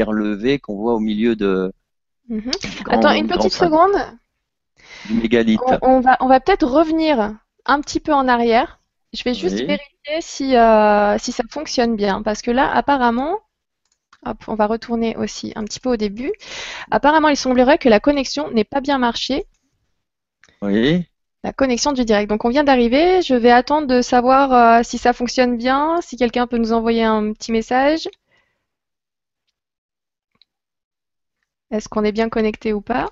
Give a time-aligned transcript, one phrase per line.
[0.00, 1.72] pierre levée qu'on voit au milieu de.
[2.28, 2.50] Mhm.
[2.88, 3.92] Attends une petite seconde.
[5.08, 5.58] Du.
[5.82, 8.80] On, va, on va peut-être revenir un petit peu en arrière.
[9.12, 12.22] Je vais juste vérifier si, euh, si ça fonctionne bien.
[12.22, 13.38] Parce que là, apparemment,
[14.24, 16.32] hop, on va retourner aussi un petit peu au début.
[16.90, 19.46] Apparemment, il semblerait que la connexion n'ait pas bien marché.
[20.62, 21.04] Oui.
[21.42, 22.28] La connexion du direct.
[22.28, 23.22] Donc on vient d'arriver.
[23.22, 27.04] Je vais attendre de savoir euh, si ça fonctionne bien, si quelqu'un peut nous envoyer
[27.04, 28.08] un petit message.
[31.72, 33.10] Est-ce qu'on est bien connecté ou pas?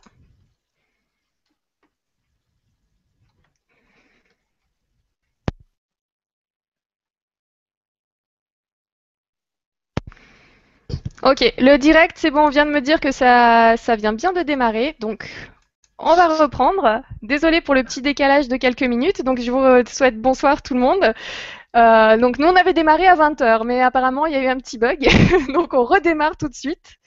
[11.23, 14.43] Ok, le direct, c'est bon, on vient de me dire que ça, vient bien de
[14.43, 14.97] démarrer.
[15.01, 15.29] Donc,
[15.99, 17.03] on va reprendre.
[17.23, 19.25] Désolée pour le petit décalage de quelques minutes.
[19.25, 21.15] Donc, je vous souhaite bonsoir tout le monde.
[21.77, 24.59] Euh, donc, nous, on avait démarré à 20h, mais apparemment, il y a eu un
[24.59, 25.09] petit bug.
[25.55, 26.98] donc, on redémarre tout de suite.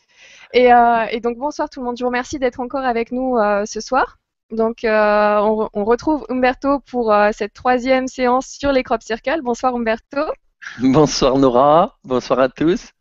[0.56, 1.98] Euh, et, donc, bonsoir tout le monde.
[1.98, 4.18] Je vous remercie d'être encore avec nous euh, ce soir.
[4.52, 9.42] Donc, on, on, retrouve Umberto pour cette troisième séance sur les crop circles.
[9.42, 10.20] Bonsoir Umberto.
[10.80, 11.98] Bonsoir Nora.
[12.04, 12.92] Bonsoir à tous.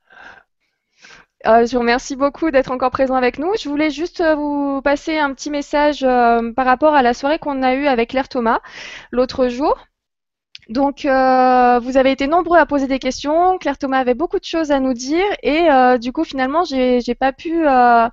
[1.47, 3.53] Euh, je vous remercie beaucoup d'être encore présent avec nous.
[3.59, 7.39] Je voulais juste euh, vous passer un petit message euh, par rapport à la soirée
[7.39, 8.61] qu'on a eue avec Claire Thomas
[9.11, 9.79] l'autre jour.
[10.71, 13.59] Donc, euh, vous avez été nombreux à poser des questions.
[13.59, 17.15] Claire Thomas avait beaucoup de choses à nous dire et euh, du coup, finalement, j'ai
[17.19, 18.09] pas pu euh,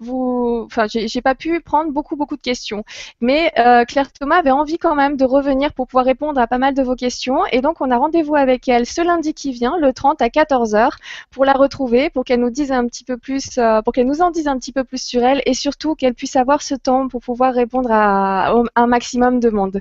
[0.00, 2.82] vous, enfin, j'ai pas pu prendre beaucoup beaucoup de questions.
[3.20, 3.52] Mais
[3.86, 6.82] Claire Thomas avait envie quand même de revenir pour pouvoir répondre à pas mal de
[6.82, 10.20] vos questions et donc on a rendez-vous avec elle ce lundi qui vient, le 30
[10.20, 10.90] à 14 h
[11.30, 14.30] pour la retrouver, pour qu'elle nous dise un petit peu plus, pour qu'elle nous en
[14.32, 17.20] dise un petit peu plus sur elle et surtout qu'elle puisse avoir ce temps pour
[17.20, 19.80] pouvoir répondre à un maximum de monde.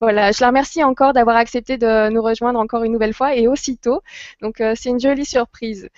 [0.00, 3.48] Voilà, je la remercie encore d'avoir accepté de nous rejoindre encore une nouvelle fois et
[3.48, 4.02] aussitôt.
[4.40, 5.88] Donc euh, c'est une jolie surprise.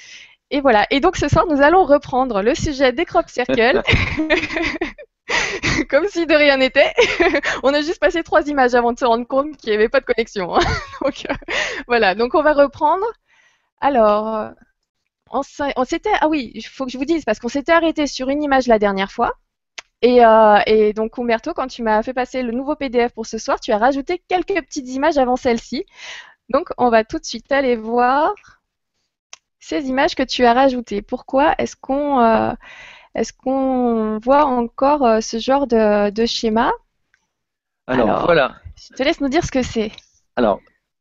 [0.51, 0.87] Et voilà.
[0.91, 3.83] Et donc ce soir, nous allons reprendre le sujet des crop circles.
[5.91, 6.95] Comme si de rien n'était.
[7.63, 10.01] on a juste passé trois images avant de se rendre compte qu'il n'y avait pas
[10.01, 10.57] de connexion.
[10.57, 10.61] Hein.
[11.05, 11.35] donc euh,
[11.87, 12.15] voilà.
[12.15, 13.05] Donc on va reprendre.
[13.81, 14.51] Alors, euh,
[15.31, 16.11] on s'était.
[16.21, 18.67] Ah oui, il faut que je vous dise parce qu'on s'était arrêté sur une image
[18.67, 19.35] la dernière fois.
[20.05, 23.59] Euh, et, donc, Umberto, quand tu m'as fait passer le nouveau PDF pour ce soir,
[23.61, 25.85] tu as rajouté quelques petites images avant celle-ci.
[26.49, 28.33] Donc, on va tout de suite aller voir
[29.59, 31.03] ces images que tu as rajoutées.
[31.03, 32.53] Pourquoi est-ce qu'on euh,
[33.15, 33.35] est
[34.23, 36.73] voit encore euh, ce genre de, schéma?
[37.87, 38.57] Alors, voilà.
[38.77, 39.91] Je te laisse nous dire ce que c'est.
[40.37, 40.61] Alors,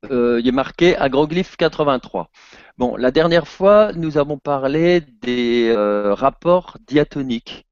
[0.10, 2.30] il est marqué agroglyphe 83.
[2.78, 5.72] Bon, la dernière fois, nous avons parlé des
[6.16, 7.67] rapports diatoniques.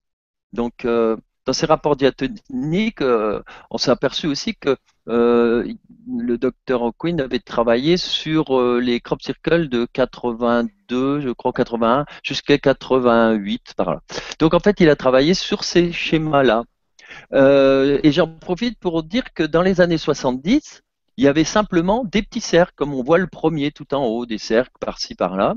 [0.55, 4.75] Donc, euh, dans ces rapports diatoniques, euh, on s'est aperçu aussi que
[5.07, 5.71] euh,
[6.07, 12.57] le docteur O'Quinn avait travaillé sur les crop circles de 82, je crois 81, jusqu'à
[12.57, 14.01] 88 par là.
[14.39, 16.63] Donc en fait, il a travaillé sur ces schémas-là.
[17.33, 20.81] et j'en profite pour dire que dans les années 70,
[21.17, 24.25] il y avait simplement des petits cercles, comme on voit le premier tout en haut,
[24.25, 25.55] des cercles par-ci par-là.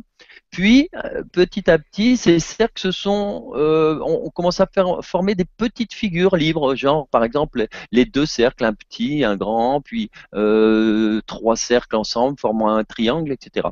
[0.51, 5.35] Puis, euh, petit à petit, ces cercles se sont, euh, on, commence à faire former
[5.35, 10.11] des petites figures libres, genre par exemple les deux cercles, un petit, un grand, puis
[10.35, 13.69] euh, trois cercles ensemble formant un triangle, etc.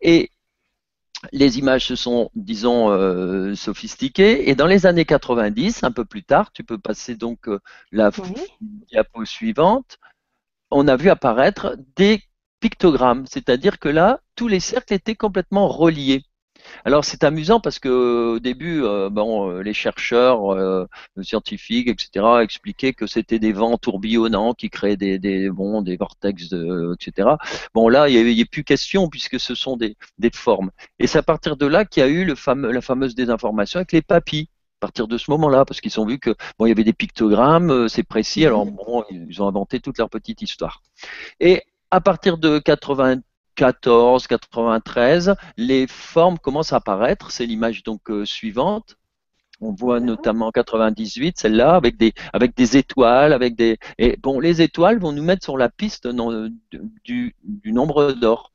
[0.00, 0.30] Et
[1.32, 2.86] les images se sont, disons,
[3.56, 4.48] sophistiquées.
[4.48, 7.48] Et dans les années 90, un peu plus tard, tu peux passer donc
[7.90, 8.12] la
[8.60, 9.98] diapo suivante
[10.70, 12.22] on a vu apparaître des
[12.60, 16.24] pictogrammes, c'est-à-dire que là, tous les cercles étaient complètement reliés.
[16.84, 20.86] Alors c'est amusant parce que au début, euh, bon, euh, les chercheurs euh,
[21.22, 26.44] scientifiques, etc., expliquaient que c'était des vents tourbillonnants qui créaient des, des, bon, des vortex,
[26.94, 27.30] etc.
[27.74, 30.70] Bon là, il n'y a, plus question puisque ce sont des, des formes.
[30.98, 33.78] Et c'est à partir de là qu'il y a eu le fameux, la fameuse désinformation
[33.78, 34.48] avec les papilles
[34.80, 36.92] à partir de ce moment-là, parce qu'ils ont vu que bon, il y avait des
[36.92, 38.76] pictogrammes, c'est précis, alors mhm.
[38.76, 40.82] bon, ils ont inventé toute leur petite histoire.
[41.40, 47.30] Et à partir de 94, 93, les formes commencent à apparaître.
[47.30, 48.96] C'est l'image donc euh, suivante.
[49.60, 54.38] On voit notamment en 98 celle-là avec des avec des étoiles, avec des et bon
[54.38, 56.06] les étoiles vont nous mettre sur la piste
[57.04, 58.52] du, du nombre d'or.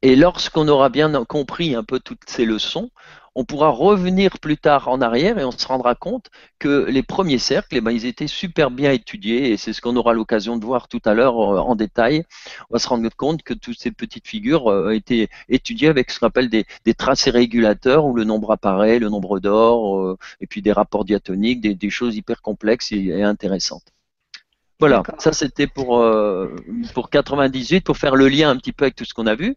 [0.00, 2.90] Et lorsqu'on aura bien compris un peu toutes ces leçons,
[3.36, 7.38] on pourra revenir plus tard en arrière et on se rendra compte que les premiers
[7.38, 10.64] cercles, eh ben, ils étaient super bien étudiés et c'est ce qu'on aura l'occasion de
[10.64, 12.24] voir tout à l'heure euh, en détail.
[12.70, 16.10] On va se rendre compte que toutes ces petites figures euh, ont été étudiées avec
[16.10, 20.46] ce qu'on appelle des, tracés régulateurs où le nombre apparaît, le nombre d'or, euh, et
[20.46, 23.92] puis des rapports diatoniques, des, choses hyper complexes et, intéressantes.
[24.80, 26.04] Voilà, ça c'était pour,
[26.94, 29.56] pour 98, pour faire le lien un petit peu avec tout ce qu'on a vu.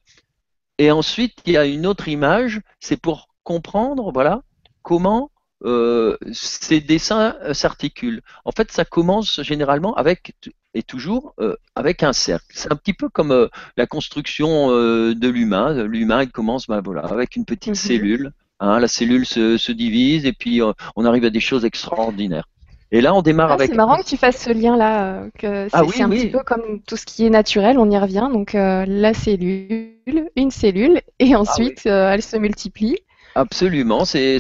[0.78, 4.44] Et ensuite, il y a une autre image, c'est pour comprendre, voilà,
[4.84, 5.32] comment
[5.66, 8.22] euh, ces dessins euh, s'articulent.
[8.46, 10.36] En fait, ça commence généralement avec
[10.76, 12.46] et toujours euh, avec un cercle.
[12.52, 15.84] C'est un petit peu comme la construction de l'humain.
[15.84, 17.76] L'humain, il commence ben, voilà, avec une petite mhm.
[17.76, 18.32] cellule.
[18.60, 20.62] Hein, la cellule se, se, divise et puis
[20.96, 22.48] on arrive à des choses extraordinaires.
[22.92, 23.72] Et là, on démarre ah, avec.
[23.72, 25.24] C'est marrant que tu fasses ce lien-là.
[25.40, 28.30] Que ah c'est un petit peu comme tout ce qui est naturel, on y revient.
[28.32, 32.98] Donc la cellule, une cellule, et ah ensuite elle se multiplie.
[33.40, 34.38] Absolument, c'est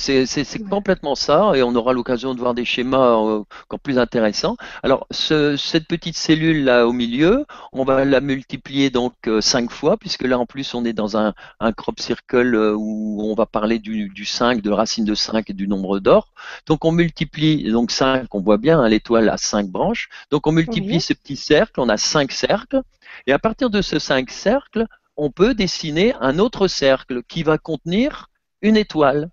[0.69, 4.57] complètement ça, et on aura l'occasion de voir des schémas euh, encore plus intéressants.
[4.83, 9.95] Alors, cette petite cellule là au milieu, on va la multiplier donc euh, cinq fois,
[9.95, 11.33] puisque là en plus on est dans un,
[11.77, 15.69] crop circle euh, où on va parler du, 5, de racine de 5 et du
[15.69, 16.33] nombre d'or.
[16.65, 20.09] Donc on multiplie donc 5, on voit bien hein, l'étoile a 5 branches.
[20.29, 22.81] Donc on multiplie ce petit cercle, on a 5 cercles,
[23.27, 27.57] et à partir de ce 5 cercles, on peut dessiner un autre cercle qui va
[27.57, 28.29] contenir
[28.61, 29.29] une étoile.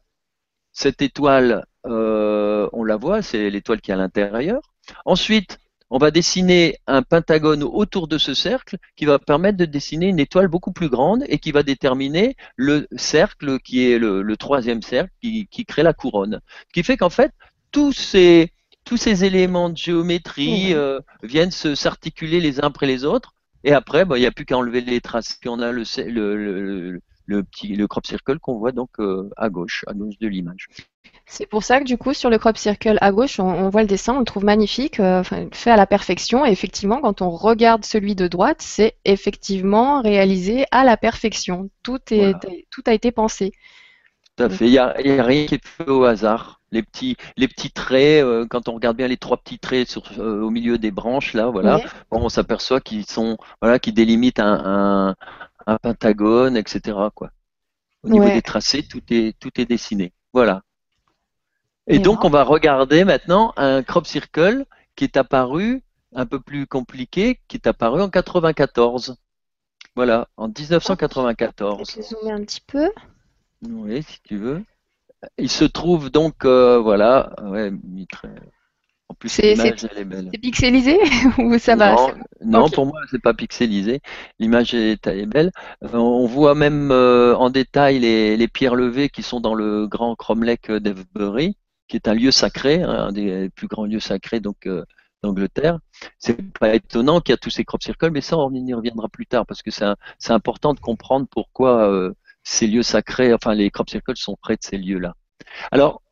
[0.73, 4.61] Cette étoile, euh, on la voit, c'est l'étoile qui est à l'intérieur.
[5.05, 5.59] Ensuite,
[5.91, 10.19] on va dessiner un pentagone autour de ce cercle qui va permettre de dessiner une
[10.19, 15.13] étoile beaucoup plus grande et qui va déterminer le cercle qui est le, troisième cercle
[15.23, 16.41] qui, crée la couronne.
[16.69, 17.33] Ce qui fait qu'en fait,
[17.71, 18.53] tous ces,
[18.85, 23.35] tous ces éléments de géométrie euh, viennent s'articuler les uns après les autres.
[23.63, 25.39] Et après, bah, il n'y a plus qu'à enlever les traces.
[25.41, 29.49] Puis on a le, le, le petit le crop circle qu'on voit donc euh, à
[29.49, 30.69] gauche, à gauche de l'image.
[31.27, 33.89] C'est pour ça que du coup sur le crop circle à gauche, on, voit le
[33.89, 36.47] dessin, on le trouve magnifique, euh, fait à la perfection.
[36.47, 41.69] Et effectivement, quand on regarde celui de droite, c'est effectivement réalisé à la perfection.
[41.83, 42.35] Tout, est,
[42.71, 43.53] tout a été pensé.
[44.37, 44.67] Tout à fait.
[44.67, 46.61] Il n'y a, rien qui est fait au hasard.
[46.73, 50.03] Les petits, les petits traits, euh, quand on regarde bien les trois petits traits sur,
[50.19, 51.81] au milieu des branches, là, voilà,
[52.11, 55.15] on s'aperçoit qu'ils sont, voilà, qui délimitent un, un
[55.83, 56.97] pentagone, etc.
[57.15, 57.31] Quoi.
[58.03, 60.13] Au niveau des tracés, tout est, tout est dessiné.
[60.33, 60.63] Voilà.
[61.89, 64.65] Et, donc, on va regarder maintenant un crop circle
[64.97, 65.83] qui est apparu
[66.15, 69.17] un peu plus compliqué, qui est apparu en 94.
[69.95, 71.91] Voilà, en 1994.
[71.91, 72.91] Je vais zoomer un petit peu.
[73.69, 74.65] Oui, si tu veux.
[75.39, 77.73] Il se trouve donc, euh, voilà, ouais,
[79.09, 80.29] en plus, l'image, elle est belle.
[80.33, 80.99] C'est pixelisé
[81.39, 81.95] ou ça va
[82.45, 84.01] Non, pour moi, c'est pas pixelisé.
[84.41, 85.53] L'image est, est, belle.
[85.85, 90.17] Euh, on voit même euh, en détail les, pierres levées qui sont dans le grand
[90.17, 91.57] cromlech d'Evebury,
[91.87, 94.85] qui est un lieu sacré, hein, un des plus grands lieux sacrés donc euh,
[95.23, 95.79] d'Angleterre.
[96.19, 99.09] C'est pas étonnant qu'il y a tous ces crop circles, mais ça, on y reviendra
[99.09, 102.13] plus tard parce que c'est important de comprendre pourquoi
[102.43, 105.15] ces lieux sacrés, enfin les crop circles sont près de ces lieux-là.
[105.71, 106.03] Alors,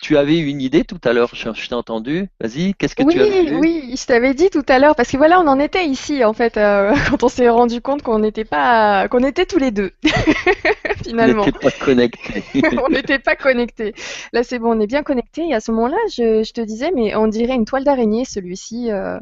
[0.00, 2.28] tu avais une idée tout à l'heure, je, t'ai entendu.
[2.40, 5.16] Vas-y, qu'est-ce que tu avais vu Oui, je t'avais dit tout à l'heure, parce que
[5.16, 8.44] voilà, on en était ici, en fait, euh, quand on s'est rendu compte qu'on n'était
[8.44, 9.92] pas, qu'on était tous les deux,
[11.04, 11.42] finalement.
[11.42, 12.44] On n'était pas connectés.
[12.84, 13.94] on n'était pas connectés.
[14.32, 15.48] Là, c'est bon, on est bien connectés.
[15.48, 18.92] Et à ce moment-là, je, te disais, mais on dirait une toile d'araignée, celui-ci.
[18.92, 19.18] Euh,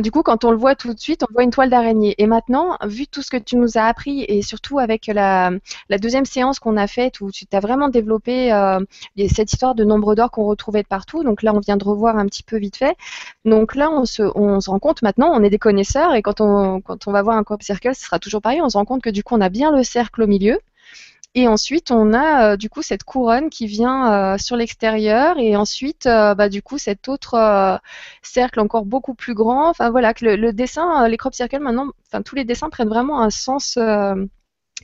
[0.00, 2.14] du coup, quand on le voit tout de suite, on voit une toile d'araignée.
[2.18, 5.50] Et maintenant, vu tout ce que tu nous as appris, et surtout avec la,
[6.00, 8.80] deuxième séance qu'on a faite, où tu t'as vraiment développé euh,
[9.28, 12.16] cette histoire de nombre d'or qu'on retrouvait de partout, donc là, on vient de revoir
[12.16, 12.96] un petit peu vite fait.
[13.44, 16.40] Donc là, on se, on se rend compte maintenant, on est des connaisseurs, et quand
[16.40, 18.84] on, quand on va voir un crop circle, ce sera toujours pareil, on se rend
[18.84, 20.58] compte que du coup, on a bien le cercle au milieu.
[21.34, 25.56] Et ensuite, on a euh, du coup cette couronne qui vient euh, sur l'extérieur et
[25.56, 27.80] ensuite, euh, bah, du coup, cet autre
[28.22, 29.70] cercle encore beaucoup plus grand.
[29.70, 33.22] Enfin voilà, que le, dessin, les crop circles maintenant, enfin tous les dessins prennent vraiment
[33.22, 33.78] un sens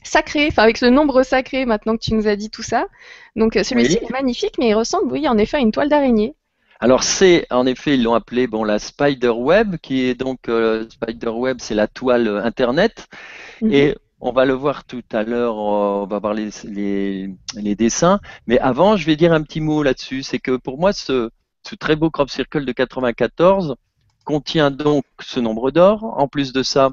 [0.03, 2.87] sacré, enfin avec le nombre sacré maintenant que tu nous as dit tout ça.
[3.35, 6.33] Donc celui-ci est magnifique, mais il ressemble, oui, en effet, à une toile d'araignée.
[6.79, 10.39] Alors c'est, en effet, ils l'ont appelé bon la spider web, qui est donc
[10.89, 13.07] spider web, c'est la toile internet,
[13.61, 13.71] mhm.
[13.71, 16.49] et on va le voir tout à l'heure, on va voir les,
[17.55, 18.19] les, dessins.
[18.47, 20.23] Mais avant, je vais dire un petit mot là-dessus.
[20.23, 21.29] C'est que pour moi, ce,
[21.67, 23.75] ce, très beau crop circle de 94
[24.25, 26.03] contient donc ce nombre d'or.
[26.03, 26.91] En plus de ça,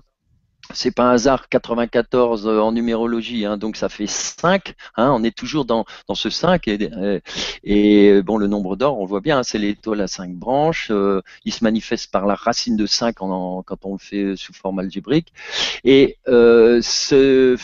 [0.73, 4.75] c'est pas un hasard 94 euh, en numérologie, hein, donc ça fait 5.
[4.97, 7.21] Hein, on est toujours dans, dans ce 5 et, euh,
[7.65, 10.89] et bon le nombre d'or, on voit bien, hein, c'est l'étoile à 5 branches.
[10.91, 14.53] Euh, il se manifeste par la racine de 5 en, quand on le fait sous
[14.53, 15.33] forme algébrique.
[15.85, 17.57] Et ce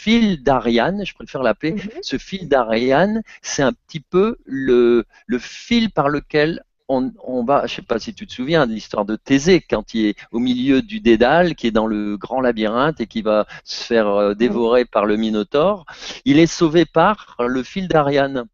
[0.00, 1.80] fil d'Ariane, je préfère l'appeler, mhm.
[2.00, 7.76] ce fil d'Ariane, c'est un petit peu le, le fil par lequel on, va, je
[7.76, 10.82] sais pas si tu te souviens de l'histoire de Thésée, quand il est au milieu
[10.82, 14.84] du Dédale, qui est dans le grand labyrinthe et qui va se faire euh, dévorer
[14.84, 15.84] par le Minotaure,
[16.24, 18.46] il est sauvé par le fil d'Ariane.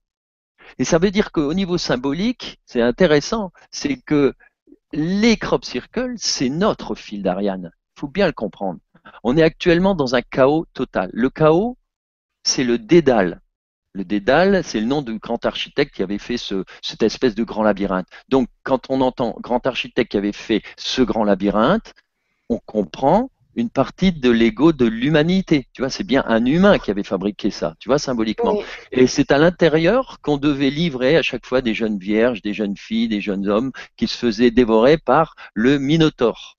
[0.79, 4.35] Et ça veut dire qu'au niveau symbolique, c'est intéressant, c'est que
[4.93, 7.71] les crop circles, c'est notre fil d'Ariane.
[7.97, 8.81] Il faut bien le comprendre.
[9.23, 11.11] On est actuellement dans un chaos total.
[11.13, 11.79] Le chaos,
[12.43, 13.41] c'est le dédale.
[13.97, 17.45] Le Dédale, c'est le nom du grand architecte qui avait fait ce, cette espèce de
[17.45, 18.07] grand labyrinthe.
[18.29, 21.95] Donc, quand on entend grand architecte qui avait fait ce grand labyrinthe,
[22.51, 25.67] on comprend une partie de l'ego de l'humanité.
[25.73, 28.61] Tu vois, c'est bien un humain qui avait fabriqué ça, tu vois, symboliquement.
[28.93, 32.77] Et c'est à l'intérieur qu'on devait livrer à chaque fois des jeunes vierges, des jeunes
[32.77, 36.56] filles, des jeunes hommes qui se faisaient dévorer par le Minotaure.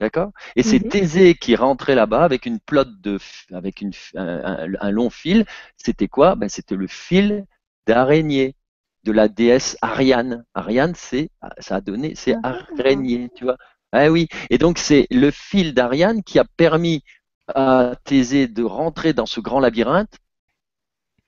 [0.00, 0.32] D'accord?
[0.56, 3.18] Et c'est Thésée qui rentrait là-bas avec une plotte de,
[3.52, 5.44] avec une, un, long fil.
[5.76, 6.36] C'était quoi?
[6.36, 7.44] Ben, C'était le fil
[7.86, 8.56] d'araignée
[9.04, 10.44] de la déesse Ariane.
[10.54, 12.60] Ariane, c'est, ça a donné, c'est ah.
[12.78, 13.56] araignée, tu vois.
[13.92, 17.02] Ah oui, et donc c'est le fil d'Ariane qui a permis
[17.48, 20.16] à Thésée de rentrer dans ce grand labyrinthe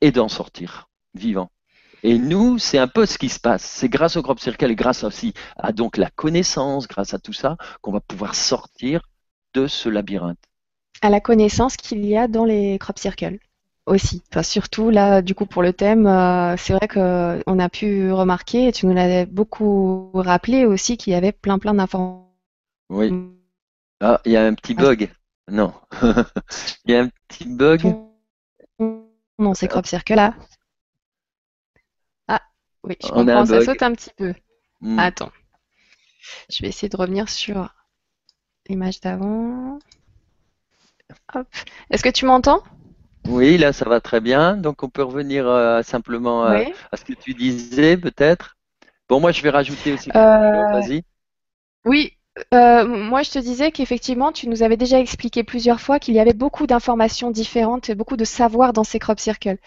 [0.00, 1.50] et d'en sortir vivant.
[2.02, 3.62] Et nous, c'est un peu ce qui se passe.
[3.62, 7.32] C'est grâce au crop circle et grâce aussi à donc la connaissance, grâce à tout
[7.32, 9.02] ça, qu'on va pouvoir sortir
[9.54, 10.38] de ce labyrinthe.
[11.00, 13.38] À la connaissance qu'il y a dans les crop circles
[13.86, 14.22] aussi.
[14.30, 18.68] Enfin, surtout là, du coup, pour le thème, euh, c'est vrai qu'on a pu remarquer,
[18.68, 22.32] et tu nous l'avais beaucoup rappelé aussi, qu'il y avait plein plein d'informations
[22.92, 23.10] oui.
[24.00, 25.10] Ah, il y a un petit bug.
[25.50, 25.72] Non.
[26.84, 27.96] Il y a un petit bug.
[28.78, 30.34] Non, c'est crop circle là.
[32.84, 34.34] Oui, je comprends, ça saute un petit peu.
[34.80, 34.98] Hmm.
[34.98, 35.30] Attends.
[36.50, 37.74] Je vais essayer de revenir sur
[38.68, 39.78] l'image d'avant.
[41.34, 41.46] Hop.
[41.90, 42.62] Est-ce que tu m'entends?
[43.26, 44.56] Oui, là, ça va très bien.
[44.56, 48.56] Donc, on peut revenir euh, simplement euh, à ce que tu disais, peut-être.
[49.08, 50.10] Bon, moi, je vais rajouter aussi.
[50.10, 51.04] Euh, vas-y.
[51.84, 52.16] Oui,
[52.54, 56.20] euh, moi, je te disais qu'effectivement, tu nous avais déjà expliqué plusieurs fois qu'il y
[56.20, 59.58] avait beaucoup d'informations différentes et beaucoup de savoir dans ces crop circles.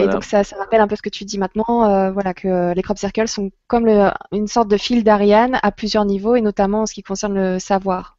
[0.00, 2.72] Et donc, ça, ça, rappelle un peu ce que tu dis maintenant, euh, voilà, que
[2.74, 3.88] les crop circles sont comme
[4.32, 7.58] une sorte de fil d'Ariane à plusieurs niveaux, et notamment en ce qui concerne le
[7.58, 8.16] savoir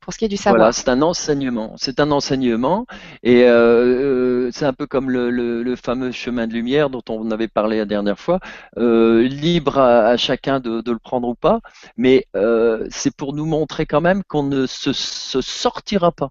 [0.00, 0.58] pour ce qui est du savoir.
[0.58, 1.74] Voilà, c'est un enseignement.
[1.76, 2.86] C'est un enseignement
[3.22, 7.48] et euh, euh, c'est un peu comme le, fameux chemin de lumière dont on avait
[7.48, 8.40] parlé la dernière fois.
[8.78, 11.60] Euh, libre à, chacun de, le prendre ou pas,
[11.96, 12.26] mais
[12.90, 16.30] c'est pour nous montrer quand même qu'on ne se, sortira pas.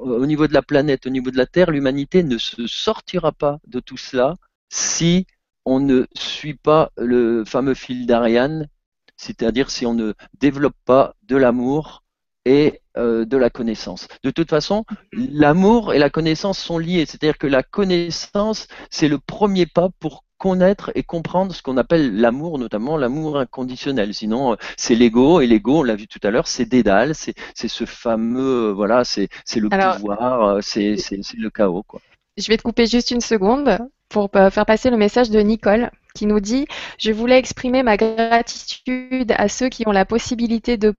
[0.00, 3.58] Au niveau de la planète, au niveau de la Terre, l'humanité ne se sortira pas
[3.66, 4.34] de tout cela
[4.68, 5.26] si
[5.64, 8.68] on ne suit pas le fameux fil d'Ariane,
[9.16, 12.04] c'est-à-dire si on ne développe pas de l'amour
[12.44, 14.06] et euh, de la connaissance.
[14.22, 19.18] De toute façon, l'amour et la connaissance sont liés, c'est-à-dire que la connaissance, c'est le
[19.18, 24.14] premier pas pour connaître et comprendre ce qu'on appelle l'amour, notamment l'amour inconditionnel.
[24.14, 27.34] Sinon, euh, c'est l'ego, et l'ego, on l'a vu tout à l'heure, c'est Dédale, c'est
[27.54, 30.96] ce fameux, euh, voilà, c'est le pouvoir, c'est
[31.36, 31.82] le chaos.
[31.82, 32.00] Quoi.
[32.36, 33.78] Je vais te couper juste une seconde
[34.08, 36.66] pour faire passer le message de Nicole qui nous dit
[36.98, 40.94] Je voulais exprimer ma gratitude à ceux qui ont la possibilité de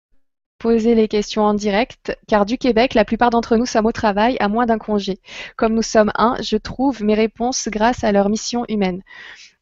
[0.59, 4.37] poser les questions en direct, car du Québec, la plupart d'entre nous sommes au travail
[4.41, 5.21] à moins d'un congé.
[5.57, 9.03] Comme nous sommes un, je trouve mes réponses grâce à leur mission humaine.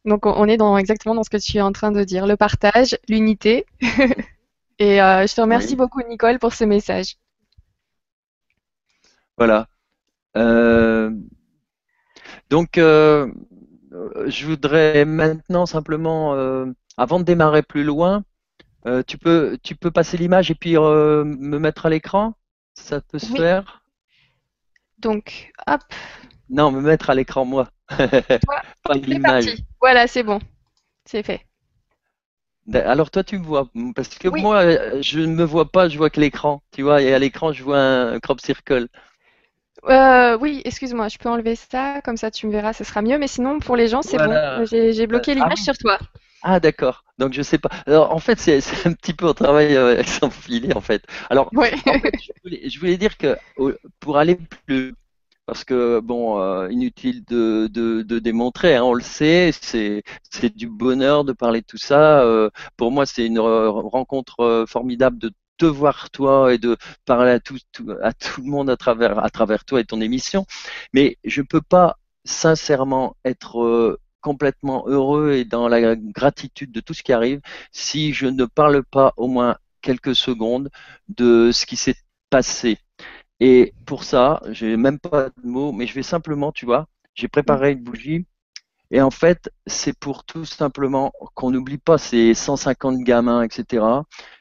[0.05, 2.37] Donc on est dans, exactement dans ce que tu es en train de dire, le
[2.37, 3.65] partage, l'unité.
[4.79, 7.15] Et euh, je te remercie beaucoup Nicole pour ce message.
[9.37, 9.67] Voilà.
[10.37, 11.11] Euh,
[12.49, 13.31] donc euh,
[14.27, 16.33] je voudrais maintenant simplement,
[16.97, 18.23] avant de démarrer plus loin,
[18.85, 22.33] euh, tu, peux, tu peux passer l'image et puis euh, me mettre à l'écran?
[22.73, 23.83] Ça peut se faire?
[24.99, 25.81] Donc, hop.
[26.49, 27.69] Non, me mettre à l'écran, moi.
[27.87, 29.55] Pas l'image.
[29.79, 30.39] Voilà, c'est bon.
[31.05, 31.45] C'est fait.
[32.73, 34.63] Alors toi tu me vois parce que moi
[35.01, 37.63] je ne me vois pas, je vois que l'écran, tu vois, et à l'écran je
[37.63, 38.87] vois un crop circle.
[39.87, 43.19] Euh, oui, excuse-moi, je peux enlever ça, comme ça tu me verras, ce sera mieux.
[43.19, 45.99] Mais sinon pour les gens c'est bon, j'ai bloqué ah l'image sur toi.
[46.47, 47.03] Ah d'accord.
[47.17, 47.69] Donc je sais pas.
[47.87, 51.03] Alors en fait c'est un petit peu au travail euh, son filet en fait.
[51.31, 51.75] Alors en fait,
[52.69, 53.35] je, voulais, dire que
[53.99, 54.37] pour aller
[54.67, 54.93] plus
[55.47, 60.03] parce que bon euh, inutile de, de, démontrer, hein, on le sait, c'est
[60.55, 62.21] du bonheur de parler de tout ça.
[62.21, 67.39] Euh, pour moi c'est une rencontre formidable de te voir toi et de parler à
[67.39, 67.57] tout,
[68.03, 70.45] à tout le monde à travers à travers toi et ton émission.
[70.93, 77.03] Mais je peux pas sincèrement être complètement heureux et dans la gratitude de tout ce
[77.03, 77.41] qui arrive
[77.71, 80.71] si je ne parle pas au moins quelques secondes
[81.09, 81.97] de ce qui s'est
[82.31, 82.79] passé.
[83.39, 87.27] Et pour ça, j'ai même pas de mots, mais je vais simplement, tu vois, j'ai
[87.27, 88.25] préparé une bougie.
[88.89, 93.85] Et en fait, c'est pour tout simplement qu'on n'oublie pas ces 150 gamins, etc.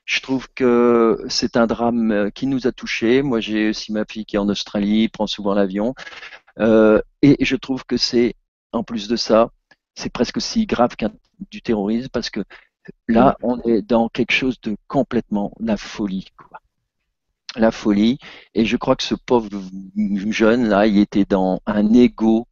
[0.06, 3.20] Je trouve que c'est un drame qui nous a touchés.
[3.20, 5.94] Moi, j'ai aussi ma fille qui est en Australie, prend souvent l'avion.
[6.58, 8.34] Euh, et je trouve que c'est,
[8.72, 9.50] en plus de ça,
[9.94, 11.12] c'est presque aussi grave qu'un
[11.50, 12.40] du terrorisme parce que
[13.08, 16.26] là, on est dans quelque chose de complètement la folie.
[16.36, 16.60] Quoi.
[17.56, 18.18] La folie.
[18.54, 19.48] Et je crois que ce pauvre
[20.30, 22.46] jeune là, il était dans un ego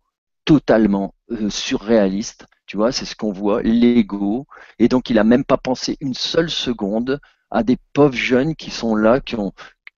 [0.44, 2.46] totalement euh, surréaliste.
[2.66, 4.46] Tu vois, c'est ce qu'on voit, l'ego.
[4.78, 7.20] Et donc, il n'a même pas pensé une seule seconde
[7.50, 9.52] à des pauvres jeunes qui sont là, qui ont,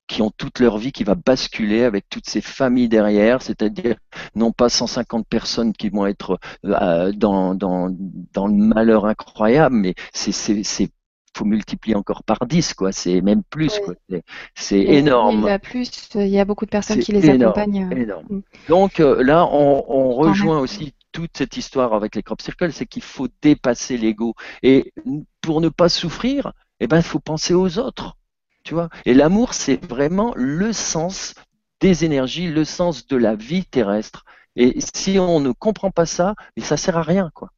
[0.06, 3.96] qui ont toute leur vie qui va basculer avec toutes ces familles derrière, c'est-à-dire
[4.34, 7.94] non pas 150 personnes qui vont être euh, dans, dans,
[8.32, 10.32] dans le malheur incroyable, mais c'est
[11.36, 12.92] faut multiplier encore par 10, quoi.
[12.92, 13.94] C'est même plus, quoi.
[14.54, 15.40] C'est énorme.
[15.40, 17.90] Il y a plus, il y a beaucoup de personnes qui les accompagnent.
[17.90, 18.26] Énorme.
[18.28, 18.42] Mm.
[18.68, 22.86] Donc euh, là, on, on rejoint aussi toute cette histoire avec les crop circles, c'est
[22.86, 24.34] qu'il faut dépasser l'ego.
[24.62, 24.92] Et
[25.40, 28.16] pour ne pas souffrir, eh ben, il faut penser aux autres.
[28.64, 31.34] Tu vois Et l'amour, c'est vraiment le sens
[31.80, 34.24] des énergies, le sens de la vie terrestre.
[34.56, 37.50] Et si on ne comprend pas ça, ça sert à rien, quoi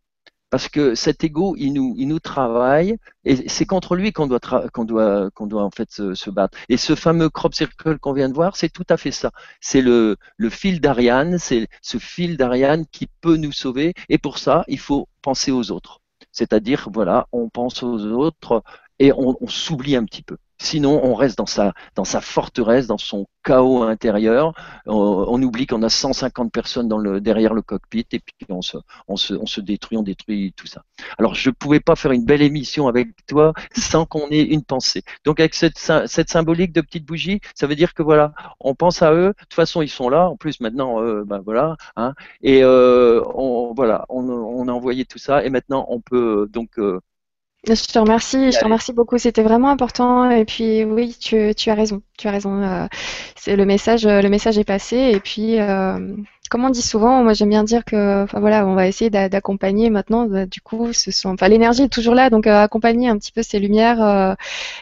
[0.50, 4.40] parce que cet ego, il nous, il nous travaille, et c'est contre lui qu'on doit,
[4.72, 6.56] qu'on doit, qu'on doit en fait se, battre.
[6.68, 9.32] Et ce fameux crop circle qu'on vient de voir, c'est tout à fait ça.
[9.60, 14.38] C'est le, le fil d'Ariane, c'est ce fil d'Ariane qui peut nous sauver, et pour
[14.38, 16.00] ça, il faut penser aux autres.
[16.32, 18.62] C'est-à-dire, voilà, on pense aux autres
[18.98, 20.38] et on s'oublie un petit peu.
[20.58, 24.52] Sinon, on reste dans sa, dans sa forteresse, dans son chaos intérieur.
[24.86, 28.78] On, oublie qu'on a 150 personnes dans le, derrière le cockpit et puis on se,
[29.06, 30.82] on, se, on se détruit, on détruit tout ça.
[31.18, 34.64] Alors, je ne pouvais pas faire une belle émission avec toi sans qu'on ait une
[34.64, 35.02] pensée.
[35.24, 39.02] Donc, avec cette, cette symbolique de petite bougie, ça veut dire que voilà, on pense
[39.02, 39.28] à eux.
[39.28, 40.28] De toute façon, ils sont là.
[40.28, 41.76] En plus, maintenant, euh, ben voilà.
[41.96, 46.48] Hein, et euh, on, voilà, on, on, a envoyé tout ça et maintenant, on peut
[46.52, 47.00] donc euh,
[47.74, 49.18] je te remercie, je te remercie beaucoup.
[49.18, 50.30] C'était vraiment important.
[50.30, 52.62] Et puis oui, tu, tu as raison, tu as raison.
[52.62, 52.86] Euh,
[53.34, 54.96] c'est le message, euh, le message est passé.
[54.96, 55.98] Et puis, euh,
[56.48, 59.90] comme on dit souvent, moi j'aime bien dire que, enfin voilà, on va essayer d'accompagner
[59.90, 60.26] maintenant.
[60.26, 63.42] Bah, du coup, ce sont, enfin l'énergie est toujours là, donc accompagner un petit peu
[63.42, 64.36] ces lumières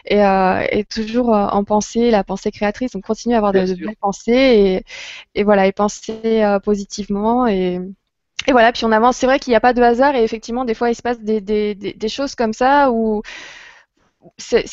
[0.05, 2.91] et, et, toujours en pensée, la pensée créatrice.
[2.91, 7.79] Donc continuer à avoir de, de, belles pensées et, et voilà, et penser positivement et
[8.47, 9.17] et voilà, puis on avance.
[9.17, 11.19] C'est vrai qu'il n'y a pas de hasard et effectivement, des fois, il se passe
[11.19, 13.21] des, des, des, choses comme ça où
[14.37, 14.63] c'est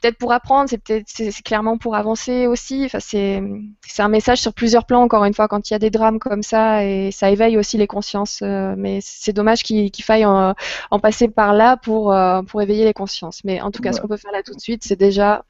[0.00, 2.84] peut-être pour apprendre, c'est peut-être c'est clairement pour avancer aussi.
[2.84, 5.90] Enfin, c'est un message sur plusieurs plans, encore une fois, quand il y a des
[5.90, 8.40] drames comme ça et ça éveille aussi les consciences.
[8.42, 10.54] Euh, mais c'est dommage qu'il faille en,
[10.90, 13.42] en, passer par là pour, euh, pour éveiller les consciences.
[13.44, 15.44] Mais en tout cas, ce qu'on peut faire là tout de suite, c'est déjà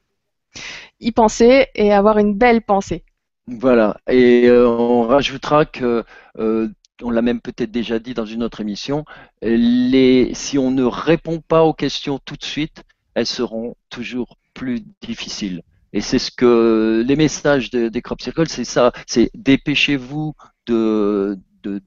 [0.99, 3.05] y penser et avoir une belle pensée.
[3.46, 6.05] Voilà, et euh, on rajoutera que
[7.02, 9.04] on l'a même peut-être déjà dit dans une autre émission,
[9.42, 12.82] si on ne répond pas aux questions tout de suite,
[13.14, 15.62] elles seront toujours plus difficiles.
[15.92, 20.34] Et c'est ce que les messages des crop circles, c'est ça, c'est dépêchez-vous
[20.66, 21.80] de, de,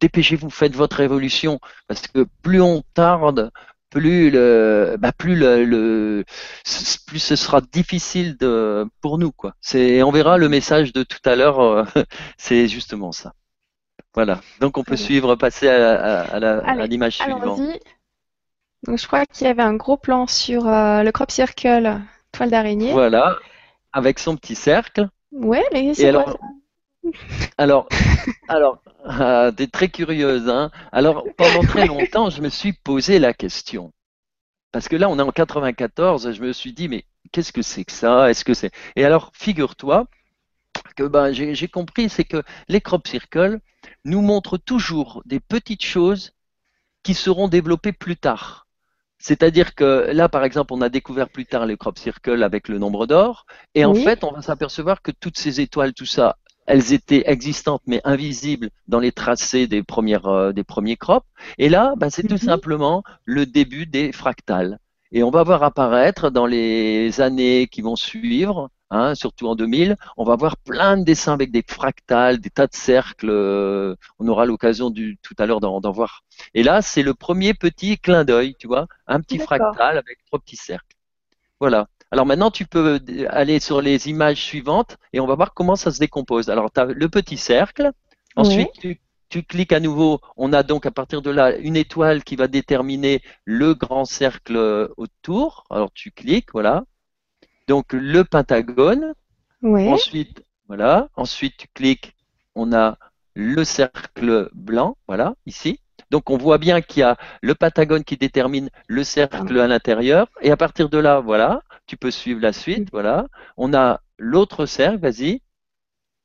[0.00, 3.50] dépêchez-vous, faites votre évolution, parce que plus on tarde,
[3.90, 5.12] plus bah
[6.64, 9.32] ce sera difficile de, pour nous
[10.02, 11.84] on verra le message de tout à l'heure, euh,
[12.38, 13.32] c'est justement ça.
[14.16, 17.60] Voilà, donc on peut suivre, passer à, l'image suivante.
[18.86, 22.00] Donc je crois qu'il y avait un gros plan sur euh, le crop circle
[22.32, 22.92] toile d'araignée.
[22.92, 23.36] Voilà,
[23.92, 25.08] avec son petit cercle.
[25.32, 26.38] Ouais, mais c'est alors,
[27.58, 27.88] alors,
[28.48, 30.70] alors, ah, t'es très curieuse, hein.
[30.92, 33.92] Alors, pendant très longtemps, je me suis posé la question.
[34.72, 37.84] Parce que là, on est en 94, je me suis dit, mais qu'est-ce que c'est
[37.84, 38.30] que ça?
[38.30, 38.70] Est-ce que c'est?
[38.94, 40.06] Et alors, figure-toi
[40.96, 43.60] que ben, j'ai compris, c'est que les crop circles
[44.06, 46.32] nous montrent toujours des petites choses
[47.02, 48.66] qui seront développées plus tard.
[49.18, 52.78] C'est-à-dire que là, par exemple, on a découvert plus tard les crop circles avec le
[52.78, 56.92] nombre d'or, et en fait, on va s'apercevoir que toutes ces étoiles, tout ça, elles
[56.92, 61.26] étaient existantes mais invisibles dans les tracés des, premières, euh, des premiers crops.
[61.58, 62.50] Et là, ben, c'est tout mhm.
[62.50, 64.78] simplement le début des fractales.
[65.12, 69.96] Et on va voir apparaître dans les années qui vont suivre Hein, surtout en 2000,
[70.16, 73.30] on va voir plein de dessins avec des fractales, des tas de cercles.
[73.30, 76.22] Euh, on aura l'occasion tout à l'heure d'en voir.
[76.54, 80.38] Et là, c'est le premier petit clin d'œil, tu vois, un petit fractal avec trois
[80.38, 80.96] petits cercles.
[81.58, 81.88] Voilà.
[82.12, 85.90] Alors maintenant, tu peux aller sur les images suivantes et on va voir comment ça
[85.90, 86.48] se décompose.
[86.48, 87.90] Alors, tu as le petit cercle.
[88.36, 90.20] Ensuite, tu, tu cliques à nouveau.
[90.36, 94.92] On a donc à partir de là une étoile qui va déterminer le grand cercle
[94.96, 95.64] autour.
[95.70, 96.84] Alors, tu cliques, voilà
[97.66, 99.14] donc le pentagone.
[99.62, 101.08] Ensuite, voilà.
[101.16, 102.14] Ensuite, tu cliques,
[102.54, 102.98] on a
[103.34, 105.80] le cercle blanc, voilà, ici.
[106.10, 110.28] Donc on voit bien qu'il y a le pentagone qui détermine le cercle à l'intérieur.
[110.40, 113.26] Et à partir de là, voilà, tu peux suivre la suite, voilà.
[113.56, 115.42] On a l'autre cercle, vas-y,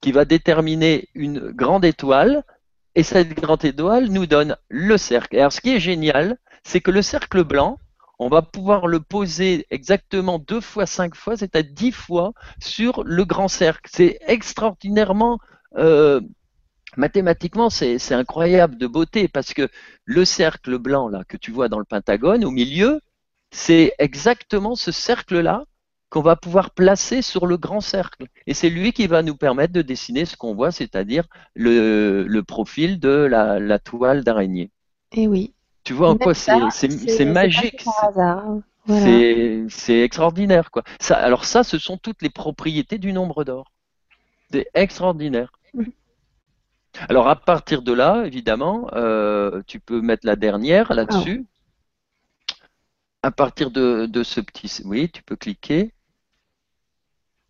[0.02, 2.44] qui va déterminer une grande étoile.
[2.94, 5.38] Et cette grande étoile nous donne le cercle.
[5.38, 7.80] alors ce qui est génial, c'est que le cercle blanc,
[8.22, 13.04] on va pouvoir le poser exactement deux fois cinq fois, c'est à dix fois sur
[13.04, 13.90] le grand cercle.
[13.92, 15.40] C'est extraordinairement
[15.78, 16.22] euh,
[16.98, 19.68] mathématiquement, c'est incroyable de beauté parce que
[20.06, 23.02] le cercle blanc là que tu vois dans le pentagone au milieu,
[23.50, 25.66] c'est exactement ce cercle-là
[26.12, 28.28] qu'on va pouvoir placer sur le grand cercle.
[28.46, 31.24] Et c'est lui qui va nous permettre de dessiner ce qu'on voit, c'est-à-dire
[31.56, 34.70] le, profil de la, toile d'araignée.
[35.12, 35.56] Et eh oui.
[35.84, 37.86] Tu vois en quoi c'est magique.
[38.88, 40.72] C'est extraordinaire.
[40.72, 40.84] Quoi.
[41.00, 43.72] Ça, alors ça, ce sont toutes les propriétés du nombre d'or.
[44.52, 45.52] C'est extraordinaire.
[47.08, 51.46] Alors à partir de là, évidemment, euh, tu peux mettre la dernière là-dessus.
[53.24, 54.82] À partir de, ce petit...
[54.84, 55.94] Oui, tu peux cliquer.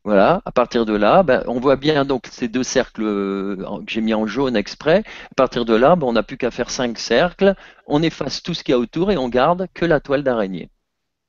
[0.03, 3.91] Voilà, à partir de là, ben, on voit bien donc ces deux cercles euh, que
[3.91, 5.03] j'ai mis en jaune exprès.
[5.31, 7.53] À partir de là, ben, on n'a plus qu'à faire cinq cercles,
[7.85, 10.69] on efface tout ce qu'il y a autour et on garde que la toile d'araignée.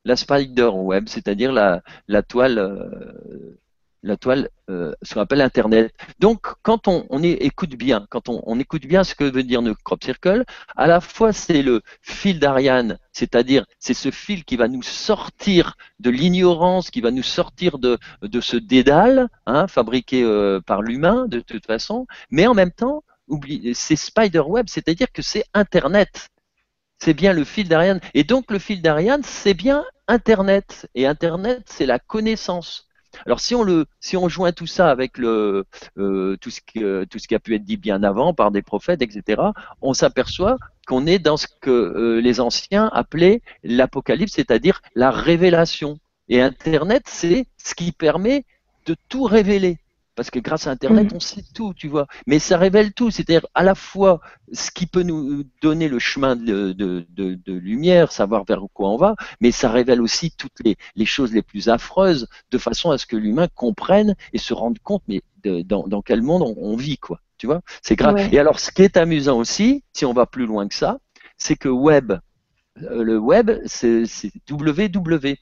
[0.04, 1.82] La spider web, c'est-à-dire la,
[2.22, 3.58] toile euh,
[4.02, 5.94] la toile, euh, ce qu'on appelle Internet.
[6.18, 10.02] Donc, quand on, écoute bien, quand on, écoute bien ce que veut dire notre crop
[10.02, 10.44] circle,
[10.76, 15.76] à la fois c'est le fil d'Ariane, c'est-à-dire c'est ce fil qui va nous sortir
[16.00, 21.26] de l'ignorance, qui va nous sortir de, de ce dédale hein, fabriqué euh, par l'humain
[21.28, 23.04] de toute façon, mais en même temps,
[23.74, 26.28] c'est spider web, c'est-à-dire que c'est Internet.
[26.98, 28.00] C'est bien le fil d'Ariane.
[28.14, 30.88] Et donc le fil d'Ariane, c'est bien Internet.
[30.94, 32.88] Et Internet, c'est la connaissance.
[33.26, 35.64] Alors si on le, si on joint tout ça avec le,
[35.98, 39.42] euh, tout, ce qui, a pu être dit bien avant par des prophètes, etc.,
[39.80, 45.98] on s'aperçoit qu'on est dans ce que euh, les anciens appelaient l'Apocalypse, c'est-à-dire la révélation.
[46.28, 48.44] Et Internet, c'est ce qui permet
[48.86, 49.78] de tout révéler.
[50.14, 51.16] Parce que grâce à Internet, mhm.
[51.16, 52.06] on sait tout, tu vois.
[52.26, 54.20] Mais ça révèle tout, c'est-à-dire à la fois
[54.52, 58.98] ce qui peut nous donner le chemin de, de, de, lumière, savoir vers quoi on
[58.98, 62.98] va, mais ça révèle aussi toutes les, les choses les plus affreuses, de façon à
[62.98, 66.98] ce que l'humain comprenne et se rende compte, mais dans, dans, quel monde on, vit,
[66.98, 67.20] quoi.
[67.38, 67.62] Tu vois?
[67.82, 68.28] C'est grave.
[68.32, 70.98] Et alors, ce qui est amusant aussi, si on va plus loin que ça,
[71.36, 72.12] c'est que web,
[72.82, 74.04] euh, le web, c'est
[74.48, 75.34] WW.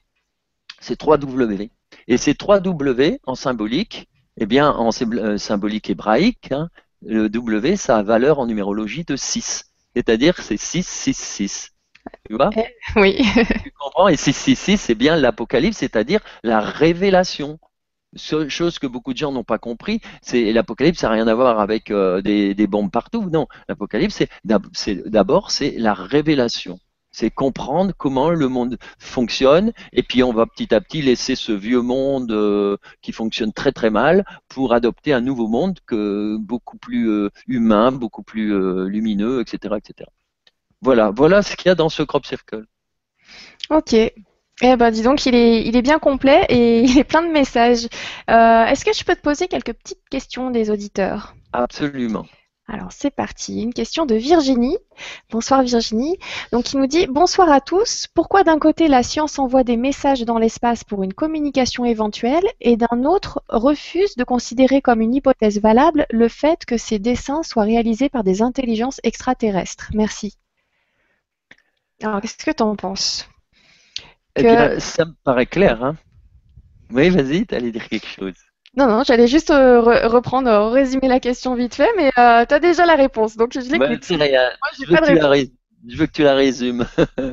[0.79, 1.69] C'est 3W.
[2.07, 6.69] Et ces 3W en symbolique, eh bien, en euh, symbolique hébraïque, hein,
[7.01, 9.65] le W, ça a valeur en numérologie de 6.
[9.95, 11.71] C'est-à-dire c'est 6, 6, 6.
[12.27, 12.49] Tu vois?
[12.55, 12.65] Eh,
[12.95, 13.17] Oui.
[13.63, 14.07] tu comprends?
[14.07, 17.59] Et 6, 6, 6, c'est bien l'Apocalypse, c'est-à-dire la révélation.
[18.17, 21.61] Chose que beaucoup de gens n'ont pas compris, c'est l'Apocalypse, ça n'a rien à voir
[21.61, 23.29] avec euh, des, des, bombes partout.
[23.29, 24.29] Non, l'Apocalypse, c'est
[25.09, 26.77] d'abord, c'est la révélation.
[27.11, 31.51] C'est comprendre comment le monde fonctionne et puis on va petit à petit laisser ce
[31.51, 36.77] vieux monde euh, qui fonctionne très très mal pour adopter un nouveau monde que beaucoup
[36.77, 40.09] plus euh, humain, beaucoup plus euh, lumineux, etc., etc.
[40.81, 42.65] Voilà, voilà ce qu'il y a dans ce crop circle.
[43.69, 43.93] Ok.
[43.93, 47.31] Eh ben, dis donc, il est, il est bien complet et il est plein de
[47.31, 47.85] messages.
[48.27, 51.35] Est-ce que je peux te poser quelques petites questions des auditeurs?
[51.51, 52.25] Absolument.
[52.73, 54.77] Alors c'est parti, une question de Virginie.
[55.29, 56.17] Bonsoir Virginie.
[56.53, 58.07] Donc il nous dit Bonsoir à tous.
[58.13, 62.77] Pourquoi d'un côté la science envoie des messages dans l'espace pour une communication éventuelle et
[62.77, 67.63] d'un autre refuse de considérer comme une hypothèse valable le fait que ces dessins soient
[67.63, 69.91] réalisés par des intelligences extraterrestres?
[69.93, 70.37] Merci.
[72.01, 73.27] Alors qu'est-ce que tu en penses
[74.37, 75.83] eh bien, ça me paraît clair.
[75.83, 75.97] Hein
[76.89, 78.35] oui, vas-y, tu allais dire quelque chose.
[78.77, 82.53] Non, non, j'allais juste euh, reprendre, euh, résumer la question vite fait, mais euh, tu
[82.53, 83.79] as déjà la réponse, donc je l'écoute.
[83.79, 83.97] Moi,
[84.79, 85.49] je, veux
[85.87, 86.85] je, veux que tu la résumes.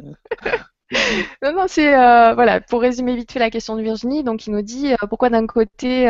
[1.43, 4.63] non, non, c'est voilà, pour résumer vite fait la question de Virginie, donc il nous
[4.63, 6.07] dit pourquoi d'un côté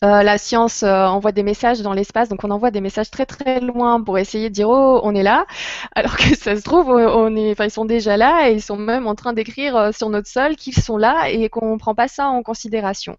[0.00, 4.02] la science envoie des messages dans l'espace, donc on envoie des messages très très loin
[4.02, 5.44] pour essayer de dire oh on est là,
[5.94, 9.06] alors que ça se trouve on est, ils sont déjà là et ils sont même
[9.06, 12.28] en train d'écrire sur notre sol qu'ils sont là et qu'on ne prend pas ça
[12.28, 13.18] en considération.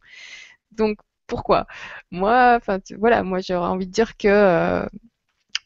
[0.71, 1.67] Donc pourquoi?
[2.11, 4.85] Moi, enfin voilà, moi j'aurais envie de dire que euh,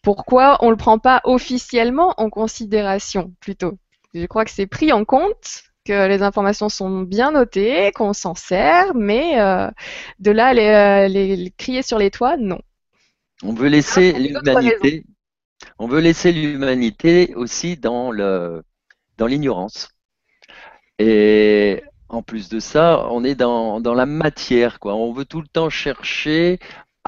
[0.02, 3.78] pourquoi on le prend pas officiellement en considération plutôt?
[4.14, 8.36] Je crois que c'est pris en compte, que les informations sont bien notées, qu'on s'en
[8.36, 9.70] sert, mais euh,
[10.20, 12.60] de là les, euh, les, crier sur les toits, non.
[13.44, 15.06] On veut laisser l'humanité.
[15.80, 18.64] On veut laisser l'humanité aussi dans le
[19.18, 19.90] dans l'ignorance.
[21.00, 21.73] Et
[22.14, 24.96] en plus de ça, on est dans, la matière, quoi.
[24.96, 26.60] On veut tout le temps chercher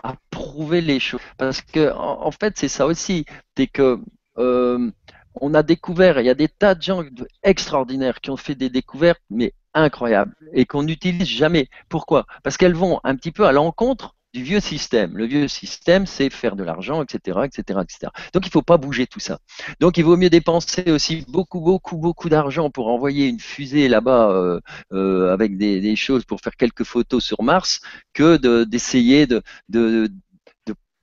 [0.04, 1.22] à prouver les choses.
[1.38, 3.26] Parce que, en, fait, c'est ça aussi.
[3.56, 4.00] C'est que
[4.38, 4.92] euh,
[5.36, 7.04] on a découvert, il y a des tas de gens
[7.44, 11.70] extraordinaires qui ont fait des découvertes, mais incroyables, et qu'on n'utilise jamais.
[11.90, 12.26] Pourquoi?
[12.44, 15.16] Parce qu'elles vont un petit peu à l'encontre du vieux système.
[15.16, 18.12] Le vieux système, c'est faire de l'argent, etc., etc., etc.
[18.34, 19.40] Donc, il faut pas bouger tout ça.
[19.80, 24.32] Donc, il vaut mieux dépenser aussi beaucoup, beaucoup, beaucoup d'argent pour envoyer une fusée là-bas
[24.32, 24.60] euh,
[24.92, 27.80] euh, avec des, choses pour faire quelques photos sur Mars
[28.14, 30.10] que d'essayer de, de,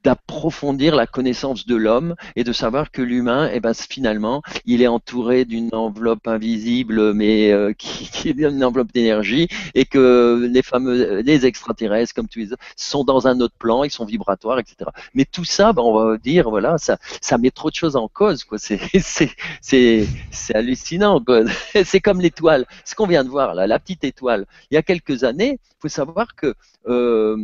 [0.05, 4.87] d'approfondir la connaissance de l'homme et de savoir que l'humain, eh ben, finalement, il est
[4.87, 10.63] entouré d'une enveloppe invisible, mais euh, qui, qui, est une enveloppe d'énergie, et que les
[10.63, 14.91] fameux, les extraterrestres, comme tu dis, sont dans un autre plan, ils sont vibratoires, etc.
[15.15, 18.09] Mais tout ça, ben, on va dire, voilà, ça, ça met trop de choses en
[18.09, 18.59] cause, quoi.
[18.59, 21.23] C'est, c'est, c'est, c'est hallucinant.
[21.85, 24.47] C'est comme l'étoile, ce qu'on vient de voir là, la petite étoile.
[24.71, 26.55] Il y a quelques années, il faut savoir que
[26.87, 27.37] euh,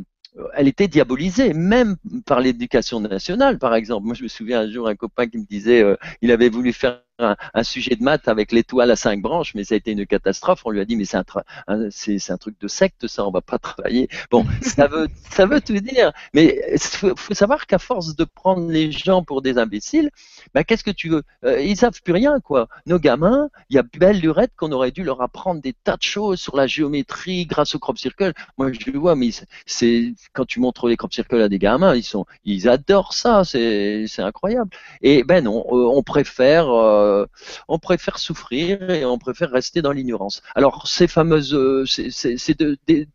[0.55, 1.97] elle était diabolisée, même
[2.27, 4.07] par l'éducation nationale, par exemple.
[4.07, 6.73] Moi, je me souviens un jour un copain qui me disait, euh, il avait voulu
[6.73, 10.07] faire un, sujet de maths avec l'étoile à cinq branches, mais ça a été une
[10.07, 10.63] catastrophe.
[10.65, 14.09] On lui a dit, mais c'est un, truc de secte, ça, on va pas travailler.
[14.31, 16.13] Bon, ça veut, ça veut tout dire.
[16.35, 20.11] Mais il faut, savoir qu'à force de prendre les gens pour des imbéciles,
[20.55, 21.23] ben, qu'est-ce que tu veux?
[21.45, 22.69] Euh, Ils savent plus rien, quoi.
[22.87, 26.03] Nos gamins, il y a belle lurette qu'on aurait dû leur apprendre des tas de
[26.03, 28.33] choses sur la géométrie grâce au crop circle.
[28.57, 29.31] Moi, je vois, mais
[29.67, 31.95] c'est quand tu montres les crop circles à des gamins,
[32.45, 33.45] ils adorent ça.
[33.45, 34.71] C'est, c'est incroyable.
[35.03, 37.27] Et ben non, euh, on préfère euh, euh,
[37.69, 40.43] on préfère souffrir et on préfère rester dans l'ignorance.
[40.55, 41.85] Alors ces fameuses, euh,
[42.87, 43.09] des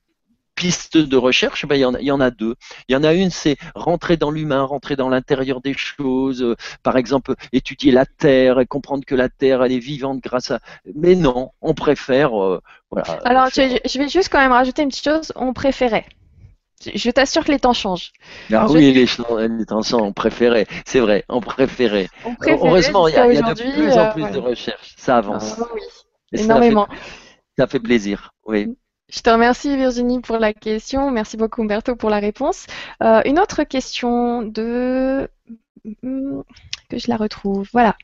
[0.55, 2.55] pistes de recherche, ben, il, y en a, deux.
[2.87, 6.55] Il y en a une, c'est rentrer dans l'humain, rentrer dans l'intérieur des choses, euh,
[6.83, 10.59] par exemple étudier la Terre et comprendre que la Terre elle est vivante grâce à.
[10.95, 12.31] Mais non, on préfère.
[13.25, 15.31] Alors je vais juste quand même rajouter une petite chose.
[15.35, 16.05] On préférait.
[16.93, 18.11] Je t'assure que les temps changent.
[18.51, 20.67] Ah oui, les, temps sont préférés.
[20.85, 22.07] C'est vrai, on préférait.
[22.47, 24.95] Heureusement, il y a, de plus en plus de recherches.
[24.97, 25.55] Ça avance.
[25.59, 25.81] Ah oui,
[26.33, 26.87] énormément.
[27.57, 28.33] Ça fait, plaisir.
[28.45, 28.75] Oui.
[29.09, 31.11] Je te remercie Virginie pour la question.
[31.11, 32.65] Merci beaucoup Umberto pour la réponse.
[33.03, 35.29] Euh, une autre question de
[35.83, 37.67] que je la retrouve.
[37.73, 37.95] Voilà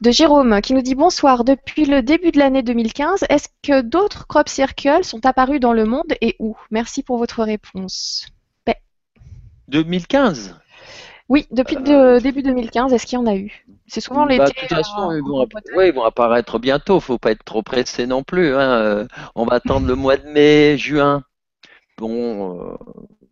[0.00, 1.44] de Jérôme qui nous dit bonsoir.
[1.44, 5.84] Depuis le début de l'année 2015, est-ce que d'autres crop circles sont apparus dans le
[5.84, 6.56] monde et où?
[6.70, 8.26] Merci pour votre réponse.
[9.70, 10.56] 2015
[11.28, 13.64] Oui, depuis le début 2015, est-ce qu'il y en a eu?
[13.86, 14.44] C'est souvent bah, l'été.
[14.44, 17.00] de toute façon, ils, vont apparaître bientôt.
[17.00, 18.54] Faut pas être trop pressé non plus.
[18.54, 18.70] Hein.
[18.70, 21.22] Euh, on va attendre le mois de mai, juin.
[21.98, 22.76] Bon, euh,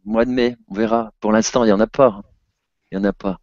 [0.05, 1.13] mois de mai, on verra.
[1.21, 2.23] Pour l'instant, il n'y en a pas.
[2.91, 3.39] Il n'y en a pas.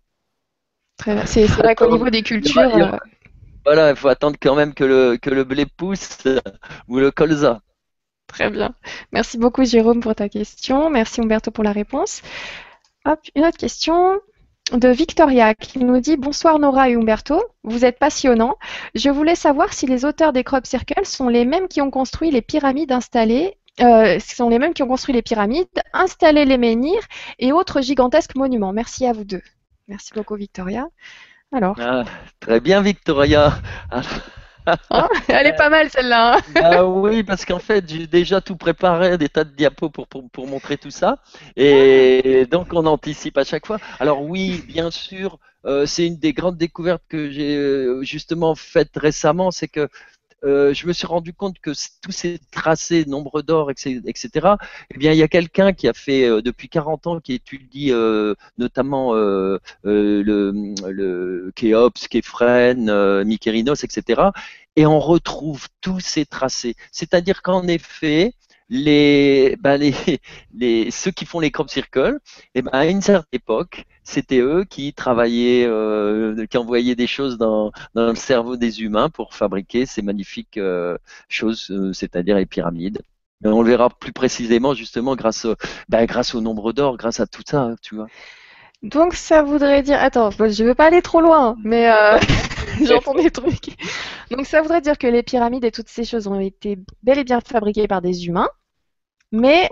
[1.26, 2.62] C'est vrai qu'au niveau des cultures.
[2.62, 2.98] Euh,
[3.66, 6.24] voilà, il faut attendre quand même que le, que le blé pousse
[6.88, 7.62] ou le colza.
[8.28, 8.74] Très bien.
[9.12, 10.90] Merci beaucoup Jérôme pour ta question.
[10.90, 12.22] Merci Umberto pour la réponse.
[13.06, 14.20] Hop, une autre question
[14.72, 18.58] de Victoria qui nous dit Bonsoir Nora et Umberto, vous êtes passionnants.
[18.96, 22.32] Je voulais savoir si les auteurs des crop circles sont les mêmes qui ont construit
[22.32, 23.58] les pyramides installées.
[23.82, 27.06] Euh, sont les mêmes qui ont construit les pyramides, installé les menhirs
[27.40, 28.72] et autres gigantesques monuments.
[28.72, 29.42] Merci à vous deux.
[29.88, 30.88] Merci beaucoup, Victoria.
[31.52, 31.76] Alors.
[31.80, 32.04] Ah,
[32.40, 33.60] très bien, Victoria.
[34.90, 36.38] Ah, elle est pas mal celle-là.
[36.38, 36.42] Hein.
[36.56, 40.48] ah oui, parce qu'en fait, j'ai déjà tout préparé, des tas de diapos pour, pour,
[40.48, 41.20] montrer tout ça.
[41.56, 43.78] Et donc, on anticipe à chaque fois.
[44.00, 48.96] Alors oui, bien sûr, euh, c'est une des grandes découvertes que j'ai euh, justement faites
[48.98, 49.88] récemment, c'est que
[50.44, 51.72] euh, je me suis rendu compte que
[52.02, 54.30] tous ces tracés, nombre d'or, etc.,
[54.94, 57.92] eh bien, il y a quelqu'un qui a fait euh, depuis 40 ans, qui étudie
[57.92, 64.30] euh, notamment le, le Khéops, Képhren, Mykérinos, etc.,
[64.76, 66.76] et on retrouve tous ces tracés.
[66.92, 68.34] C'est-à-dire qu'en effet,
[68.70, 69.94] les, ben les,
[70.54, 72.20] les, ceux qui font les crop circles,
[72.56, 77.38] eh ben à une certaine époque, c'était eux qui travaillaient, euh, qui envoyaient des choses
[77.38, 80.98] dans, dans, le cerveau des humains pour fabriquer ces magnifiques euh,
[81.30, 83.02] choses, euh, c'est-à-dire les pyramides.
[83.44, 85.46] Et on le verra plus précisément justement grâce,
[85.90, 88.08] ben, grâce au nombre d'or, grâce à tout ça, tu vois.
[88.84, 92.18] Donc ça voudrait dire, attends, je veux pas aller trop loin, mais euh,
[92.84, 93.76] j'entends des trucs.
[94.32, 97.24] Donc ça voudrait dire que les pyramides et toutes ces choses ont été bel et
[97.24, 98.50] bien fabriquées par des humains,
[99.32, 99.70] mais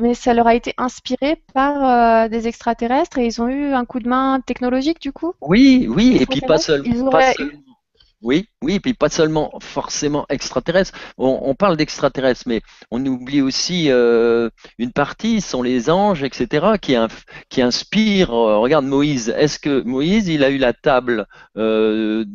[0.00, 3.84] mais ça leur a été inspiré par euh, des extraterrestres et ils ont eu un
[3.84, 5.32] coup de main technologique du coup?
[5.40, 7.10] Oui, oui, et puis pas, seulement.
[8.22, 10.92] Oui, oui, et puis pas seulement forcément extraterrestres.
[11.16, 16.96] On, parle d'extraterrestres, mais on oublie aussi euh, une partie, sont les anges, etc., qui,
[17.48, 18.34] qui inspirent.
[18.34, 19.30] Euh, regarde Moïse.
[19.30, 22.26] Est-ce que Moïse, il a eu la table euh,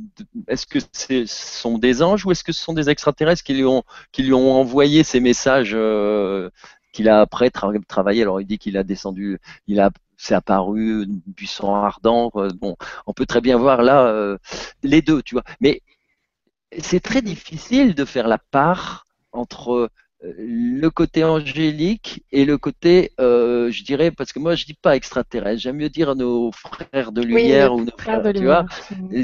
[0.48, 3.66] Est-ce que ce sont des anges ou est-ce que ce sont des extraterrestres qui lui
[3.66, 5.78] ont, qui lui ont envoyé ces messages
[6.94, 8.24] qu'il a après travaillé?
[8.24, 12.32] Alors il dit qu'il a descendu, il a c'est apparu, buisson ardent.
[12.60, 12.76] Bon,
[13.06, 14.38] on peut très bien voir là euh,
[14.84, 15.44] les deux, tu vois.
[15.62, 15.82] Mais
[16.80, 19.90] c'est très difficile de faire la part entre
[20.24, 24.74] euh, le côté angélique et le côté, euh, je dirais, parce que moi je dis
[24.74, 28.66] pas extraterrestre, j'aime mieux dire nos frères de lumière ou nos frères, de tu vois.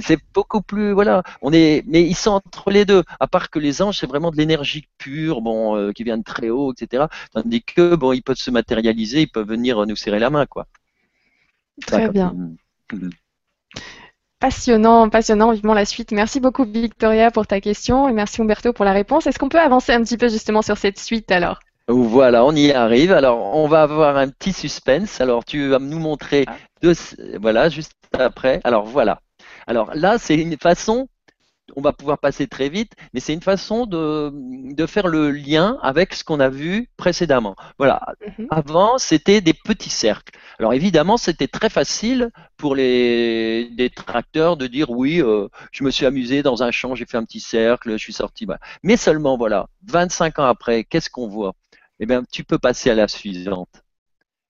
[0.01, 3.03] C'est beaucoup plus, voilà, on est, mais ils sont entre les deux.
[3.19, 6.49] À part que les anges, c'est vraiment de l'énergie pure, bon, qui vient de très
[6.49, 7.05] haut, etc.
[7.33, 10.67] Tandis que, bon, ils peuvent se matérialiser, ils peuvent venir nous serrer la main, quoi.
[11.85, 12.35] Très bien.
[14.39, 16.11] Passionnant, passionnant, vivement la suite.
[16.11, 19.27] Merci beaucoup Victoria pour ta question et merci Umberto pour la réponse.
[19.27, 21.59] Est-ce qu'on peut avancer un petit peu justement sur cette suite alors?
[21.87, 23.11] Voilà, on y arrive.
[23.11, 25.19] Alors, on va avoir un petit suspense.
[25.19, 26.55] Alors, tu vas nous montrer ah.
[26.81, 26.93] deux,
[27.39, 28.61] voilà, juste après.
[28.63, 29.21] Alors, voilà.
[29.67, 31.07] Alors là, c'est une façon
[31.75, 34.31] on va pouvoir passer très vite, mais c'est une façon de,
[34.73, 37.55] de, faire le lien avec ce qu'on a vu précédemment.
[37.77, 38.01] Voilà.
[38.37, 38.47] Mhm.
[38.49, 40.37] Avant, c'était des petits cercles.
[40.59, 46.05] Alors évidemment, c'était très facile pour les détracteurs de dire oui, euh, je me suis
[46.05, 48.47] amusé dans un champ, j'ai fait un petit cercle, je suis sorti.
[48.83, 51.53] Mais seulement, voilà, 25 ans après, qu'est-ce qu'on voit?
[51.99, 53.83] Eh bien, tu peux passer à la suivante.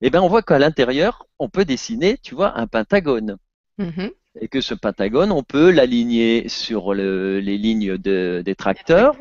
[0.01, 3.37] Eh bien, on voit qu'à l'intérieur, on peut dessiner, tu vois, un pentagone.
[3.77, 9.17] Mhm et que ce pentagone, on peut l'aligner sur les lignes des tracteurs.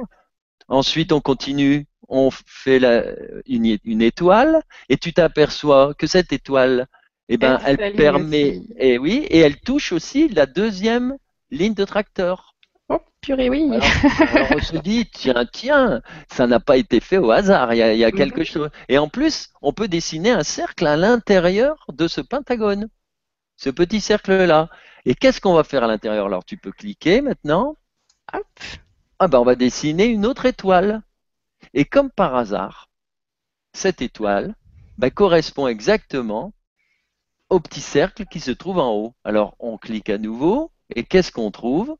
[0.68, 2.80] Ensuite, on continue, on fait
[3.46, 6.86] une, étoile, et tu t'aperçois que cette étoile,
[7.28, 11.16] eh ben, elle, permet, et eh oui, et elle touche aussi la deuxième
[11.50, 12.54] ligne de tracteur.
[12.88, 13.68] Oh, purée, oui.
[14.20, 18.04] Alors, on se dit, tiens, tiens, ça n'a pas été fait au hasard, il y
[18.04, 18.68] a, quelque chose.
[18.88, 22.88] Et en plus, on peut dessiner un cercle à l'intérieur de ce pentagone,
[23.56, 24.68] ce petit cercle-là.
[25.04, 27.76] Et qu'est-ce qu'on va faire à l'intérieur Alors, tu peux cliquer maintenant.
[28.32, 28.46] Hop.
[29.18, 31.02] Ah ben, on va dessiner une autre étoile.
[31.74, 32.88] Et comme par hasard,
[33.72, 34.54] cette étoile
[34.98, 36.52] ben, correspond exactement
[37.48, 39.14] au petit cercle qui se trouve en haut.
[39.24, 40.70] Alors, on clique à nouveau.
[40.94, 41.96] Et qu'est-ce qu'on trouve?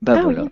[0.00, 0.44] Ben ah voilà.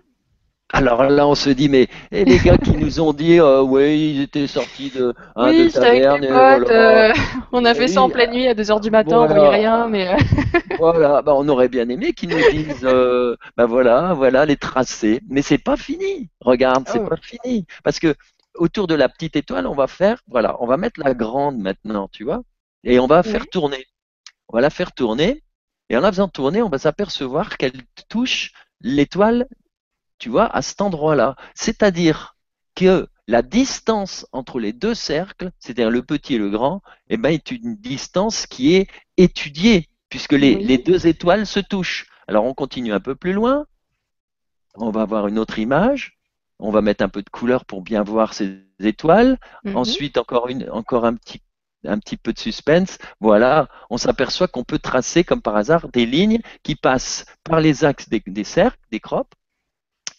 [0.72, 4.14] Alors là, on se dit, mais et les gars qui nous ont dit, euh, oui,
[4.16, 7.12] ils étaient sortis de, hein, oui, de avec potes, euh,
[7.52, 10.08] on a fait ça en pleine nuit à 2h du matin, on voyait rien, mais...
[10.08, 10.16] Euh.
[10.78, 15.20] voilà, bah, on aurait bien aimé qu'ils nous disent, euh, bah voilà, voilà les tracés.
[15.28, 16.30] Mais c'est pas fini.
[16.40, 17.06] Regarde, c'est oh.
[17.06, 17.64] pas fini.
[17.84, 18.16] Parce que
[18.56, 22.08] autour de la petite étoile, on va faire, voilà, on va mettre la grande maintenant,
[22.08, 22.42] tu vois,
[22.82, 23.84] et on va faire tourner.
[24.48, 25.44] On va la faire tourner,
[25.90, 28.50] et en la faisant tourner, on va s'apercevoir qu'elle touche
[28.80, 29.46] l'étoile
[30.18, 31.36] tu vois, à cet endroit-là.
[31.54, 32.36] C'est-à-dire
[32.74, 37.30] que la distance entre les deux cercles, c'est-à-dire le petit et le grand, eh ben,
[37.30, 42.06] est une distance qui est étudiée, puisque les, deux étoiles se touchent.
[42.28, 43.66] Alors on continue un peu plus loin,
[44.74, 46.18] on va avoir une autre image,
[46.58, 49.76] on va mettre un peu de couleur pour bien voir ces étoiles, mhm.
[49.76, 51.40] ensuite encore, une, encore un, petit,
[51.84, 56.06] un petit peu de suspense, voilà, on s'aperçoit qu'on peut tracer comme par hasard des
[56.06, 59.34] lignes qui passent par les axes des, des cercles, des croppes,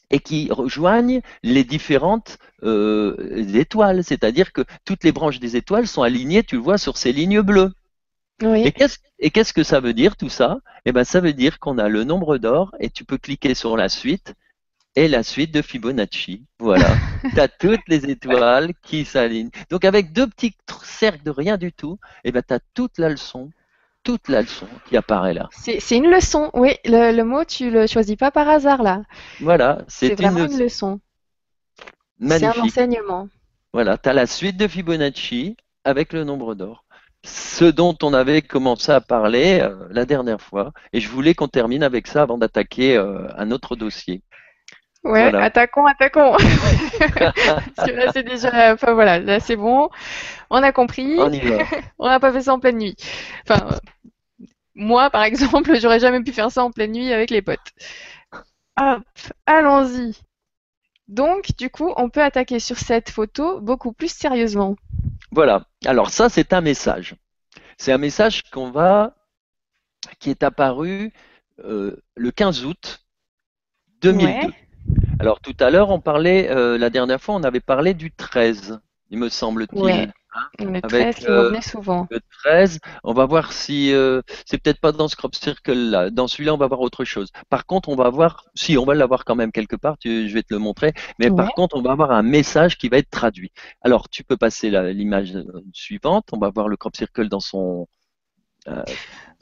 [0.09, 4.03] et qui rejoignent les différentes euh, étoiles.
[4.03, 7.41] C'est-à-dire que toutes les branches des étoiles sont alignées, tu le vois, sur ces lignes
[7.41, 7.73] bleues.
[9.19, 10.59] Et qu'est-ce que ça veut dire tout ça?
[10.85, 13.75] Eh ben, ça veut dire qu'on a le nombre d'or et tu peux cliquer sur
[13.75, 14.35] la suite
[14.95, 16.43] et la suite de Fibonacci.
[16.59, 16.87] Voilà,
[17.33, 19.49] tu as toutes les étoiles qui s'alignent.
[19.69, 23.09] Donc avec deux petits cercles de rien du tout, eh ben, tu as toute la
[23.09, 23.51] leçon
[24.07, 25.49] toute la leçon qui apparaît là.
[25.51, 26.75] C'est une leçon, oui.
[26.85, 29.01] Le, mot, tu le choisis pas par hasard là.
[29.41, 31.01] Voilà, c'est vraiment une, leçon.
[32.25, 33.27] C'est un enseignement.
[33.73, 36.85] Voilà, tu as la suite de Fibonacci avec le nombre d'or.
[37.25, 40.71] Ce dont on avait commencé à parler euh, la dernière fois.
[40.93, 44.21] Et je voulais qu'on termine avec ça avant d'attaquer euh, un autre dossier.
[45.07, 46.35] Ouais, attaquons, attaquons.
[47.75, 48.73] Parce que là, c'est déjà.
[48.73, 49.89] Enfin voilà, là, c'est bon.
[50.49, 51.15] On a compris.
[51.17, 51.63] On y va.
[51.99, 52.95] on n'a pas fait ça en pleine nuit.
[53.47, 53.79] Enfin,
[54.75, 57.73] moi, par exemple, j'aurais jamais pu faire ça en pleine nuit avec les potes.
[58.79, 59.03] Hop,
[59.45, 60.15] allons-y.
[61.07, 64.75] Donc, du coup, on peut attaquer sur cette photo beaucoup plus sérieusement.
[65.31, 65.63] Voilà.
[65.85, 67.15] Alors ça, c'est un message.
[67.77, 69.15] C'est un message qu'on va,
[70.19, 71.13] qui est apparu
[71.63, 72.99] euh, le 15 août
[74.01, 74.53] 2002.
[75.19, 78.79] Alors tout à l'heure, on parlait, euh, la dernière fois, on avait parlé du 13,
[79.09, 80.13] il me semble-t-il.
[80.59, 82.07] le 13 qui euh, revenait souvent.
[82.11, 86.09] Le 13, on va voir si euh, c'est peut-être pas dans ce crop circle là.
[86.11, 87.31] Dans celui-là, on va voir autre chose.
[87.49, 90.43] Par contre, on va voir, si on va l'avoir quand même quelque part, je vais
[90.43, 90.93] te le montrer.
[91.17, 93.51] Mais par contre, on va avoir un message qui va être traduit.
[93.81, 95.33] Alors, tu peux passer l'image
[95.73, 96.27] suivante.
[96.31, 97.87] On va voir le crop circle dans son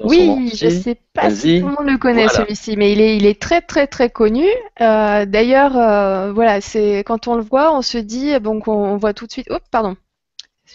[0.03, 3.15] oui, je ne sais pas si tout le monde le connaît celui-ci, mais il est,
[3.15, 4.45] il est très très très connu.
[4.81, 9.13] Euh, d'ailleurs, euh, voilà, c'est quand on le voit, on se dit, bon, on voit
[9.13, 9.47] tout de suite.
[9.49, 9.95] Oh, pardon.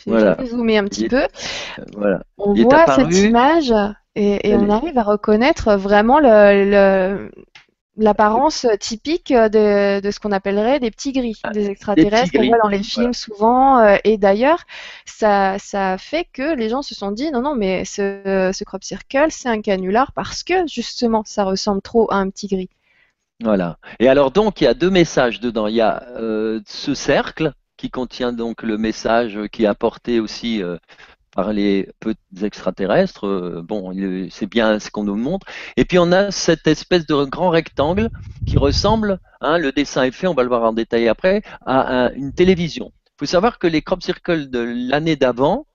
[0.06, 1.22] Je vais zoomer un petit peu.
[1.96, 2.22] Voilà.
[2.38, 3.74] On voit cette image
[4.16, 7.30] et, on arrive à reconnaître vraiment le,
[8.00, 12.68] l'apparence typique de, ce qu'on appellerait des petits gris, ah, des extraterrestres qu'on voit dans
[12.68, 13.78] les films souvent.
[13.78, 14.64] Euh, et d'ailleurs,
[15.04, 18.82] ça, ça fait que les gens se sont dit non, non, mais ce, ce crop
[18.82, 22.70] circle, c'est un canular parce que justement, ça ressemble trop à un petit gris.
[23.42, 23.78] Voilà.
[24.00, 25.66] Et alors donc, il y a deux messages dedans.
[25.66, 30.62] Il y a euh, ce cercle qui contient donc le message qui est apporté aussi
[30.62, 30.76] euh,
[31.34, 33.26] par les petits extraterrestres.
[33.26, 33.92] Euh, bon,
[34.30, 35.46] c'est bien ce qu'on nous montre.
[35.76, 38.10] Et puis on a cette espèce de grand rectangle
[38.46, 42.10] qui ressemble, hein, le dessin est fait, on va le voir en détail après, à
[42.14, 42.92] une télévision.
[43.06, 44.60] Il faut savoir que les crop circles de
[44.90, 45.66] l'année d'avant,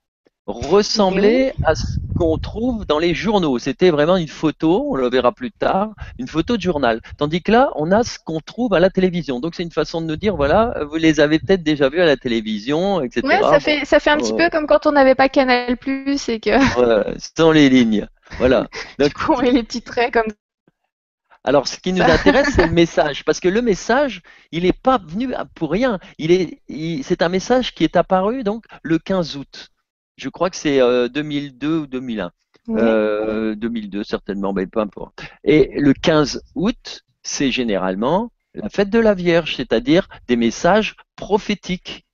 [0.48, 3.58] ressemblait à ce qu'on trouve dans les journaux.
[3.60, 7.02] C'était vraiment une photo, on le verra plus tard, une photo de journal.
[7.18, 9.40] Tandis que là, on a ce qu'on trouve à la télévision.
[9.40, 12.06] Donc c'est une façon de nous dire, voilà, vous les avez peut-être déjà vus à
[12.06, 13.28] la télévision, etc.
[13.28, 16.30] Ouais, ça fait, ça fait un petit peu comme quand on n'avait pas Canal Plus
[16.30, 16.56] et que.
[16.76, 17.06] Voilà,
[17.38, 18.08] sans les lignes.
[18.38, 18.68] Voilà.
[19.00, 20.32] Donc, du coup, on met les petits traits comme
[21.48, 24.98] alors, ce qui nous intéresse, c'est le message, parce que le message, il n'est pas
[24.98, 26.00] venu pour rien.
[26.18, 26.60] Il est,
[27.04, 29.70] c'est un message qui est apparu donc le 15 août.
[30.18, 32.32] Je crois que c'est 2002 euh, ou 2001.
[32.68, 35.22] 2002 euh, certainement, mais peu importe.
[35.44, 42.06] Et le 15 août, c'est généralement la fête de la Vierge, c'est-à-dire des messages prophétiques.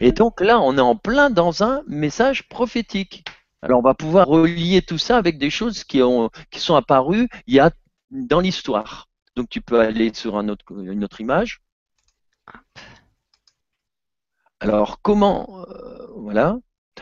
[0.00, 0.14] Et mhm.
[0.14, 3.24] donc là, on est en plein dans un message prophétique.
[3.62, 7.28] Alors on va pouvoir relier tout ça avec des choses qui, ont, qui sont apparues
[7.46, 7.70] il y a
[8.10, 9.08] dans l'histoire.
[9.34, 11.60] Donc tu peux aller sur un autre, une autre image.
[14.60, 16.58] Alors comment, euh, voilà.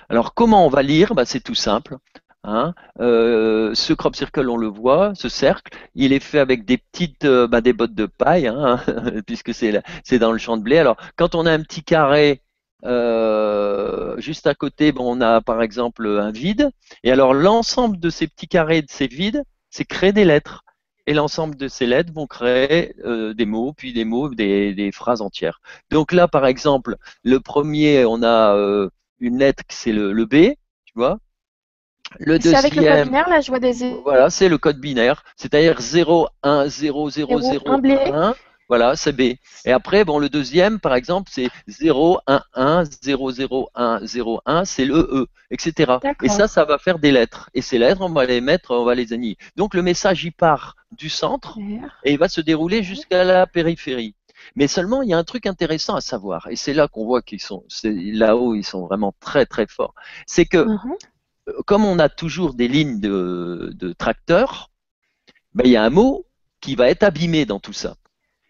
[0.08, 1.14] Alors comment on va lire?
[1.14, 1.96] Bah, C'est tout simple.
[2.44, 2.74] Hein.
[3.00, 7.24] Euh, ce crop circle, on le voit, ce cercle, il est fait avec des petites,
[7.24, 8.80] euh, bah, bottes de paille, hein,
[9.26, 10.78] puisque c'est dans le champ de blé.
[10.78, 12.42] Alors quand on a un petit carré
[12.84, 16.70] euh, juste à côté, on a par exemple un vide.
[17.02, 20.64] Et alors l'ensemble de ces petits carrés, de ces vides, c'est créer des lettres.
[21.06, 25.60] Et l'ensemble de ces lettres vont créer des mots, puis des mots, des, phrases entières.
[25.90, 28.88] Donc là, par exemple, le premier, on a
[29.24, 30.54] une lettre, c'est le, le, B,
[30.84, 31.18] tu vois.
[32.18, 33.72] Le deuxième, avec le code binaire, là, je vois des.
[34.04, 38.34] Voilà, c'est le code binaire, c'est-à-dire 0, 1, 0, 0, 0, 1.
[38.68, 39.36] Voilà, c'est B.
[39.66, 44.40] Et après, bon, le deuxième, par exemple, c'est 0, 1, 1, 0, 0, 1, 0,
[44.46, 45.98] 1, c'est le E, etc.
[46.22, 47.50] Et ça, ça va faire des lettres.
[47.52, 49.36] Et ces lettres, on va les mettre, on va les annihiler.
[49.56, 51.58] Donc, le message, il part du centre
[52.04, 54.14] et il va se dérouler jusqu'à la périphérie.
[54.56, 57.22] Mais seulement, il y a un truc intéressant à savoir, et c'est là qu'on voit
[57.22, 59.94] qu'ils sont, là-haut, ils sont vraiment très très forts.
[60.26, 60.94] C'est que, mhm.
[61.48, 64.70] euh, comme on a toujours des lignes de, de tracteurs,
[65.54, 66.26] ben, il y a un mot
[66.60, 67.96] qui va être abîmé dans tout ça.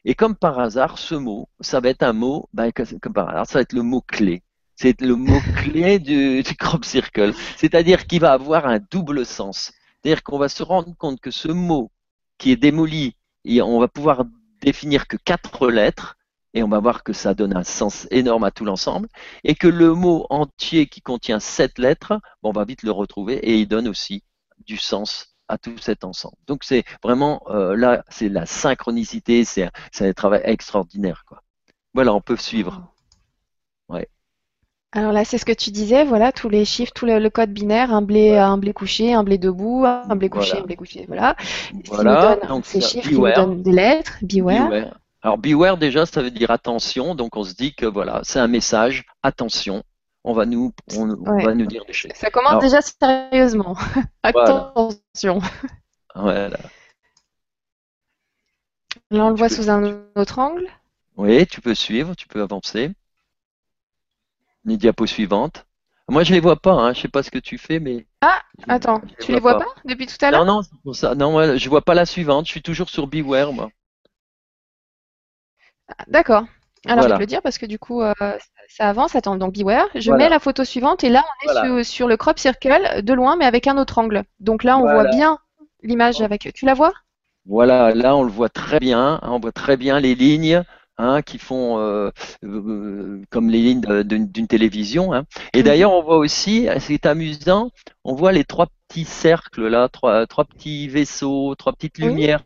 [0.04, 3.46] Et comme par hasard, ce mot, ça va être un mot, ben, comme par hasard,
[3.46, 4.42] ça va être le mot clé.
[4.76, 7.32] C'est le mot clé du, du crop circle.
[7.56, 9.72] C'est-à-dire qu'il va avoir un double sens.
[10.02, 11.90] C'est-à-dire qu'on va se rendre compte que ce mot
[12.38, 14.24] qui est démoli, et on va pouvoir
[14.60, 16.16] définir que quatre lettres,
[16.54, 19.08] et on va voir que ça donne un sens énorme à tout l'ensemble,
[19.42, 23.58] et que le mot entier qui contient sept lettres, on va vite le retrouver, et
[23.58, 24.22] il donne aussi
[24.66, 26.36] du sens à tout cet ensemble.
[26.46, 31.24] Donc c'est vraiment euh, là, c'est la synchronicité, c'est un, travail extraordinaire.
[31.26, 31.42] Quoi.
[31.92, 32.93] Voilà, on peut suivre.
[34.96, 37.92] Alors là, c'est ce que tu disais, voilà, tous les chiffres, tout le, code binaire,
[37.92, 41.34] un blé, un blé couché, un blé debout, un blé couché, un blé couché, voilà.
[41.86, 42.36] Voilà.
[42.48, 44.94] Donc, ces chiffres qui nous donnent des lettres, beware.
[45.20, 48.46] Alors beware déjà, ça veut dire attention, donc on se dit que voilà, c'est un
[48.46, 49.82] message, attention,
[50.22, 51.06] on va nous, on,
[51.40, 52.12] va nous dire des choses.
[52.14, 53.74] Ça commence déjà sérieusement.
[54.22, 55.40] attention.
[56.14, 56.58] Voilà.
[59.10, 60.68] Là, on le voit sous un autre angle.
[61.16, 62.90] Oui, tu peux suivre, tu peux avancer
[64.64, 65.66] les diapos suivantes.
[66.08, 66.72] Moi, je les vois pas.
[66.72, 66.92] Hein.
[66.92, 68.06] Je sais pas ce que tu fais, mais.
[68.20, 69.66] Ah, attends, tu les vois pas.
[69.84, 70.44] depuis tout à l'heure?
[70.44, 71.14] Non, non, c'est pour ça.
[71.14, 72.46] Non, moi, je vois pas la suivante.
[72.46, 73.70] Je suis toujours sur Beware, moi.
[75.88, 76.44] Ah, d'accord.
[76.86, 78.12] Alors, je vais le dire parce que du coup, euh,
[78.68, 79.16] ça avance.
[79.16, 79.88] Attends, donc Beware.
[79.94, 83.36] Je mets la photo suivante et là, on est sur, le crop circle de loin,
[83.36, 84.24] mais avec un autre angle.
[84.40, 85.38] Donc là, on voit bien
[85.82, 86.52] l'image avec.
[86.52, 86.92] Tu la vois?
[87.46, 89.20] Voilà, là, on le voit très bien.
[89.22, 89.28] Hein.
[89.30, 90.62] on voit très bien les lignes.
[90.96, 92.10] Hein, qui font euh,
[92.44, 95.12] euh, comme les lignes d'une télévision.
[95.12, 95.24] Hein.
[95.52, 95.64] Et mhm.
[95.64, 97.72] d'ailleurs, on voit aussi, c'est amusant,
[98.04, 102.44] on voit les trois petits cercles là, trois, trois petits vaisseaux, trois petites lumières.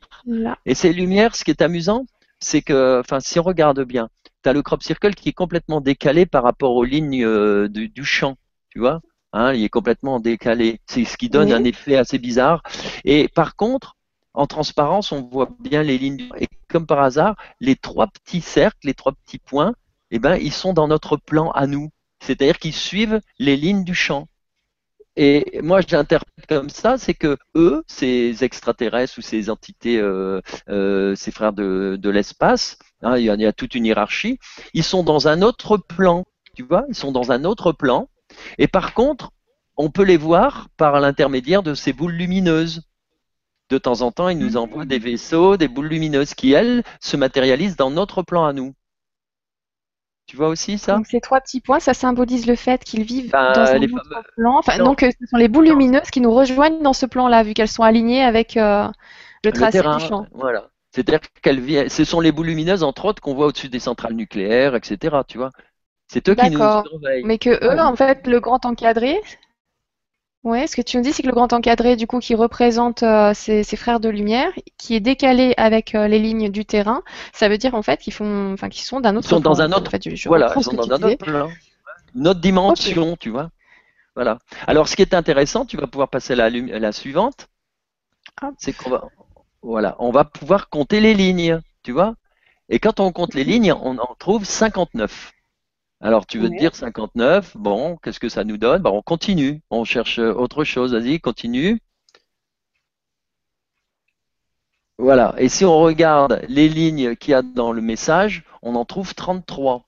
[0.64, 2.06] Et ces lumières, ce qui est amusant,
[2.40, 4.08] c'est que, enfin, si on regarde bien,
[4.42, 7.90] tu as le crop circle qui est complètement décalé par rapport aux lignes euh, du,
[7.90, 8.36] du, champ,
[8.70, 9.02] tu vois.
[9.34, 10.80] Hein, il est complètement décalé.
[10.86, 12.62] C'est ce qui donne un effet assez bizarre.
[13.04, 13.97] Et par contre,
[14.38, 16.28] en transparence, on voit bien les lignes.
[16.38, 19.74] Et comme par hasard, les trois petits cercles, les trois petits points,
[20.12, 21.90] eh ben, ils sont dans notre plan à nous.
[22.20, 24.28] C'est-à-dire qu'ils suivent les lignes du champ.
[25.16, 31.16] Et moi, j'interprète comme ça, c'est que eux, ces extraterrestres ou ces entités, euh, euh,
[31.16, 34.38] ces frères de, l'espace, hein, il, y a, toute une hiérarchie,
[34.72, 36.24] ils sont dans un autre plan.
[36.54, 38.08] Tu vois, ils sont dans un autre plan.
[38.58, 39.32] Et par contre,
[39.76, 42.87] on peut les voir par l'intermédiaire de ces boules lumineuses
[43.70, 47.16] de temps en temps, il nous envoie des vaisseaux, des boules lumineuses qui, elles, se
[47.16, 48.74] matérialisent dans notre plan à nous.
[50.26, 50.96] Tu vois aussi ça?
[50.96, 54.22] Donc ces trois petits points, ça symbolise le fait qu'ils vivent Ben, dans un autre
[54.36, 54.58] plan.
[54.58, 57.54] Enfin, donc euh, ce sont les boules lumineuses qui nous rejoignent dans ce plan-là, vu
[57.54, 58.86] qu'elles sont alignées avec euh,
[59.42, 60.26] le tracé terrain, du champ.
[60.32, 60.68] voilà.
[60.90, 64.14] C'est-à-dire qu'elles viennent, ce sont les boules lumineuses, entre autres, qu'on voit au-dessus des centrales
[64.14, 65.16] nucléaires, etc.
[65.26, 65.50] Tu vois
[66.08, 67.24] C'est eux qui nous surveillent.
[67.24, 69.18] Mais que eux, en fait, le grand encadré,
[70.48, 73.02] ouais, ce que tu nous dis, c'est que le grand encadré, du coup, qui représente
[73.02, 77.02] euh, ces, ces frères de lumière, qui est décalé avec euh, les lignes du terrain,
[77.32, 79.72] ça veut dire en fait qu'ils font, enfin, qu'ils sont d'un autre sont dans un
[79.72, 81.50] autre- En fait, je- je Voilà, ils sont dans un autre plan.
[82.14, 83.50] Une autre dimension, tu vois.
[84.14, 84.38] Voilà.
[84.66, 87.48] Alors, ce qui est intéressant, tu vas pouvoir passer à la, la suivante,
[88.42, 88.54] Hop.
[88.58, 89.04] c'est qu'on va,
[89.62, 92.14] voilà, on va pouvoir compter les lignes, tu vois.
[92.68, 95.32] Et quand on compte les lignes, on en trouve 59.
[96.00, 98.82] Alors, tu veux te dire 59, bon, qu'est-ce que ça nous donne?
[98.82, 101.80] Ben, on continue, on cherche autre chose, vas-y, continue.
[104.98, 105.34] Voilà.
[105.38, 109.14] Et si on regarde les lignes qu'il y a dans le message, on en trouve
[109.14, 109.84] 33.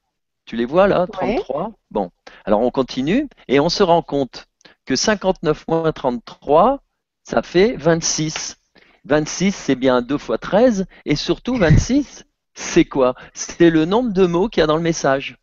[0.47, 1.73] Tu les vois là, 33?
[1.91, 2.11] Bon.
[2.45, 4.47] Alors on continue et on se rend compte
[4.87, 6.83] que 59 moins 33,
[7.23, 8.57] ça fait 26.
[9.05, 13.15] 26, c'est bien 2 fois 13 et surtout 26, c'est quoi?
[13.33, 15.39] C'est le nombre de mots qu'il y a dans le message.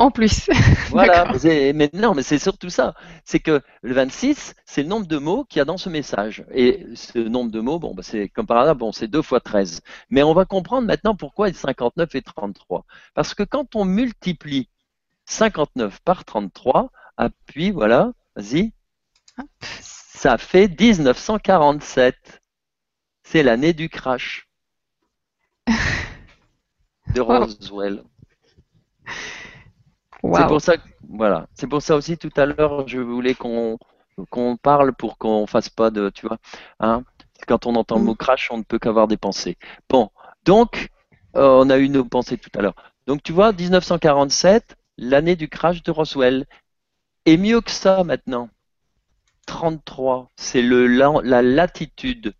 [0.00, 0.48] En plus.
[0.88, 1.30] Voilà,
[1.74, 2.94] mais non, mais c'est surtout ça.
[3.26, 6.42] C'est que le 26, c'est le nombre de mots qu'il y a dans ce message.
[6.52, 9.40] Et ce nombre de mots, bon, bah, c'est comme par hasard, bon, c'est 2 fois
[9.40, 9.82] 13.
[10.08, 12.86] Mais on va comprendre maintenant pourquoi il y a 59 et 33.
[13.12, 14.70] Parce que quand on multiplie
[15.26, 18.72] 59 par 33, appuie, voilà, vas-y,
[19.82, 22.40] ça fait 1947.
[23.22, 24.48] C'est l'année du crash
[27.14, 27.48] de Wow.
[30.22, 33.78] C'est pour ça que, voilà, c'est pour ça aussi tout à l'heure, je voulais qu'on
[34.28, 36.36] qu'on parle pour qu'on fasse pas de, tu vois,
[36.78, 37.04] hein,
[37.46, 39.56] quand on entend le mot crash, on ne peut qu'avoir des pensées.
[39.88, 40.10] Bon,
[40.44, 40.90] donc,
[41.36, 42.74] euh, on a eu nos pensées tout à l'heure.
[43.06, 46.46] Donc, tu vois, 1947, l'année du crash de Roswell.
[47.26, 48.48] Et mieux que ça maintenant,
[49.46, 52.34] 33, c'est le la, la latitude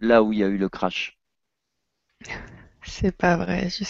[0.00, 1.18] là où il y a eu le crash.
[2.84, 3.68] C'est pas vrai.
[3.70, 3.84] je.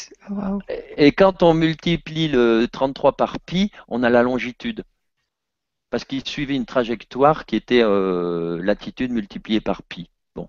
[0.97, 4.82] Et quand on multiplie le 33 par pi, on a la longitude.
[5.90, 10.11] Parce qu'il suivait une trajectoire qui était euh, latitude multipliée par pi.
[10.34, 10.49] Bon.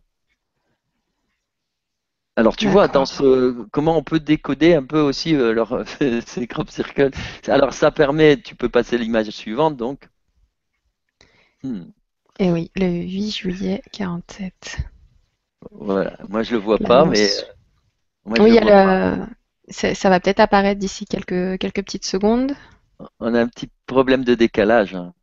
[2.35, 2.89] Alors tu vois, D'accord.
[2.89, 5.83] dans ce, comment on peut décoder un peu aussi euh, leur,
[6.27, 7.09] ces crop circles?
[7.47, 10.07] Alors ça permet, tu peux passer l'image suivante donc.
[11.63, 11.93] Hmm,
[12.37, 14.77] Et oui, le 8 juillet 47.
[15.71, 17.05] voilà, moi je le vois La pas, lance.
[17.05, 17.43] mais
[18.25, 19.25] moi, Oui, le il y vois a le-
[19.69, 22.53] c'est- ça va peut-être apparaître d'ici quelques, quelques petites secondes.
[23.19, 24.93] On a un petit problème de décalage.
[24.95, 25.13] hein.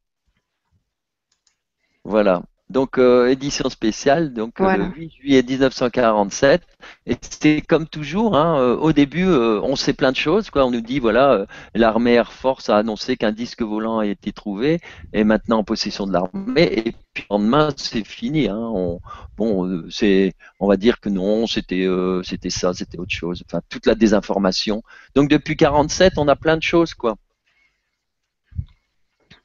[2.05, 2.43] Voilà.
[2.71, 4.85] Donc, euh, édition spéciale, donc euh, Voilà.
[4.87, 6.63] le 8 juillet 1947.
[7.07, 10.51] Et c'est comme toujours, hein, euh, au début, euh, on sait plein de choses.
[10.51, 10.65] Quoi.
[10.65, 14.79] On nous dit, voilà, l'armée Air Force a annoncé qu'un disque volant a été trouvé,
[15.13, 16.63] et maintenant en possession de l'armée.
[16.87, 18.49] Et puis, le lendemain, c'est fini.
[18.49, 18.57] Hein.
[18.57, 19.01] On,
[19.37, 21.89] bon, c'est, on va dire que non, c'était,
[22.23, 23.43] c'était ça, c'était autre chose.
[23.47, 24.85] Enfin, toute la désinformation.
[25.17, 27.17] Donc, depuis 47, on a plein de choses, quoi.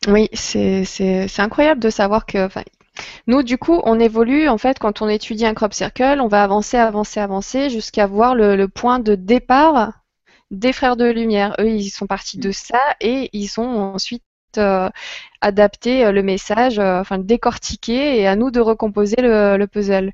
[0.07, 2.47] Oui, c'est incroyable de savoir que,
[3.27, 6.43] nous, du coup, on évolue, en fait, quand on étudie un crop circle, on va
[6.43, 9.93] avancer, avancer, avancer jusqu'à voir le, le point de départ
[10.51, 11.55] des frères de lumière.
[11.59, 14.23] Eux, ils sont partis de ça et ils ont ensuite
[14.57, 14.89] euh,
[15.41, 20.11] adapté euh, le message, euh, enfin, décortiqué et à nous de recomposer le, le puzzle.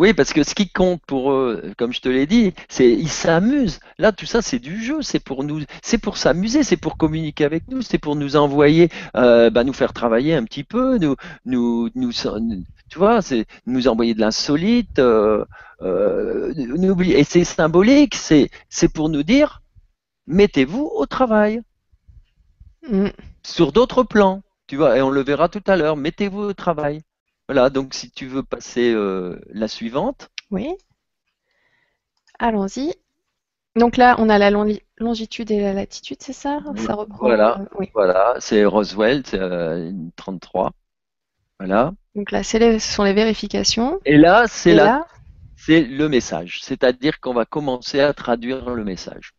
[0.00, 3.08] Oui, parce que ce qui compte pour eux, comme je te l'ai dit, c'est ils
[3.08, 3.80] s'amusent.
[3.98, 7.44] Là, tout ça, c'est du jeu, c'est pour nous, c'est pour s'amuser, c'est pour communiquer
[7.44, 11.16] avec nous, c'est pour nous envoyer, euh, bah, nous faire travailler un petit peu, nous,
[11.44, 14.98] nous, nous, tu vois, c'est nous envoyer de l'insolite.
[14.98, 15.44] Euh,
[15.82, 19.62] euh, et c'est symbolique, c'est, c'est pour nous dire,
[20.26, 21.62] mettez-vous au travail
[22.88, 23.08] Mm.
[23.44, 25.96] sur d'autres plans, tu vois, et on le verra tout à l'heure.
[25.96, 27.02] Mettez-vous au travail.
[27.50, 30.30] Voilà, donc si tu veux passer euh, la suivante.
[30.52, 30.68] Oui.
[32.38, 32.94] Allons-y.
[33.74, 36.60] Donc là, on a la longi- longitude et la latitude, c'est ça?
[36.76, 37.18] Ça reprend.
[37.18, 37.58] Voilà.
[37.58, 37.90] euh, oui.
[37.92, 40.70] Voilà, c'est Roswell, c'est euh, 33.
[41.58, 41.92] Voilà.
[42.14, 43.98] Donc là, les- ce sont les vérifications.
[44.04, 45.08] Et là, c'est là,
[45.56, 46.60] c'est le message.
[46.62, 49.32] C'est-à-dire qu'on va commencer à traduire le message.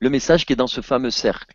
[0.00, 1.54] Le message qui est dans ce fameux cercle.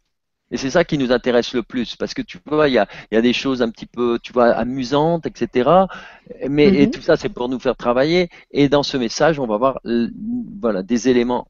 [0.51, 2.87] Et c'est ça qui nous intéresse le plus, parce que tu vois, il y a,
[3.11, 5.89] y a des choses un petit peu, tu vois, amusantes, etc.
[6.49, 6.91] Mais et Mhm.
[6.91, 8.29] tout ça, c'est pour nous faire travailler.
[8.51, 9.79] Et dans ce message, on va voir,
[10.61, 11.47] voilà, des éléments.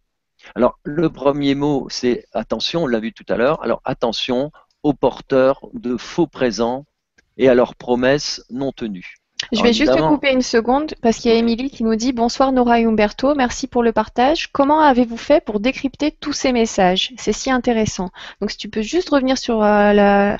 [0.55, 2.83] Alors, le premier mot, c'est attention.
[2.85, 3.63] On l'a vu tout à l'heure.
[3.63, 4.51] Alors, attention
[4.83, 6.85] aux porteurs de faux présents
[7.37, 9.16] et à leurs promesses non tenues.
[9.51, 11.95] Je Alors, vais juste te couper une seconde parce qu'il y a Émilie qui nous
[11.95, 14.47] dit Bonsoir Nora et Umberto, merci pour le partage.
[14.53, 17.13] Comment avez-vous fait pour décrypter tous ces messages?
[17.17, 18.09] C'est si intéressant.
[18.41, 20.37] Donc, si tu peux juste revenir sur euh, la-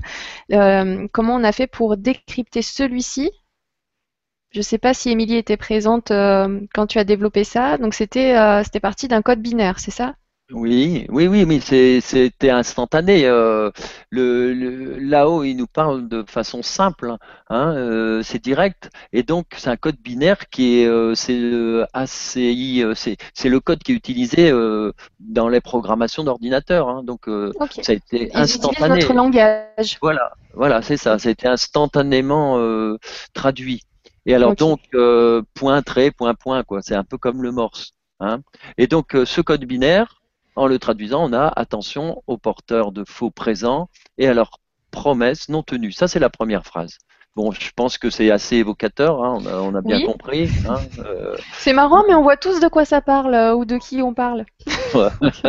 [0.54, 3.32] euh, comment on a fait pour décrypter celui-ci.
[4.52, 7.78] Je ne sais pas si Émilie était présente euh, quand tu as développé ça.
[7.78, 8.36] Donc, c'était
[8.66, 10.16] c'était parti d'un code binaire, c'est ça?
[10.54, 13.26] Oui, oui, oui, mais c'est- c'était instantané.
[13.26, 13.70] euh,
[14.12, 17.14] le, le- là-haut, il nous parle de façon simple,
[17.50, 21.86] hein, euh, c'est direct, et donc c'est un code binaire qui est, euh, c'est le
[21.92, 27.04] ACI, euh, c'est c'est le code qui est utilisé euh, dans les programmations d'ordinateur, hein,
[27.04, 27.82] donc euh, Ok.
[27.82, 29.14] ça a été Ils utilisent notre instantané.
[29.14, 29.98] langage.
[30.02, 32.98] Voilà, voilà, c'est ça, ça a été instantanément euh,
[33.34, 33.82] traduit.
[34.26, 34.60] Et alors Ok.
[34.60, 38.42] donc euh, point trait, point point, quoi, c'est un peu comme le morse, hein.
[38.78, 40.17] Et donc euh, ce code binaire
[40.58, 44.60] en le traduisant, on a attention aux porteurs de faux présents et à leurs
[44.92, 45.92] promesses non tenues.
[45.92, 46.98] Ça, c'est la première phrase.
[47.36, 50.06] Bon, je pense que c'est assez évocateur, hein, on a, on a bien Oui.
[50.06, 50.50] compris.
[50.66, 53.78] hein, euh, C'est marrant, mais on voit tous de quoi ça parle euh, ou de
[53.78, 54.46] qui on parle.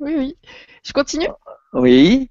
[0.00, 0.36] Oui, oui.
[0.84, 1.28] Je continue?
[1.74, 2.30] oui.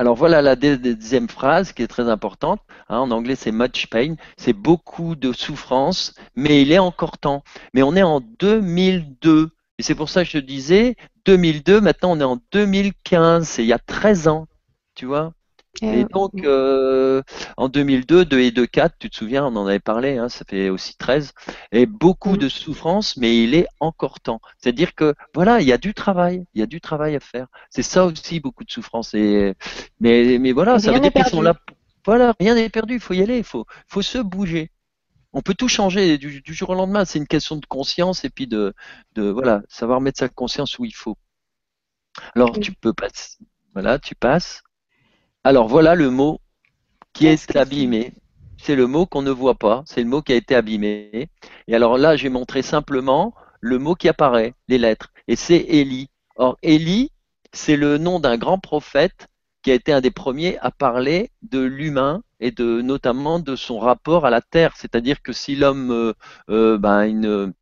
[0.00, 2.62] Alors voilà la deuxième phrase qui est très importante.
[2.88, 4.14] hein, en anglais, c'est much pain.
[4.38, 7.44] C'est beaucoup de souffrance, mais il est encore temps.
[7.74, 9.50] Mais on est en 2002.
[9.78, 10.96] Et c'est pour ça que je disais
[11.26, 11.82] 2002.
[11.82, 13.46] Maintenant, on est en 2015.
[13.46, 14.46] C'est il y a 13 ans.
[14.94, 15.34] Tu vois?
[15.92, 17.22] Et Euh, donc, euh,
[17.56, 20.44] en 2002, 2 et 2, 4, tu te souviens, on en avait parlé, hein, ça
[20.48, 21.32] fait aussi 13,
[21.72, 24.40] et beaucoup mm, de souffrance, mais il est encore temps.
[24.58, 27.46] C'est-à-dire que, voilà, il y a du travail, il y a du travail à faire.
[27.70, 29.14] C'est ça aussi, beaucoup de souffrance.
[29.14, 29.54] Et,
[30.00, 31.54] mais, mais voilà, ça veut dire qu'ils sont là.
[32.04, 34.70] Voilà, rien n'est perdu, il faut y aller, il faut, faut se bouger.
[35.32, 38.30] On peut tout changer du, du jour au lendemain, c'est une question de conscience et
[38.30, 38.74] puis de,
[39.14, 41.16] de, voilà, savoir mettre sa conscience où il faut.
[42.34, 42.60] Alors, Mm.
[42.60, 43.38] tu peux passer,
[43.72, 44.62] voilà, tu passes.
[45.44, 46.38] Alors, voilà le mot
[47.12, 48.12] qui est abîmé.
[48.58, 51.30] C'est le mot qu'on ne voit pas, c'est le mot qui a été abîmé.
[51.66, 56.08] Et alors là, j'ai montré simplement le mot qui apparaît, les lettres, et c'est Élie.
[56.36, 57.10] Or, Élie,
[57.52, 59.28] c'est le nom d'un grand prophète
[59.62, 63.78] qui a été un des premiers à parler de l'humain et de notamment de son
[63.78, 64.74] rapport à la terre.
[64.76, 66.14] C'est-à-dire que si l'homme, euh,
[66.50, 67.52] euh, ben, il ne,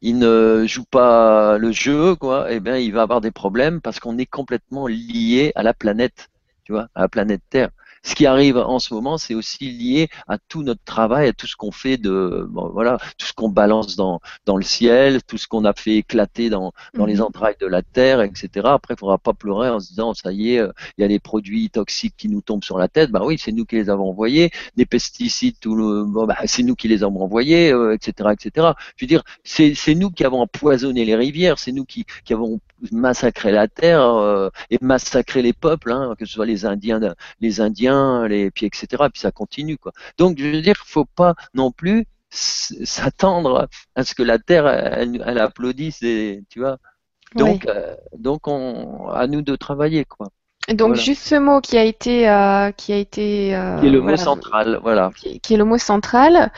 [0.00, 4.00] il ne joue pas le jeu, quoi, eh bien, il va avoir des problèmes parce
[4.00, 6.28] qu'on est complètement lié à la planète,
[6.64, 7.70] tu vois, à la planète Terre.
[8.04, 11.46] Ce qui arrive en ce moment, c'est aussi lié à tout notre travail, à tout
[11.46, 15.38] ce qu'on fait de, bon, voilà, tout ce qu'on balance dans, dans le ciel, tout
[15.38, 17.22] ce qu'on a fait éclater dans, dans les Mhm.
[17.22, 18.66] entrailles de la terre, etc.
[18.72, 21.08] Après, il faudra pas pleurer en se disant, ça y est, euh, il y a
[21.08, 23.10] les produits toxiques qui nous tombent sur la tête.
[23.12, 24.50] Bah oui, c'est nous qui les avons envoyés.
[24.76, 28.68] Des pesticides, tout le, bon, bah, c'est nous qui les avons envoyés, euh, etc., etc.
[28.96, 32.32] Je veux dire, c'est c'est nous qui avons empoisonné les rivières, c'est nous qui, qui
[32.32, 32.60] avons
[32.90, 37.00] massacré la terre euh, et massacré les peuples, hein, que ce soit les Indiens,
[37.40, 38.86] les Indiens, les puis etc.
[39.12, 39.92] Puis ça continue quoi.
[40.18, 45.22] Donc je veux dire, faut pas non plus s'attendre à ce que la terre elle,
[45.26, 46.78] elle applaudisse, et, tu vois.
[47.34, 47.40] Oui.
[47.42, 50.28] Donc euh, donc on, à nous de travailler quoi.
[50.68, 51.02] Donc Voilà.
[51.02, 53.48] juste ce mot qui a été euh, qui a été
[53.80, 55.10] Qui est le mot central, voilà.
[55.16, 56.52] qui, qui est le mot central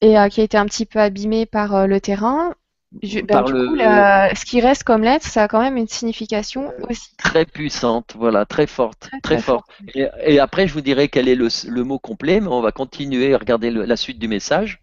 [0.00, 2.54] et euh, qui a été un petit peu abîmé par le terrain.
[3.02, 5.60] Je- ben, Par du coup, le la- ce qui reste comme lettre, ça a quand
[5.60, 9.66] même une signification aussi très puissante, voilà, très forte, très très très forte.
[9.66, 9.70] forte.
[9.94, 12.72] Et, et après, je vous dirai quel est le, le mot complet, mais on va
[12.72, 14.80] continuer à regarder le- la suite du message.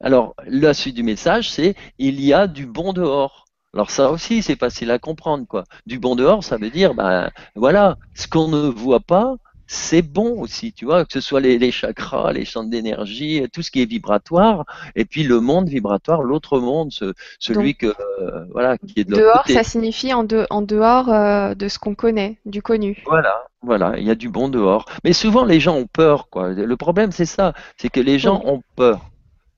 [0.00, 3.46] Alors, la suite du message, c'est il y a du bon dehors.
[3.74, 5.64] Alors ça aussi, c'est facile à comprendre, quoi.
[5.86, 9.36] Du bon dehors, ça veut dire, ben voilà, ce qu'on ne voit pas,
[9.70, 13.62] c'est bon aussi, tu vois, que ce soit les, les chakras, les champs d'énergie, tout
[13.62, 14.64] ce qui est vibratoire,
[14.96, 19.04] et puis le monde vibratoire, l'autre monde, ce- Donc celui que, euh, voilà, qui est
[19.04, 19.52] de l'autre dehors, côté.
[19.54, 23.02] ça signifie en, de- en dehors euh, de ce qu'on connaît, du connu.
[23.06, 24.86] Voilà, voilà, il y a du bon dehors.
[25.04, 26.50] Mais souvent, les gens ont peur, quoi.
[26.50, 28.50] Le problème, c'est ça, c'est que les gens Oui.
[28.52, 29.10] ont peur.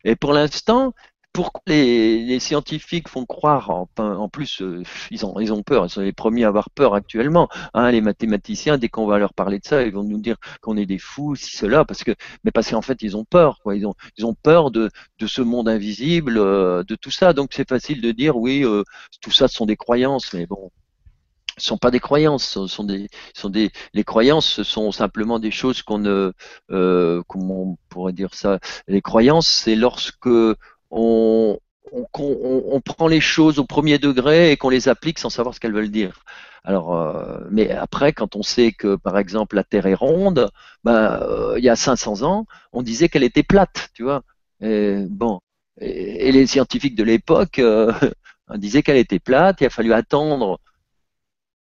[0.04, 0.92] Et pour l'instant,
[1.32, 5.86] pourquoi les, les scientifiques font croire, en, en plus, euh, ils ont, ils ont peur,
[5.86, 7.48] ils sont les premiers à avoir peur actuellement.
[7.72, 10.76] Hein, les mathématiciens, dès qu'on va leur parler de ça, ils vont nous dire qu'on
[10.76, 12.12] est des fous, si cela, parce que,
[12.44, 13.76] mais parce qu'en fait, ils ont peur, quoi.
[13.76, 17.32] Ils ont, ils ont peur de, de ce monde invisible, euh, de tout ça.
[17.32, 18.82] Donc, c'est facile de dire, oui, euh,
[19.20, 20.70] tout ça, ce sont des croyances, mais bon.
[21.58, 25.38] Ce sont pas des croyances, ce sont des, sont des, les croyances, ce sont simplement
[25.38, 26.32] des choses qu'on ne,
[26.70, 28.58] euh, comment on pourrait dire ça
[28.88, 30.28] Les croyances, c'est lorsque
[30.90, 31.58] on,
[31.92, 35.54] on, on- on prend les choses au premier degré et qu'on les applique sans savoir
[35.54, 36.22] ce qu'elles veulent dire.
[36.64, 40.50] Alors, euh, mais après, quand on sait que, par exemple, la Terre est ronde,
[40.84, 44.22] ben, euh, il y a 500 ans, on disait qu'elle était plate, tu vois.
[44.60, 45.40] Et, bon,
[45.80, 47.92] et, et les scientifiques de l'époque euh,
[48.56, 49.60] disaient qu'elle était plate.
[49.60, 50.60] Il a fallu attendre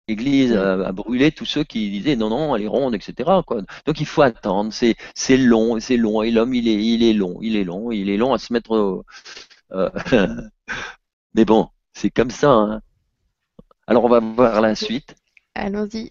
[0.09, 3.31] l'Église a, brûlé tous ceux qui disaient non, non, elle est ronde, etc.
[3.47, 3.63] Quoi.
[3.87, 7.13] Donc il faut attendre, c'est, c'est long, c'est long, et l'homme il est, il est
[7.13, 9.05] long, il est long, il est long à se mettre.
[9.73, 9.91] Euh,
[11.35, 12.51] mais bon, c'est comme ça.
[12.51, 12.81] Hein.
[13.87, 15.15] Alors on va voir la suite.
[15.55, 16.11] Allons-y.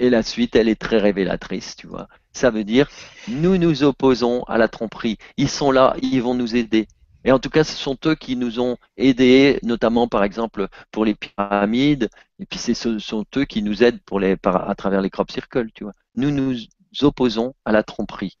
[0.00, 2.08] Et la suite, elle est très révélatrice, tu vois.
[2.32, 2.88] Ça veut dire,
[3.28, 5.18] nous nous opposons à la tromperie.
[5.36, 6.88] Ils sont là, ils vont nous aider.
[7.28, 11.04] Et en tout cas, ce sont eux qui nous ont aidés, notamment par exemple pour
[11.04, 12.08] les pyramides.
[12.38, 15.70] Et puis ce sont eux qui nous aident pour les, à travers les crop circles,
[15.74, 15.92] tu vois.
[16.14, 16.56] Nous nous
[17.02, 18.38] opposons à la tromperie.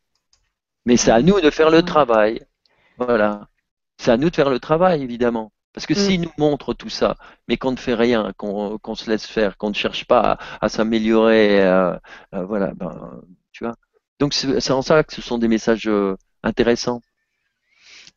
[0.86, 2.40] Mais c'est à nous de faire le travail.
[2.96, 3.48] Voilà.
[3.98, 5.52] C'est à nous de faire le travail, évidemment.
[5.74, 7.16] Parce que s'ils nous montrent tout ça,
[7.46, 11.60] mais qu'on ne fait rien, qu'on se laisse faire, qu'on ne cherche pas à, s'améliorer,
[12.32, 13.20] voilà, ben,
[13.52, 13.74] tu vois.
[14.18, 17.02] Donc c'est en ça que ce sont des messages euh, intéressants.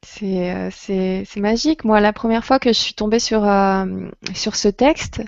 [0.03, 1.83] C'est c'est magique.
[1.83, 3.41] Moi, la première fois que je suis tombée sur,
[4.33, 5.21] sur ce texte,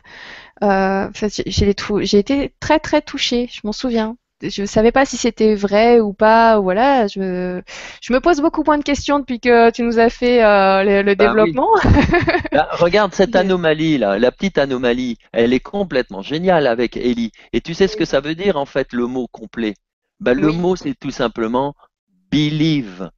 [0.61, 4.17] j'ai été très très touchée, je m'en souviens
[4.49, 6.59] je ne savais pas si c'était vrai ou pas.
[6.59, 7.61] Voilà, je,
[8.01, 11.15] je me pose beaucoup moins de questions depuis que tu nous as fait euh, le,
[11.15, 11.69] bah développement.
[12.71, 17.32] regarde cette anomalie là, la petite anomalie, elle est complètement géniale avec Ellie.
[17.53, 19.76] Et tu sais ce que ça veut dire en fait le mot complet?
[20.19, 21.76] Bah, Le mot c'est tout simplement
[22.32, 23.09] believe.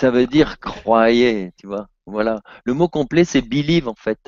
[0.00, 1.88] Ça veut dire croyez, tu vois.
[2.06, 2.40] Voilà.
[2.64, 4.18] Le mot complet c'est believe en fait.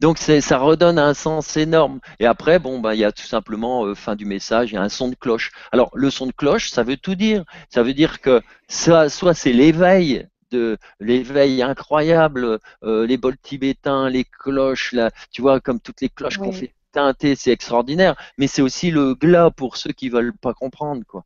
[0.00, 2.00] Donc ça redonne un sens énorme.
[2.18, 4.78] Et après, bon, bah, il y a tout simplement euh, fin du message, il y
[4.78, 5.52] a un son de cloche.
[5.72, 7.44] Alors le son de cloche, ça veut tout dire.
[7.70, 14.08] Ça veut dire que soit, soit c'est l'éveil de l'éveil incroyable, euh, les bols tibétains,
[14.08, 18.16] les cloches, là, tu vois, comme toutes les cloches qu'on fait teinter, c'est extraordinaire.
[18.38, 21.22] Mais c'est aussi le glas pour ceux qui veulent pas comprendre, quoi.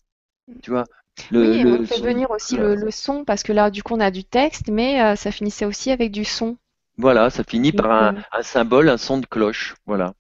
[0.63, 0.85] Tu vois?
[1.31, 4.11] Le, oui, on fait venir aussi le, son parce que là, du coup, on a
[4.11, 6.57] du texte, mais euh, ça finissait aussi avec du son.
[6.99, 9.75] Voilà, ça finit par un, symbole, un son de cloche.
[9.87, 10.15] Voilà.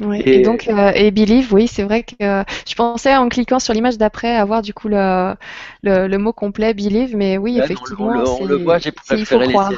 [0.00, 3.72] et, donc, euh, et Believe, oui, c'est vrai que euh, je pensais en cliquant sur
[3.72, 5.34] l'image d'après avoir du coup le,
[5.82, 8.08] le, mot complet Believe, mais oui, effectivement.
[8.40, 9.76] On le, voit, j'ai préféré laisser.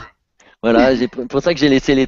[0.62, 2.06] Voilà, c'est pour ça que j'ai laissé les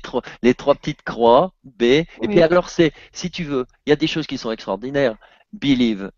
[0.55, 1.83] trois petites croix, B.
[1.83, 5.17] Et puis alors, c'est, si tu veux, il y a des choses qui sont extraordinaires.
[5.53, 6.11] Believe.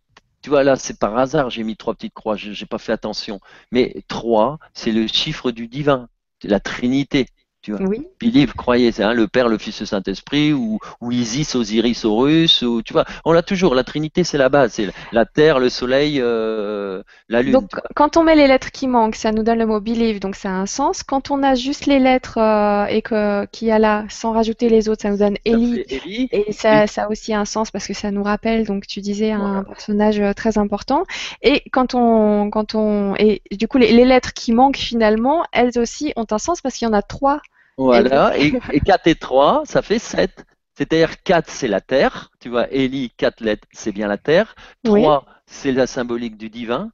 [0.42, 2.92] Tu vois, là, c'est par hasard, j'ai mis trois petites croix, je n'ai pas fait
[2.92, 3.40] attention.
[3.72, 6.08] Mais trois, c'est le chiffre du divin
[6.44, 7.26] la Trinité.
[7.60, 7.80] Tu vois.
[7.86, 8.06] Oui.
[8.20, 12.62] Believe, croyez, c'est hein, le Père, le Fils, le Saint-Esprit, ou, ou Isis, Osiris, Horus,
[12.62, 13.74] ou tu vois, on l'a toujours.
[13.74, 17.52] La Trinité, c'est la base, c'est la Terre, le Soleil, euh, la Lune.
[17.52, 20.36] Donc, quand on met les lettres qui manquent, ça nous donne le mot believe, donc
[20.36, 21.02] ça a un sens.
[21.02, 24.68] Quand on a juste les lettres euh, et que qu'il y a là, sans rajouter
[24.68, 25.84] les autres, ça nous donne Eli.
[26.30, 29.32] Et ça, ça a aussi un sens parce que ça nous rappelle, donc tu disais
[29.32, 31.04] un personnage euh, très important.
[31.42, 35.76] Et quand on, quand on, et du coup les, les lettres qui manquent finalement, elles
[35.78, 37.40] aussi ont un sens parce qu'il y en a trois.
[37.78, 38.50] Voilà, et,
[38.80, 40.44] 4 et 3, ça fait 7.
[40.74, 42.30] C'est-à-dire 4, c'est la terre.
[42.40, 44.54] Tu vois, Élie, 4 lettres, c'est bien la terre.
[44.84, 46.90] 3, c'est la symbolique du divin.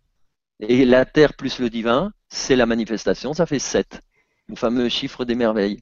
[0.61, 4.01] Et la terre plus le divin, c'est la manifestation, ça fait 7.
[4.49, 5.80] Le fameux chiffre des merveilles.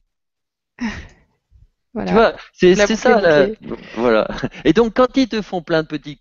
[1.93, 2.33] Voilà.
[2.57, 3.47] Tu vois, c'est ça.
[3.95, 4.27] Voilà.
[4.63, 6.19] Et donc, quand ils te font plein de petits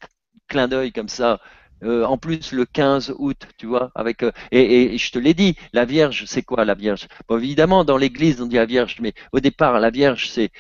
[0.49, 1.41] clins d'œil comme ça,
[1.83, 5.57] euh, en plus le 15 août, tu vois, avec euh, et, je te l'ai dit,
[5.73, 7.09] la Vierge, c'est quoi la Vierge?
[7.29, 10.51] Bon, évidemment, dans l'Église, on dit la Vierge, mais au départ, la Vierge, c'est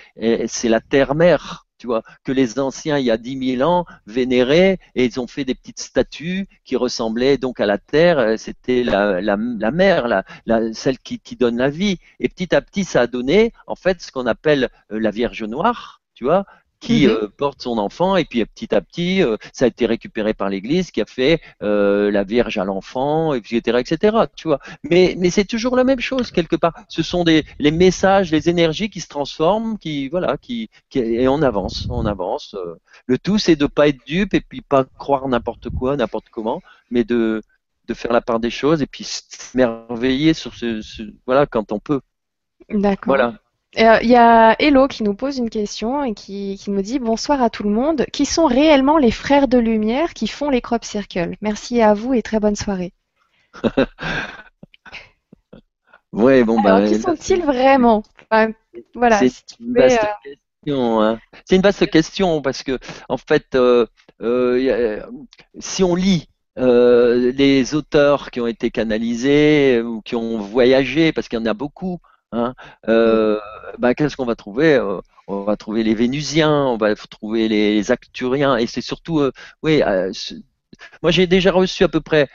[0.46, 4.78] c'est la terre-mère, tu vois, que les anciens, il y a 10 000 ans, vénéraient,
[4.94, 8.84] et ils ont fait des petites statues qui ressemblaient donc à la terre, euh, c'était
[8.84, 11.98] la, la, la, mère, la, la, celle qui, qui donne la vie.
[12.20, 16.02] Et petit à petit, ça a donné, en fait, ce qu'on appelle la Vierge noire,
[16.14, 16.46] tu vois,
[16.82, 17.12] qui mhm.
[17.12, 20.48] euh, porte son enfant et puis petit à petit euh, ça a été récupéré par
[20.48, 25.30] l'Église qui a fait euh, la Vierge à l'enfant etc etc tu vois mais mais
[25.30, 29.00] c'est toujours la même chose quelque part ce sont des les messages les énergies qui
[29.00, 32.56] se transforment qui voilà qui, qui et on avance on avance
[33.06, 36.60] le tout c'est de pas être dupe et puis pas croire n'importe quoi n'importe comment
[36.90, 37.42] mais de
[37.86, 41.78] de faire la part des choses et puis s'émerveiller sur ce, ce voilà quand on
[41.78, 42.00] peut
[42.68, 43.06] D'accord.
[43.06, 43.34] Voilà.
[43.78, 47.40] Euh, il y a Hello qui nous pose une question et qui, nous dit bonsoir
[47.40, 48.04] à tout le monde.
[48.12, 51.36] Qui sont réellement les frères de lumière qui font les crop circles?
[51.40, 52.92] Merci à vous et très bonne soirée.
[56.12, 56.86] ouais, bon bah.
[56.86, 58.02] Qui sont-ils vraiment?
[58.94, 59.18] Voilà.
[59.18, 61.00] C'est une, vaste euh, question.
[61.00, 61.18] Hein.
[61.46, 63.86] C'est une vaste question parce que en fait, euh,
[65.60, 71.38] si on lit les auteurs qui ont été canalisés ou qui ont voyagé, parce qu'il
[71.38, 72.00] y en a beaucoup,
[72.32, 72.54] Hein.
[72.88, 73.38] Euh,
[73.78, 77.90] bah, qu'est-ce qu'on va trouver euh, On va trouver les Vénusiens, on va trouver les
[77.92, 79.82] Acturiens, et c'est surtout, euh, oui,
[81.02, 82.28] moi j'ai déjà reçu à peu près,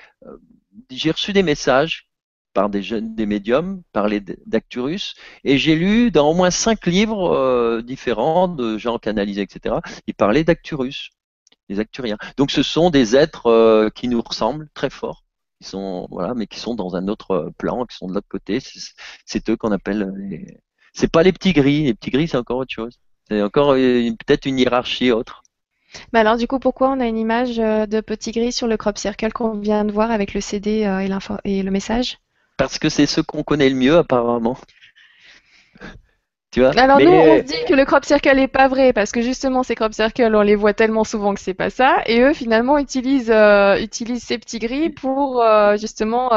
[0.92, 2.10] j'ai reçu des messages
[2.54, 7.82] par des jeunes, des médiums, parler d'Acturus, et j'ai lu dans au moins cinq livres
[7.82, 9.76] différents de gens canalisés, etc.
[10.08, 11.10] Ils parlaient d'Acturus,
[11.70, 12.18] des Acturiens.
[12.38, 15.24] Donc ce sont des êtres qui nous ressemblent très fort,
[15.62, 18.60] qui sont voilà, mais qui sont dans un autre plan, qui sont de l'autre côté.
[19.26, 20.60] C'est eux qu'on appelle les.
[20.94, 21.84] C'est pas les petits gris.
[21.84, 23.00] Les petits gris, c'est encore autre chose.
[23.30, 25.44] C'est encore peut-être une hiérarchie autre.
[26.14, 28.78] Mais alors, du coup, pourquoi on a une image euh, de petit gris sur le
[28.78, 32.20] crop circle qu'on vient de voir avec le CD euh, et, et le message?
[32.58, 34.58] Parce que c'est ce qu'on connaît le mieux, apparemment.
[36.52, 36.72] Tu vois?
[36.78, 39.64] Alors nous, on se dit que le crop circle n'est pas vrai parce que justement
[39.64, 41.98] ces crop circles, on les voit tellement souvent que c'est pas ça.
[42.06, 45.44] Et eux, finalement, utilisent, euh, utilisent ces petits gris pour
[45.78, 46.32] justement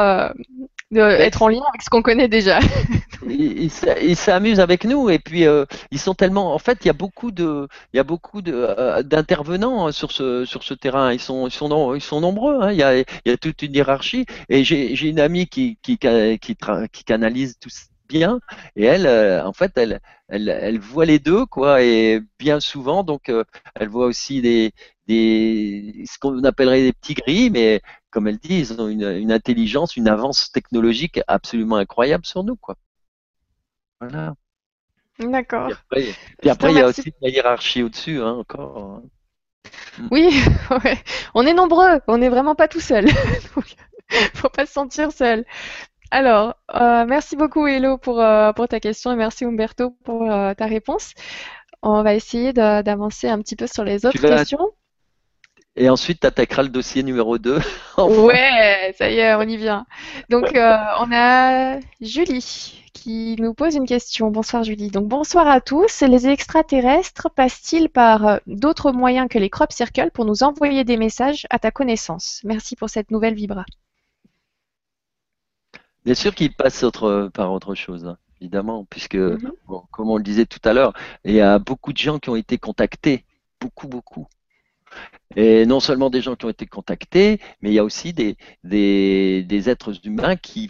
[0.99, 2.59] être en lien avec ce qu'on connaît déjà.
[3.29, 6.53] ils s'amusent avec nous et puis euh, ils sont tellement.
[6.53, 10.11] En fait, il y a beaucoup de, il y a beaucoup de euh, d'intervenants sur
[10.11, 11.13] ce sur ce terrain.
[11.13, 12.61] Ils sont ils sont ils sont nombreux.
[12.61, 12.71] Hein.
[12.71, 15.77] Il, y a, il y a toute une hiérarchie et j'ai j'ai une amie qui
[15.81, 16.57] qui qui,
[16.91, 17.69] qui canalise tout
[18.11, 18.39] bien
[18.75, 23.03] et elle euh, en fait elle, elle elle voit les deux quoi et bien souvent
[23.03, 23.31] donc
[23.75, 24.73] elle voit aussi des
[25.07, 27.81] des ce qu'on appellerait des petits gris mais
[28.11, 32.55] comme elle dit ils ont une, une intelligence une avance technologique absolument incroyable sur nous
[32.55, 32.75] quoi
[34.01, 34.33] voilà.
[35.19, 35.69] D'accord.
[35.95, 38.77] Et après, il y a aussi la hiérarchie au-dessus, hein, encore.
[38.77, 39.03] Hein.
[40.09, 40.31] Oui,
[41.35, 43.07] on est nombreux, on n'est vraiment pas tout seul.
[44.33, 45.45] faut pas se sentir seul.
[46.13, 50.53] Alors, euh, merci beaucoup Hello pour, euh, pour ta question et merci Umberto pour euh,
[50.53, 51.13] ta réponse.
[51.81, 54.69] On va essayer d'avancer un petit peu sur les autres questions.
[55.77, 57.59] Et ensuite, tu attaqueras le dossier numéro 2.
[57.97, 59.85] ouais, ça y est, on y vient.
[60.29, 64.29] Donc, on a Julie qui nous pose une question.
[64.31, 64.89] Bonsoir Julie.
[64.89, 66.01] Donc bonsoir à tous.
[66.01, 71.47] Les extraterrestres passent-ils par d'autres moyens que les crop circles pour nous envoyer des messages
[71.49, 72.41] à ta connaissance?
[72.43, 73.63] Merci pour cette nouvelle vibra.
[76.05, 76.85] Bien sûr qu'ils passent
[77.33, 79.51] par autre chose, évidemment, puisque, mhm.
[79.91, 80.93] comme on le disait tout à l'heure,
[81.23, 83.25] il y a beaucoup de gens qui ont été contactés,
[83.59, 84.27] beaucoup, beaucoup.
[85.35, 88.35] Et non seulement des gens qui ont été contactés, mais il y a aussi des,
[88.63, 90.69] des, êtres humains qui,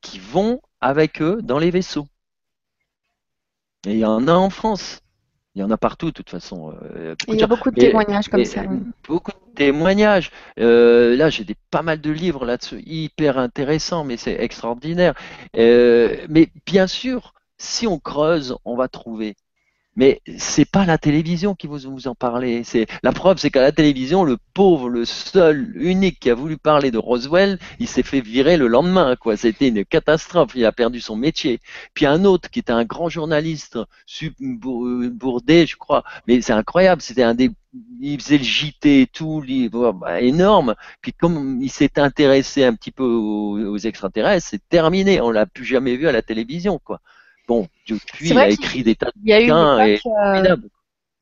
[0.00, 2.06] qui vont avec eux dans les vaisseaux.
[3.86, 5.02] Et il y en a en France.
[5.58, 6.72] Il y en a partout, de toute façon.
[6.94, 8.62] Euh, il y a beaucoup de témoignages comme ça.
[9.08, 10.30] Beaucoup de témoignages.
[10.60, 15.14] Euh, là, j'ai des, pas mal de livres là-dessus, hyper intéressants, mais c'est extraordinaire.
[15.56, 19.34] Euh, mais bien sûr, si on creuse, on va trouver.
[19.98, 22.62] Mais c'est pas la télévision qui vous, en parler.
[22.62, 26.56] C'est la preuve, c'est qu'à la télévision, le pauvre, le seul, unique qui a voulu
[26.56, 29.16] parler de Roswell, il s'est fait virer le lendemain.
[29.16, 30.52] Quoi, c'était une catastrophe.
[30.54, 31.60] Il a perdu son métier.
[31.94, 33.76] Puis un autre qui était un grand journaliste,
[34.40, 36.04] Bourdet, je crois.
[36.28, 37.02] Mais c'est incroyable.
[37.02, 37.50] C'était un des
[38.00, 40.76] il faisait le JT et tout, bah, énorme.
[41.02, 45.20] Puis comme il s'est intéressé un petit peu aux, aux extraterrestres, c'est terminé.
[45.20, 47.00] On l'a plus jamais vu à la télévision, quoi.
[47.48, 50.56] Bon, depuis, il a écrit des tas de bouquins et euh,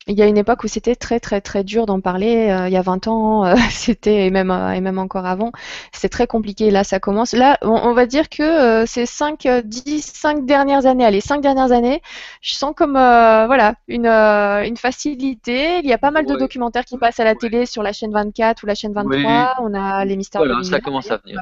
[0.08, 2.48] il y a une époque où c'était très très très dur d'en parler.
[2.50, 5.52] Euh, il y a 20 ans, euh, c'était et même et même encore avant,
[5.92, 6.72] c'était très compliqué.
[6.72, 7.32] Là, ça commence.
[7.32, 12.02] Là, on, va dire que ces 5, 10, 5 dernières années, allez, 5 dernières années,
[12.42, 15.78] je sens comme voilà une, une facilité.
[15.78, 18.10] Il y a pas mal de documentaires qui passent à la télé sur la chaîne
[18.10, 19.58] 24 ou la chaîne 23.
[19.60, 21.40] On a les mystères voilà, ça commence à venir.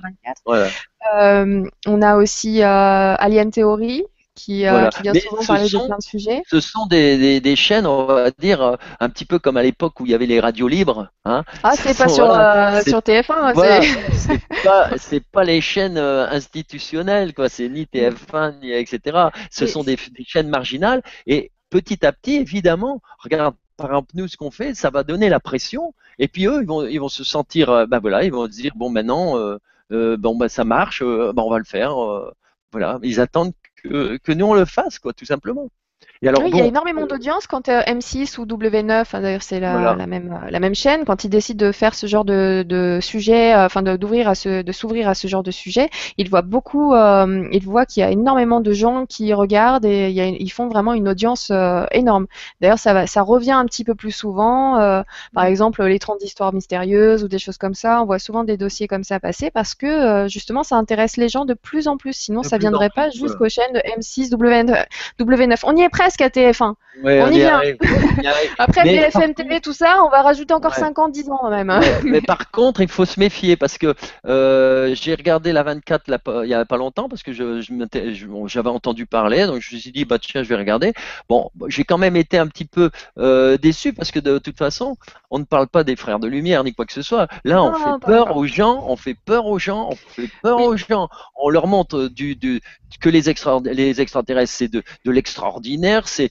[1.87, 4.05] on a aussi Alien Theory
[4.35, 6.43] qui, euh, qui vient souvent parler de plein de sujets.
[6.49, 10.01] Ce sont des, des, chaînes, on va dire, euh, un petit peu comme à l'époque
[10.01, 11.09] où il y avait les radios libres.
[11.25, 11.45] Hein.
[11.63, 13.55] Ah, c'est pas sur, euh, sur TF1.
[13.55, 13.81] Voilà,
[14.13, 14.91] c'est pas,
[15.33, 17.49] pas, les chaînes institutionnelles, quoi.
[17.49, 19.29] C'est ni TF1, ni etc.
[19.51, 21.03] Ce sont des, des, chaînes marginales.
[21.27, 25.29] Et petit à petit, évidemment, regarde, par exemple, nous, ce qu'on fait, ça va donner
[25.29, 25.95] la pression.
[26.19, 28.73] Et puis eux, ils vont, ils vont se sentir, ben voilà, ils vont se dire,
[28.77, 29.37] bon, maintenant,
[29.91, 31.97] bon, ben, ça marche, ben, on va le faire.
[32.73, 33.53] voilà, ils attendent
[33.85, 35.69] que, nous on le fasse, quoi, tout simplement.
[36.23, 39.61] Et alors, oui, il y a énormément d'audience quand euh, M6 ou W9, d'ailleurs c'est
[39.61, 42.99] la, la, même, la même chaîne, quand ils décident de faire ce genre de, de
[43.03, 46.43] sujet, euh, enfin d'ouvrir à ce, de s'ouvrir à ce genre de sujet, ils voient
[46.43, 50.21] beaucoup, euh, ils voient qu'il y a énormément de gens qui regardent et il y
[50.21, 52.27] a, ils font vraiment une audience euh, énorme.
[52.61, 54.79] D'ailleurs, ça, va, ça revient un petit peu plus souvent.
[54.79, 55.03] Euh,
[55.35, 58.57] par exemple, les 30 histoires mystérieuses ou des choses comme ça, on voit souvent des
[58.57, 62.13] dossiers comme ça passer parce que justement, ça intéresse les gens de plus en plus.
[62.13, 65.61] Sinon, ça viendrait pas jusqu'aux chaînes de M6, W9.
[65.65, 66.75] On y est presque presque à TF1.
[67.03, 67.63] on, y, vient.
[68.59, 71.73] Après BFM TV, tout ça, on va rajouter encore 5 ans, 10 ans même.
[72.05, 73.95] mais par contre, il faut se méfier parce que
[74.27, 76.05] euh, j'ai regardé la 24
[76.43, 80.05] il n'y a pas longtemps parce que j'avais entendu parler, donc je me suis dit,
[80.05, 80.93] bah tiens, je vais regarder.
[81.31, 84.97] Bon, j'ai quand même été un petit peu euh, déçu parce que de toute façon,
[85.31, 87.29] on ne parle pas des frères de lumière ni quoi que ce soit.
[87.45, 90.77] Là, on fait peur aux gens, on fait peur aux gens, on fait peur aux
[90.77, 91.09] gens.
[91.35, 92.61] On leur montre du, du
[93.01, 96.31] que les, extra, les extraterrestres, c'est de, de l'extraordinaire, c'est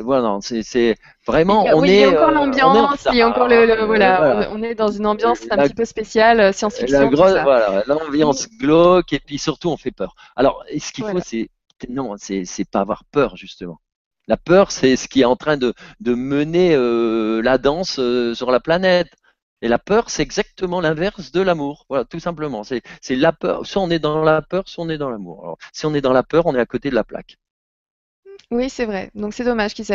[0.00, 0.96] voilà, c'est
[1.26, 1.88] vraiment on est.
[1.88, 4.88] Il y a encore euh, l'ambiance, il y a encore le, voilà, on est dans
[4.88, 7.10] une ambiance un petit peu spéciale, euh, science-fiction.
[7.10, 10.14] Voilà, l'ambiance glauque et puis surtout on fait peur.
[10.36, 11.48] Alors, ce qu'il faut, c'est
[11.88, 13.80] non, c'est pas avoir peur justement.
[14.26, 18.00] La peur, c'est ce qui est en train de, de mener euh, la danse
[18.34, 19.08] sur la planète.
[19.60, 21.84] Et la peur, c'est exactement l'inverse de l'amour.
[21.88, 22.62] Voilà, tout simplement.
[22.62, 23.66] C'est la peur.
[23.66, 25.58] Soit on est dans la peur, soit on est dans l'amour.
[25.72, 27.38] si on est dans la peur, on est à côté de la plaque.
[28.50, 29.10] Oui, c'est vrai.
[29.14, 29.86] Donc c'est dommage qu'ils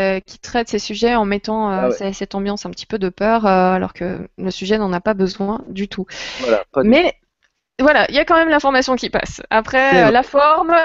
[0.41, 3.73] traitent ces sujets en mettant euh, ah cette ambiance un petit peu de peur, euh,
[3.73, 6.05] alors que le sujet n'en a pas besoin du tout.
[6.41, 7.13] Voilà, Mais
[7.79, 9.41] voilà, il y a quand même l'information qui passe.
[9.49, 10.75] Après, la forme,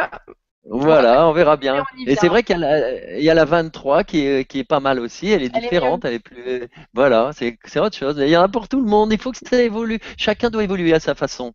[0.70, 1.84] voilà, on verra bien.
[2.06, 5.30] Et c'est vrai qu'il y, a la 23 qui est, qui est pas mal aussi.
[5.30, 6.68] Elle est différente, elle est plus.
[6.92, 8.16] Voilà, c'est autre chose.
[8.18, 9.12] Il y en a pour tout le monde.
[9.12, 9.98] Il faut que ça évolue.
[10.16, 11.54] Chacun doit évoluer à sa façon.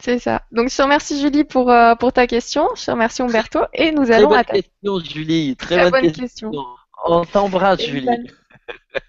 [0.00, 0.42] C'est ça.
[0.50, 2.68] Donc je te remercie Julie pour, euh, pour ta question.
[2.74, 3.60] Je te remercie Umberto.
[3.74, 5.56] Et nous allons bonne question Julie.
[5.56, 6.50] Très, bonne, question.
[7.04, 8.08] On t'embrasse Julie.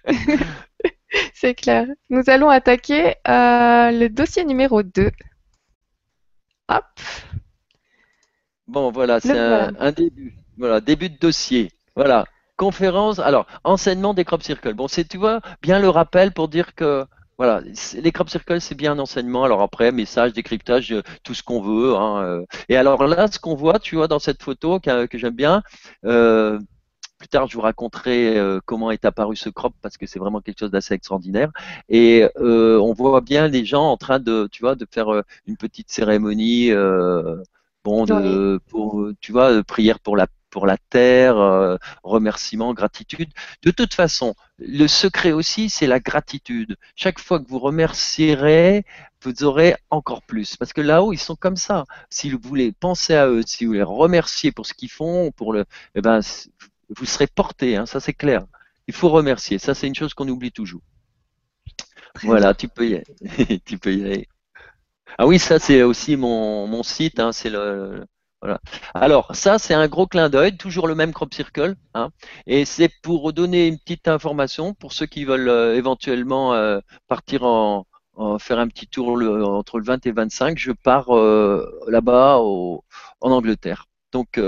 [1.34, 1.86] c'est clair.
[2.10, 5.10] Nous allons attaquer euh, le dossier numéro 2.
[6.68, 6.84] Hop.
[8.66, 10.34] Bon, voilà, c'est un, début.
[10.56, 11.70] Voilà, début de dossier.
[11.96, 12.24] Voilà.
[12.56, 14.74] Conférence, alors, enseignement des crop circles.
[14.74, 17.04] Bon, c'est, tu vois, bien le rappel pour dire que,
[17.38, 17.60] voilà,
[17.94, 19.44] les crop circles, c'est bien un enseignement.
[19.44, 21.96] Alors après, message, décryptage, euh, tout ce qu'on veut.
[21.96, 22.46] Hein, euh.
[22.68, 25.62] Et alors là, ce qu'on voit, tu vois, dans cette photo que, j'aime bien,
[26.04, 26.58] euh,
[27.18, 30.58] plus tard, je vous raconterai comment est apparu ce crop parce que c'est vraiment quelque
[30.58, 31.50] chose d'assez extraordinaire.
[31.88, 35.90] Et on voit bien les gens en train de, tu vois, de faire une petite
[35.90, 36.72] cérémonie
[37.84, 43.30] bon, de, pour, tu vois, prière pour la pour la terre, euh, remerciement, gratitude.
[43.62, 46.76] De toute façon, le secret aussi, c'est la gratitude.
[46.94, 48.84] Chaque fois que vous remercierez,
[49.22, 50.56] vous aurez encore plus.
[50.56, 51.84] Parce que là-haut, ils sont comme ça.
[52.10, 55.54] Si vous voulez penser à eux, si vous voulez remercier pour ce qu'ils font, pour
[55.54, 56.20] le, eh ben,
[56.96, 57.76] vous serez porté.
[57.76, 58.44] Hein, ça, c'est clair.
[58.88, 59.58] Il faut remercier.
[59.58, 60.82] Ça, c'est une chose qu'on oublie toujours.
[62.24, 63.60] Voilà, tu peux y aller.
[63.64, 64.28] tu peux y aller.
[65.16, 68.06] Ah oui, ça c'est aussi mon, mon site, hein, c'est le,
[68.94, 71.76] Alors, ça, c'est un gros clin d'œil, toujours le même crop circle.
[71.94, 72.10] Hein,
[72.46, 77.44] et c'est pour donner une petite information pour ceux qui veulent euh, éventuellement euh, partir
[77.44, 77.86] en,
[78.38, 80.58] faire un petit tour entre le 20 et 25.
[80.58, 82.82] Je pars euh, là-bas en
[83.20, 83.86] Angleterre.
[84.12, 84.38] Donc,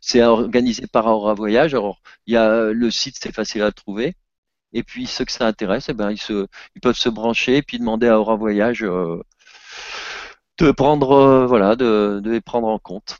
[0.00, 1.74] c'est organisé par Aura Voyage.
[1.74, 4.14] Alors, il y a le site, c'est facile à trouver.
[4.72, 8.08] Et puis, ceux que ça intéresse, eh ben, ils peuvent se brancher et puis demander
[8.08, 8.84] à Aura Voyage
[10.58, 13.18] de prendre, euh, voilà, de, les prendre en compte.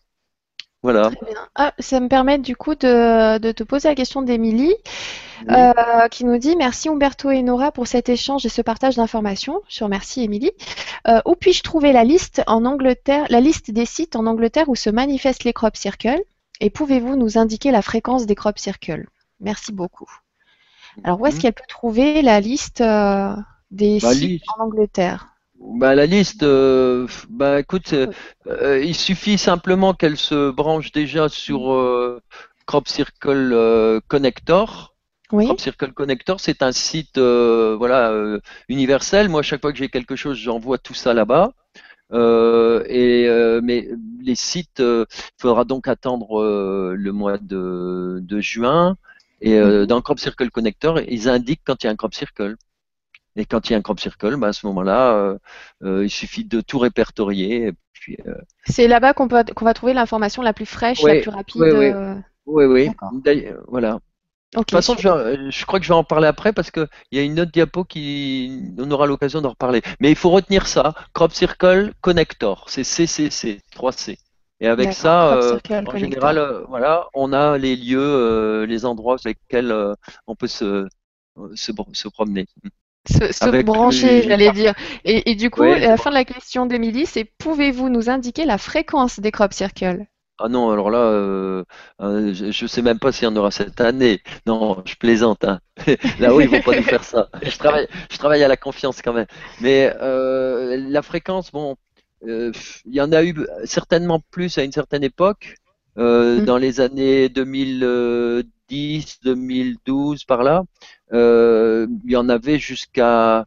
[0.82, 1.10] Voilà.
[1.56, 4.74] Ah, ça me permet du coup de, te poser la question d'Émilie,
[5.50, 5.72] euh,
[6.08, 9.60] qui nous dit Merci Umberto et Nora pour cet échange et ce partage d'informations.
[9.68, 10.52] Je remercie Émilie.
[11.08, 14.76] Euh, où puis-je trouver la liste en Angleterre, la liste des sites en Angleterre où
[14.76, 16.22] se manifestent les crop circles?
[16.60, 19.08] Et pouvez-vous nous indiquer la fréquence des crop circles?
[19.40, 20.10] Merci beaucoup.
[21.02, 21.42] Alors où est-ce mhm.
[21.42, 22.82] qu'elle peut trouver la liste
[23.72, 25.37] des sites en Angleterre?
[25.60, 28.06] Bah, la liste, euh, bah, écoute, euh,
[28.46, 32.20] euh, il suffit simplement qu'elle se branche déjà sur euh,
[32.66, 34.94] Crop Circle Connector.
[35.28, 38.12] Crop Circle Connector, c'est un site voilà
[38.68, 39.28] universel.
[39.28, 41.52] Moi, chaque fois que j'ai quelque chose, j'envoie tout ça là-bas.
[42.12, 43.28] et
[43.62, 43.88] mais
[44.22, 45.06] les sites, il
[45.38, 46.42] faudra donc attendre
[46.94, 48.96] le mois de, de juin.
[49.40, 52.56] Et dans Crop Circle Connector, ils indiquent quand il y a un Crop Circle.
[53.38, 55.38] Et quand il y a un crop circle, bah, à ce moment-là, euh,
[55.84, 57.72] euh, il suffit de tout répertorier.
[58.26, 58.34] Euh,
[58.66, 61.62] c'est là-bas qu'on va trouver l'information la plus fraîche, la plus rapide.
[61.62, 61.92] Oui,
[62.46, 62.90] oui.
[63.06, 64.00] oui, Voilà.
[64.54, 67.22] de toute façon, je, crois que je vais en parler après parce qu'il y a
[67.22, 69.82] une autre diapo qui on aura l'occasion d'en reparler.
[70.00, 74.18] Mais il faut retenir ça, Crop Circle Connector, c'est CCC, 3C.
[74.60, 75.38] Et avec ça,
[75.70, 79.72] en général, voilà, on a les lieux, les endroits sur lesquels
[80.26, 80.88] on peut se,
[81.54, 82.46] se promener
[83.06, 84.74] se, brancher, j'allais dire.
[85.04, 89.20] Et, du coup, la fin de la question d'Emilie, c'est pouvez-vous nous indiquer la fréquence
[89.20, 90.06] des crop circles?
[90.40, 91.64] Ah non, alors là, euh,
[92.00, 94.20] euh, je ne sais même pas s'il y en aura cette année.
[94.46, 95.42] Non, je plaisante.
[95.42, 95.58] Hein.
[96.20, 97.28] Là-haut, ils vont pas nous faire ça.
[97.42, 99.26] Je travaille, je travaille à la confiance quand même.
[99.60, 101.74] Mais euh, la fréquence, bon,
[102.22, 102.52] il
[102.86, 103.34] y en a eu
[103.64, 105.56] certainement plus à une certaine époque.
[105.96, 106.44] Mm.
[106.44, 110.62] Dans les années 2010, 2012, par là,
[111.12, 113.46] il y en avait jusqu'à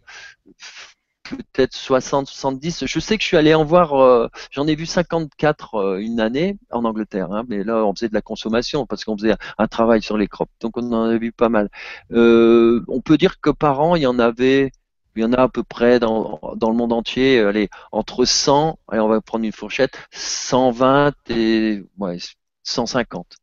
[1.38, 2.86] peut-être 60, 70.
[2.86, 6.20] Je sais que je suis allé en voir, euh, j'en ai vu 54 euh, une
[6.20, 9.68] année en Angleterre, hein, mais là on faisait de la consommation parce qu'on faisait un
[9.68, 11.70] travail sur les crops, donc on en a vu pas mal.
[12.12, 14.72] Euh, on peut dire que par an il y en avait,
[15.16, 18.80] il y en a à peu près dans, dans le monde entier, allez, entre 100,
[18.88, 22.18] allez, on va prendre une fourchette, 120 et ouais,
[22.64, 23.38] 150.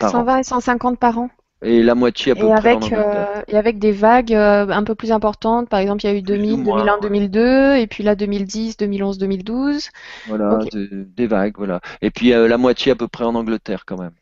[0.00, 1.30] 120 et 150 par an?
[1.62, 4.84] Et la moitié à peu et près avec, euh, et avec des vagues euh, un
[4.84, 5.68] peu plus importantes.
[5.68, 9.90] Par exemple, il y a eu 2000, 2001, 2002, et puis là 2010, 2011, 2012.
[10.28, 11.80] Voilà, des vagues, voilà.
[12.02, 14.12] Et puis euh, la moitié à peu près en Angleterre quand même.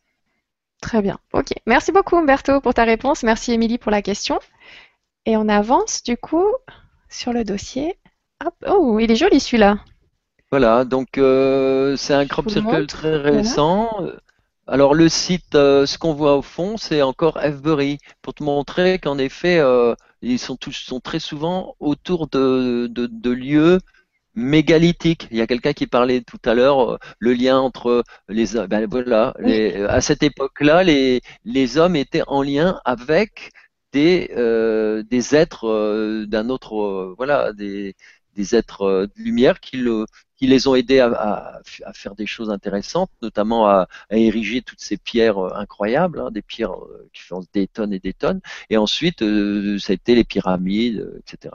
[0.80, 1.18] Très bien.
[1.32, 1.48] Ok.
[1.66, 3.22] Merci beaucoup Umberto pour ta réponse.
[3.22, 4.38] Merci Émilie pour la question.
[5.26, 6.46] Et on avance du coup
[7.08, 7.96] sur le dossier.
[8.44, 8.54] Hop.
[8.68, 9.78] Oh, il est joli celui-là.
[10.50, 13.88] Voilà, donc c'est un crop circle très récent.
[14.66, 18.98] Alors le site, euh, ce qu'on voit au fond, c'est encore Fbury, pour te montrer
[18.98, 23.78] qu'en effet, euh, ils sont, tous, sont très souvent autour de, de, lieux
[24.34, 25.28] mégalithiques.
[25.30, 28.86] Il y a quelqu'un qui parlait tout à l'heure, euh, le lien entre les ben
[28.88, 29.34] voilà,
[29.88, 33.50] à cette époque-là, les, les hommes étaient en lien avec
[33.92, 34.28] des,
[35.08, 37.94] des êtres d'un autre, voilà, des,
[38.34, 40.06] des êtres de lumière qui, le,
[40.36, 41.60] qui les ont aidés à,
[41.94, 46.74] faire des choses intéressantes, notamment à, ériger toutes ces pierres euh, incroyables, hein, des pierres
[46.74, 48.40] euh, qui font des tonnes et des tonnes.
[48.70, 51.54] Et ensuite, euh, ça a été les pyramides, etc.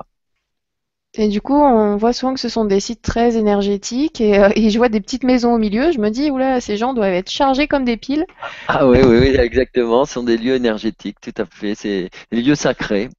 [1.16, 4.78] Et du coup, on voit souvent que ce sont des sites très énergétiques et, je
[4.78, 5.92] vois des petites maisons au milieu.
[5.92, 8.26] Je me dis, oula, ces gens doivent être chargés comme des piles.
[8.68, 10.06] Ah oui, oui, oui, exactement.
[10.06, 11.76] Ce sont des lieux énergétiques, tout à fait.
[11.76, 13.10] C'est des lieux sacrés.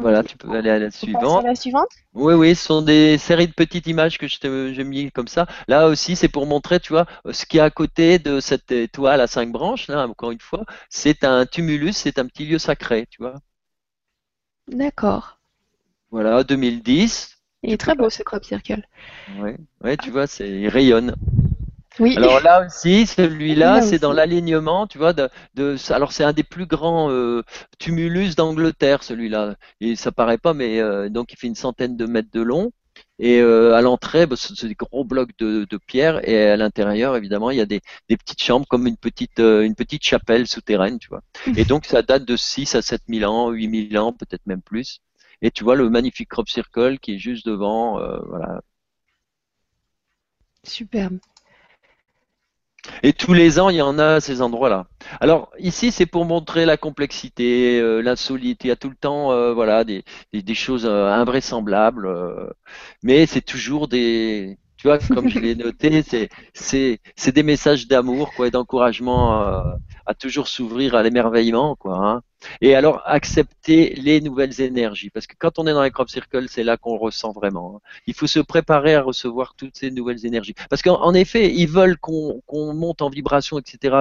[0.00, 1.44] Voilà, tu peux aller à la suivante.
[1.44, 5.28] la suivante Oui, oui, ce sont des séries de petites images que j'ai mis comme
[5.28, 5.46] ça.
[5.68, 9.20] Là aussi, c'est pour montrer, tu vois, ce qui est à côté de cette étoile
[9.20, 13.06] à cinq branches, là, encore une fois, c'est un tumulus, c'est un petit lieu sacré,
[13.10, 13.34] tu vois.
[14.68, 15.38] D'accord.
[16.10, 17.36] Voilà, 2010.
[17.62, 18.82] Il est très beau ce crop circle.
[19.38, 19.50] Oui,
[19.82, 21.14] ouais, tu vois, il rayonne.
[21.98, 22.16] Oui.
[22.16, 26.44] Alors là aussi, celui-là, c'est dans l'alignement, tu vois, de, de alors c'est un des
[26.44, 27.42] plus grands euh,
[27.78, 29.56] tumulus d'Angleterre, celui-là.
[29.80, 32.72] Et ça paraît pas, mais euh, donc il fait une centaine de mètres de long.
[33.18, 37.16] Et euh, à l'entrée, bah, c'est des gros blocs de, de, pierre, et à l'intérieur,
[37.16, 40.98] évidemment, il y a des, des, petites chambres comme une petite, une petite chapelle souterraine,
[40.98, 41.22] tu vois.
[41.56, 44.62] Et donc ça date de 6 à 7 000 ans, 8 000 ans, peut-être même
[44.62, 45.00] plus.
[45.42, 48.60] Et tu vois le magnifique crop circle qui est juste devant, voilà.
[50.64, 51.18] Superbe.
[53.02, 54.86] Et tous les ans, il y en a à ces endroits-là.
[55.20, 58.64] Alors ici, c'est pour montrer la complexité, euh, l'insolite.
[58.64, 62.08] Il y a tout le temps, euh, voilà, des, des, choses euh, invraisemblables,
[63.02, 66.02] mais c'est toujours des, tu vois, comme je l'ai noté,
[66.54, 69.40] c'est des messages d'amour, quoi, et d'encouragement
[70.06, 71.96] à, toujours s'ouvrir à l'émerveillement, quoi.
[71.96, 72.22] Hein.
[72.60, 76.48] Et alors accepter les nouvelles énergies, parce que quand on est dans les crop circles,
[76.48, 77.76] c'est là qu'on ressent vraiment.
[77.76, 77.80] Hein.
[78.06, 81.98] Il faut se préparer à recevoir toutes ces nouvelles énergies, parce qu'en effet, ils veulent
[81.98, 82.40] qu'on
[82.74, 83.96] monte en vibration, etc.,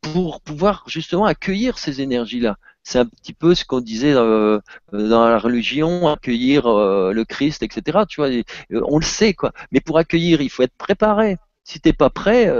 [0.00, 2.56] pour pouvoir justement accueillir ces énergies-là
[2.88, 4.60] c'est un petit peu ce qu'on disait euh,
[4.92, 8.00] dans la religion, accueillir euh, le Christ, etc.
[8.08, 8.42] Tu vois, euh,
[8.88, 9.52] on le sait quoi.
[9.72, 11.36] Mais pour accueillir, il faut être préparé.
[11.64, 12.50] Si t'es pas prêt,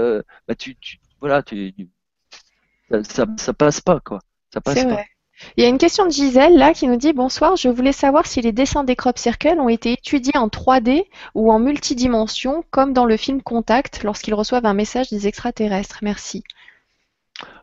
[0.47, 0.77] bah tu,
[1.19, 1.73] voilà, tu,
[3.03, 4.19] ça, ça, passe pas quoi.
[4.53, 5.03] Ça passe pas.
[5.55, 8.25] Il y a une question de Gisèle là qui nous dit bonsoir, je voulais savoir
[8.25, 12.93] si les dessins des crop circles ont été étudiés en 3D ou en multidimension comme
[12.93, 15.99] dans le film Contact lorsqu'ils reçoivent un message des extraterrestres.
[16.01, 16.43] Merci.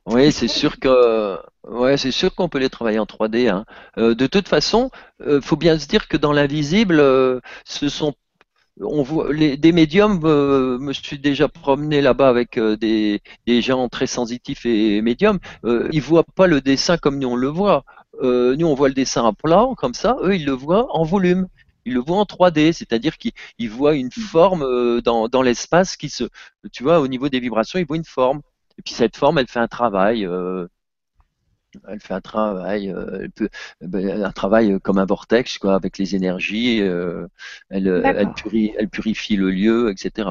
[0.07, 3.49] Oui, c'est sûr que ouais, c'est sûr qu'on peut les travailler en 3D.
[3.51, 3.65] Hein.
[3.99, 8.15] Euh, de toute façon, euh, faut bien se dire que dans l'invisible, euh, ce sont
[8.81, 10.21] on voit les, des médiums.
[10.25, 15.39] Euh, me suis déjà promené là-bas avec des, des, gens très sensitifs et, médiums.
[15.65, 17.85] ils voient pas le dessin comme nous on le voit.
[18.23, 20.17] nous, on voit le dessin à plat comme ça.
[20.23, 21.49] Eux, ils le voient en volume.
[21.85, 26.25] Ils le voient en 3D, c'est-à-dire qu'ils voient une forme dans, dans l'espace qui se,
[26.73, 28.41] tu vois, au niveau des vibrations, ils voient une forme.
[28.79, 30.27] Et puis cette forme, elle fait un travail.
[30.27, 30.67] Euh,
[31.89, 33.49] elle fait un travail, euh, elle peut,
[33.81, 36.81] ben, un travail comme un vortex, quoi, avec les énergies.
[36.83, 37.27] Euh,
[37.71, 40.29] elle, elle, purifie, le lieu, etc.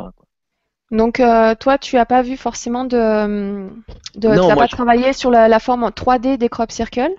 [0.91, 1.21] Donc
[1.59, 3.67] toi, tu n'as pas vu forcément de,
[4.15, 7.13] de tu n'as pas travaillé sur la, forme 3D des crop circles?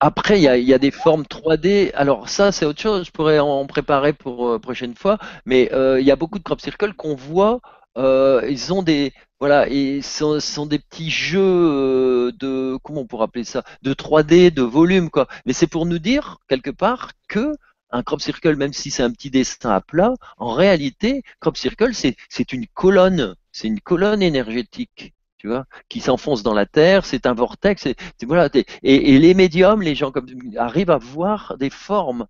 [0.00, 1.92] Après, il y a, y a, des formes 3D.
[1.94, 3.06] Alors ça, c'est autre chose.
[3.06, 5.18] Je pourrais en préparer pour prochaine fois.
[5.46, 7.60] Mais il y a beaucoup de crop circles qu'on voit.
[7.96, 13.24] ils ont des, voilà, et ce sont des petits jeux euh, de, comment on pourrait
[13.24, 15.28] appeler ça, de 3D, de volume, quoi.
[15.46, 17.54] Mais c'est pour nous dire, quelque part, que
[17.90, 21.92] un crop circle, même si c'est un petit dessin à plat, en réalité, crop circle,
[21.94, 27.06] c'est une colonne c'est une colonne énergétique, tu vois, qui s'enfonce dans la terre.
[27.06, 27.88] C'est un vortex.
[28.26, 28.50] Voilà.
[28.82, 32.26] Et, les médiums, les gens comme arrivent à voir des formes,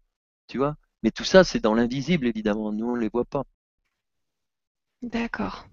[0.48, 0.76] tu vois.
[1.02, 2.72] Mais tout ça, c'est dans l'invisible, évidemment.
[2.72, 3.44] Nous, on les voit pas.
[5.02, 5.66] D'accord.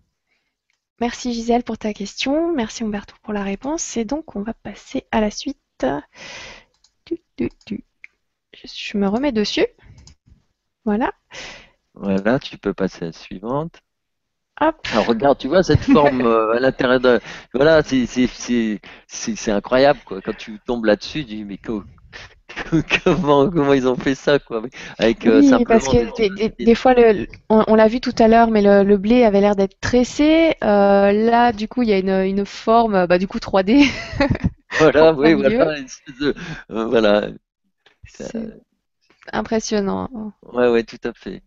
[1.02, 2.54] Merci Gisèle pour ta question.
[2.54, 3.98] Merci Umberto pour la réponse.
[3.98, 5.58] Et donc, on va passer à la suite.
[7.34, 9.66] Je me remets dessus.
[10.86, 11.12] Voilà.
[11.96, 13.82] Voilà, tu peux passer à la suivante.
[14.62, 14.76] Hop.
[14.92, 17.20] Alors regarde, tu vois cette forme euh, à l'intérieur de.
[17.56, 20.22] Voilà, c'est incroyable quoi.
[20.22, 21.58] Quand tu tombes là-dessus, tu dis mais
[23.04, 24.62] comment, comment ils ont fait ça quoi
[24.98, 28.62] Avec euh, oui, parce que des, fois, le, on, l'a vu tout à l'heure, mais
[28.62, 30.56] le, blé avait l'air d'être tressé.
[30.64, 33.86] Euh, là, du coup, il y a une, une forme, bah, du coup 3D.
[34.80, 35.76] voilà, oui, voilà.
[36.70, 37.28] voilà.
[39.34, 40.34] Impressionnant.
[40.54, 41.42] Ouais, ouais, tout à fait.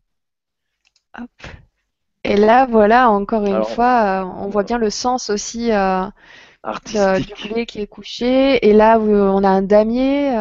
[2.25, 6.09] Et là, voilà, encore une fois, euh, on voit bien le sens aussi euh,
[6.65, 8.67] du blé qui est couché.
[8.67, 10.35] Et là, on a un damier.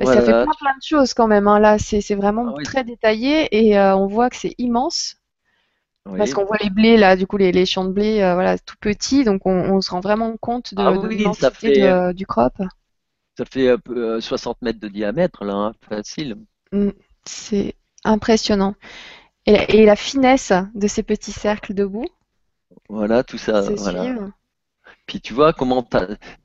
[0.00, 1.46] Euh, ça fait plein, plein de choses quand même.
[1.48, 1.58] Hein.
[1.58, 5.16] Là, c'est vraiment ah très détaillé et on voit que c'est immense.
[6.04, 9.22] Parce qu'on voit les blés là, du coup les, champs de blé, voilà, tout petits,
[9.22, 12.54] donc on, se rend vraiment compte de, ah l'immensité du crop.
[13.36, 13.76] Ça fait
[14.20, 16.36] 60 mètres de diamètre là, hein, facile.
[16.72, 16.90] Mm,
[17.24, 17.74] c'est
[18.04, 18.74] impressionnant.
[19.46, 22.06] Et la, finesse de ces petits cercles debout.
[22.88, 23.62] Voilà, tout ça.
[23.62, 24.14] Voilà.
[25.06, 25.84] Puis tu vois comment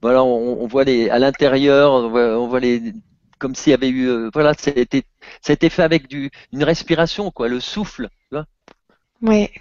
[0.02, 2.94] voilà, on, voit les à l'intérieur, on voit, les
[3.46, 5.04] comme s'il y avait eu euh, voilà, ça a, été,
[5.40, 8.46] ça a été fait avec du une respiration quoi, le souffle, tu vois.
[9.22, 9.52] Oui.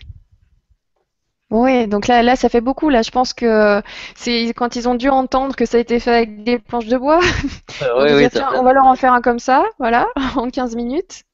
[1.50, 2.88] Oui, donc là, là, ça fait beaucoup.
[2.88, 3.82] Là, je pense que
[4.14, 6.96] c'est quand ils ont dû entendre que ça a été fait avec des planches de
[6.96, 7.20] bois.
[7.82, 10.06] on va leur en faire un comme ça, voilà,
[10.36, 11.24] en 15 minutes.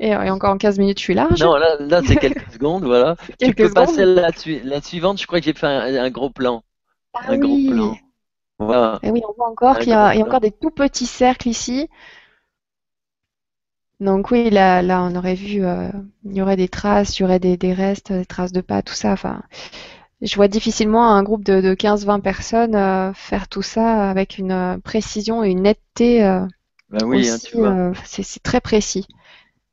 [0.00, 1.42] Et, encore en 15 minutes, je suis large.
[1.42, 3.16] Non, là, là c'est quelques secondes, voilà.
[3.40, 4.28] tu peux passer la,
[4.64, 6.62] la suivante, je crois que j'ai fait un, gros plan.
[7.14, 7.96] Ah un gros plan.
[8.58, 8.98] Voilà.
[9.02, 11.88] Et oui, on voit encore qu'il y, a encore des tout petits cercles ici.
[14.00, 15.88] Donc oui, là, là on aurait vu, euh,
[16.24, 18.82] il y aurait des traces, il y aurait des, des, restes, des traces de pas,
[18.82, 19.12] tout ça.
[19.12, 19.42] Enfin,
[20.20, 24.52] je vois difficilement un groupe de, de 15-20 personnes euh, faire tout ça avec une
[24.52, 26.20] euh, précision et une netteté.
[26.90, 29.06] Ben oui, hein, c'est très précis.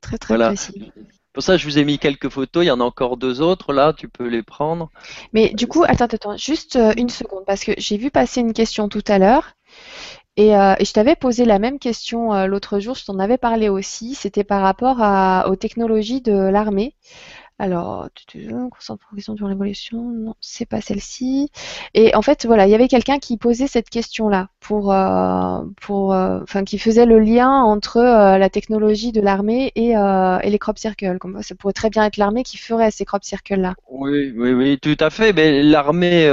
[0.02, 0.92] Très très précis.
[1.34, 2.64] Pour ça, je vous ai mis quelques photos.
[2.64, 3.94] Il y en a encore deux autres là.
[3.94, 4.90] Tu peux les prendre.
[5.34, 8.54] Mais du coup, attends, attends, juste euh, une seconde parce que j'ai vu passer une
[8.54, 9.54] question tout à l'heure
[10.38, 12.96] et, euh, je t'avais posé la même question euh, l'autre jour.
[12.96, 14.16] Je t'en avais parlé aussi.
[14.16, 14.98] C'était par rapport
[15.50, 16.96] aux technologies de l'armée.
[17.60, 18.10] Alors,
[18.72, 21.52] concentration sur l'évolution, non, c'est pas celle-ci.
[21.94, 26.14] Et en fait, voilà, il y avait quelqu'un qui posait cette question-là pour, euh, pour,
[26.14, 30.60] euh, enfin, qui faisait le lien entre euh, la technologie de l'armée et, et, les
[30.60, 31.20] crop circles.
[31.20, 33.76] Comme, ça pourrait très bien être l'armée qui ferait ces crop circles-là.
[33.90, 35.32] Oui, oui, oui, tout à fait.
[35.32, 36.32] Mais l'armée,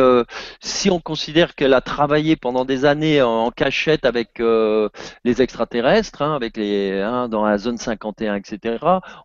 [0.60, 6.34] si on considère qu'elle a travaillé pendant des années en, cachette avec les extraterrestres, hein,
[6.34, 8.78] avec les, hein, dans la zone 51, etc.,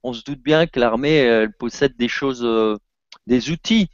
[0.04, 2.78] on se doute bien que l'armée, elle possède des choses, euh,
[3.28, 3.90] des outils.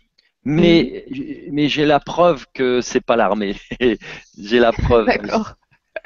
[0.46, 1.06] Mais,
[1.52, 3.56] mais j'ai la preuve que c'est pas l'armée.
[4.38, 5.10] j'ai la preuve.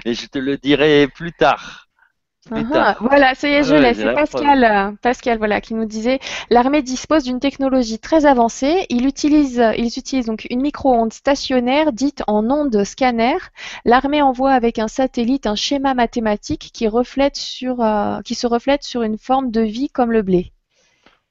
[0.05, 1.87] Et je te le dirai plus tard.
[2.49, 3.97] voilà, ça y est, je laisse.
[3.97, 8.85] C'est Pascal, euh, Pascal, voilà, qui nous disait l'armée dispose d'une technologie très avancée.
[8.89, 13.37] Il utilise, ils utilisent donc une micro-onde stationnaire dite en onde scanner.
[13.85, 18.83] L'armée envoie avec un satellite un schéma mathématique qui reflète sur, euh, qui se reflète
[18.83, 20.52] sur une forme de vie comme le blé.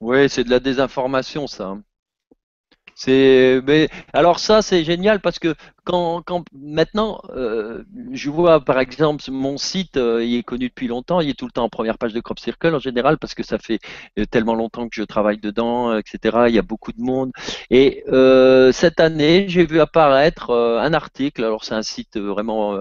[0.03, 1.79] Oui, c'est de la désinformation, ça.
[3.05, 8.79] C'est, mais alors ça c'est génial parce que quand, quand maintenant euh, je vois par
[8.79, 11.69] exemple mon site, euh, il est connu depuis longtemps, il est tout le temps en
[11.69, 13.81] première page de Crop Circle en général parce que ça fait
[14.21, 16.45] euh, tellement longtemps que je travaille dedans, etc.
[16.47, 17.33] Il y a beaucoup de monde
[17.71, 18.05] et
[18.73, 21.43] cette année j'ai vu apparaître un article.
[21.45, 22.79] Alors c'est un site vraiment,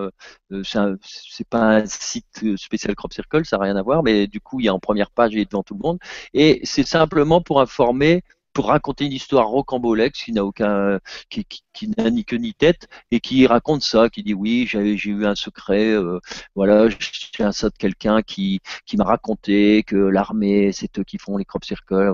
[0.63, 4.59] c'est pas un site spécial Crop Circle, ça n'a rien à voir, mais du coup
[4.59, 5.97] il est en première page, est devant tout le monde
[6.35, 8.23] et c'est simplement pour informer
[8.53, 10.99] pour raconter une histoire rocambolesque qui n'a aucun,
[11.29, 14.97] qui, qui, n'a ni queue ni tête et qui raconte ça, qui dit oui, j'ai,
[14.97, 16.19] j'ai eu un secret, euh,
[16.55, 21.17] voilà, j'ai un ça de quelqu'un qui, qui m'a raconté que l'armée, c'est eux qui
[21.17, 22.13] font les crop circles.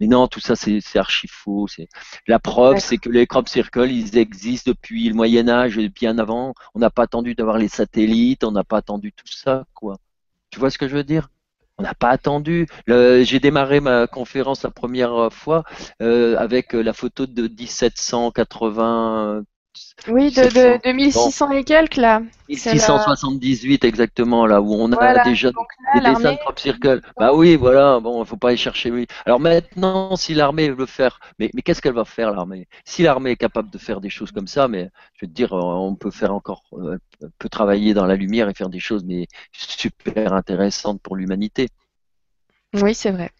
[0.00, 1.66] Mais non, tout ça c'est, c'est archi faux.
[1.68, 1.88] C'est
[2.26, 6.18] la preuve, c'est que les crop circles, ils existent depuis le Moyen Âge et bien
[6.18, 6.54] avant.
[6.74, 9.98] On n'a pas attendu d'avoir les satellites, on n'a pas attendu tout ça, quoi.
[10.50, 11.31] Tu vois ce que je veux dire?
[11.78, 12.66] On n'a pas attendu.
[12.86, 15.64] J'ai démarré ma conférence la première fois
[16.00, 19.42] euh, avec la photo de 1780,
[20.08, 22.22] Oui, de, de, de 1600 et quelques là.
[22.48, 25.50] 1678 exactement là où on a déjà
[25.94, 27.00] des dessins de crop circle.
[27.18, 29.06] Bah oui, voilà, bon, il faut pas aller chercher lui.
[29.24, 32.68] Alors maintenant, si l'armée veut faire, mais, mais qu'est-ce qu'elle va faire l'armée?
[32.84, 35.52] Si l'armée est capable de faire des choses comme ça, mais je veux te dire,
[35.52, 36.98] on peut faire encore, euh,
[37.38, 41.68] peut travailler dans la lumière et faire des choses mais super intéressantes pour l'humanité.
[42.74, 43.30] Oui, c'est vrai.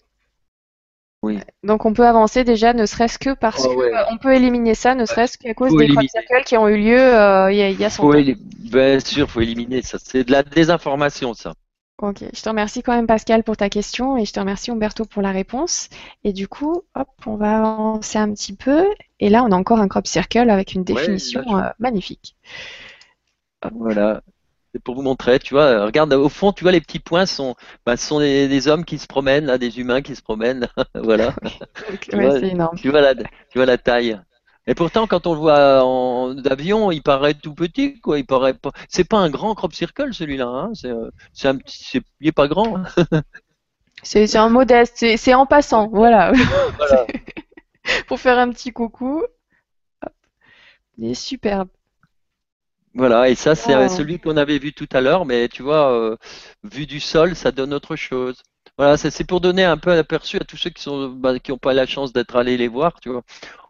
[1.62, 3.76] Donc on peut avancer déjà, ne serait-ce que parce qu'on
[4.10, 6.98] on peut éliminer ça, ne serait-ce qu'à cause des crop circles qui ont eu lieu
[6.98, 9.98] euh, il y, a, y a faut Bien sûr, faut éliminer ça.
[10.02, 11.54] C'est de la désinformation, ça.
[11.98, 15.04] Ok, je te remercie quand même Pascal pour ta question et je te remercie Umberto
[15.04, 15.88] pour la réponse.
[16.24, 18.86] Et du coup, hop, on va avancer un petit peu.
[19.20, 22.34] Et là, on a encore un crop circle avec une définition euh, magnifique.
[23.70, 24.22] Voilà.
[24.84, 27.54] Pour vous montrer, tu vois, regarde au fond, tu vois les petits points sont,
[27.84, 31.34] bah, sont des, hommes qui se promènent, là, des humains qui se promènent, voilà.
[32.00, 32.78] tu, vois, énorme.
[32.78, 34.18] tu, vois la, tu vois la taille.
[34.66, 38.18] Et pourtant, quand on le voit en avion, il paraît tout petit, quoi.
[38.18, 38.70] Il paraît pas.
[38.88, 40.46] C'est pas un grand crop circle celui-là.
[40.46, 40.70] Hein.
[40.74, 40.92] C'est,
[41.32, 42.00] c'est un petit.
[42.20, 42.76] il est pas grand.
[44.02, 45.04] c'est, un modeste.
[45.16, 46.32] C'est, en passant, voilà.
[46.76, 47.06] voilà.
[48.06, 49.24] pour faire un petit coucou.
[50.96, 51.68] Il est superbe.
[52.94, 56.16] Voilà, et ça, c'est celui qu'on avait vu tout à l'heure, mais tu vois, euh,
[56.62, 58.42] vu du sol, ça donne autre chose.
[58.76, 61.50] Voilà, c'est pour donner un peu un aperçu à tous ceux qui sont bah, qui
[61.50, 63.22] n'ont pas la chance d'être allés les voir, tu vois.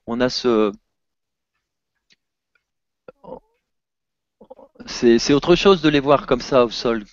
[0.06, 0.72] On a ce
[4.86, 7.04] c'est autre chose de les voir comme ça au sol.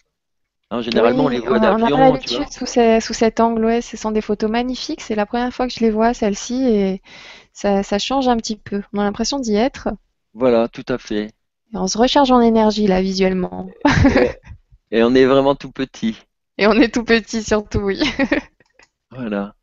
[0.71, 1.97] Hein, généralement, on les voit d'avion.
[1.97, 5.01] On a l'habitude sous, sous, cet angle, ouais, ce sont des photos magnifiques.
[5.01, 7.01] C'est la première fois que je les vois, celles-ci, et
[7.53, 8.81] ça, ça change un petit peu.
[8.93, 9.89] On a l'impression d'y être.
[10.33, 11.31] Voilà, tout à fait
[11.73, 13.69] on se recharge en énergie là visuellement.
[14.91, 16.17] Et, on est vraiment tout petit.
[16.57, 18.01] Et on est tout petit surtout, oui.
[19.11, 19.53] voilà.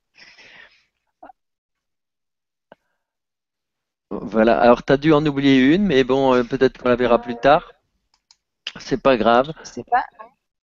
[4.11, 7.21] Voilà, alors tu as dû en oublier une, mais bon, euh, peut-être qu'on la verra
[7.21, 7.73] plus tard.
[8.79, 9.53] C'est pas grave.
[9.65, 10.05] Je sais pas.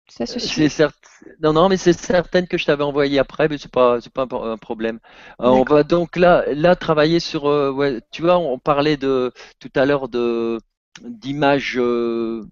[0.08, 0.96] Ça se Certes...
[1.42, 4.28] Non, non, mais c'est certaine que je t'avais envoyé après, mais c'est pas, c'est pas
[4.30, 5.00] un problème.
[5.40, 7.46] Euh, on va donc là, là travailler sur.
[7.48, 10.60] Euh, ouais, tu vois, on parlait de tout à l'heure de
[11.04, 12.44] d'images euh,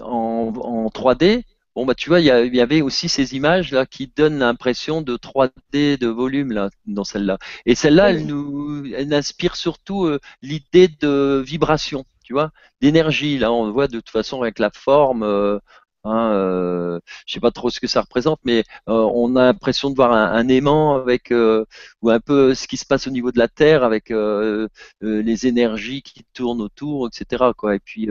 [0.00, 1.42] en, en, 3D.
[1.74, 5.16] Bon bah tu vois, il y, avait aussi ces images là qui donnent l'impression de
[5.16, 7.38] 3D de volume là dans celle-là.
[7.66, 12.50] Et celle-là, elle nous, elle inspire surtout euh, l'idée de vibration, tu vois,
[12.80, 13.38] d'énergie.
[13.38, 15.22] Là, on voit de toute façon avec la forme.
[15.22, 15.58] Euh,
[16.06, 19.90] Hein, euh, je sais pas trop ce que ça représente, mais euh, on a l'impression
[19.90, 21.64] de voir un, aimant avec euh,
[22.02, 24.68] ou un peu ce qui se passe au niveau de la Terre avec euh,
[25.00, 27.46] les énergies qui tournent autour, etc.
[27.56, 27.74] Quoi.
[27.74, 28.08] Et puis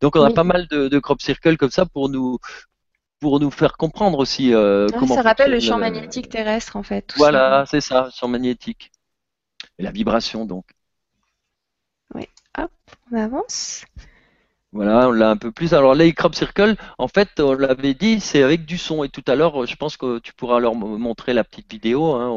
[0.00, 2.38] donc on a pas mal de, de crop circles comme ça pour nous
[3.20, 5.14] pour nous faire comprendre aussi comment.
[5.14, 7.14] Ça rappelle le champ magnétique terrestre en fait.
[7.16, 8.92] Voilà, c'est ça, champ magnétique
[9.78, 10.66] et la vibration donc.
[12.14, 12.70] Oui, hop,
[13.10, 13.84] on avance.
[14.78, 15.74] Voilà, on l'a un peu plus.
[15.74, 19.02] Alors les crop circle, en fait, on l'avait dit, c'est avec du son.
[19.02, 22.14] Et tout à l'heure, je pense que tu pourras leur montrer la petite vidéo.
[22.14, 22.28] Hein,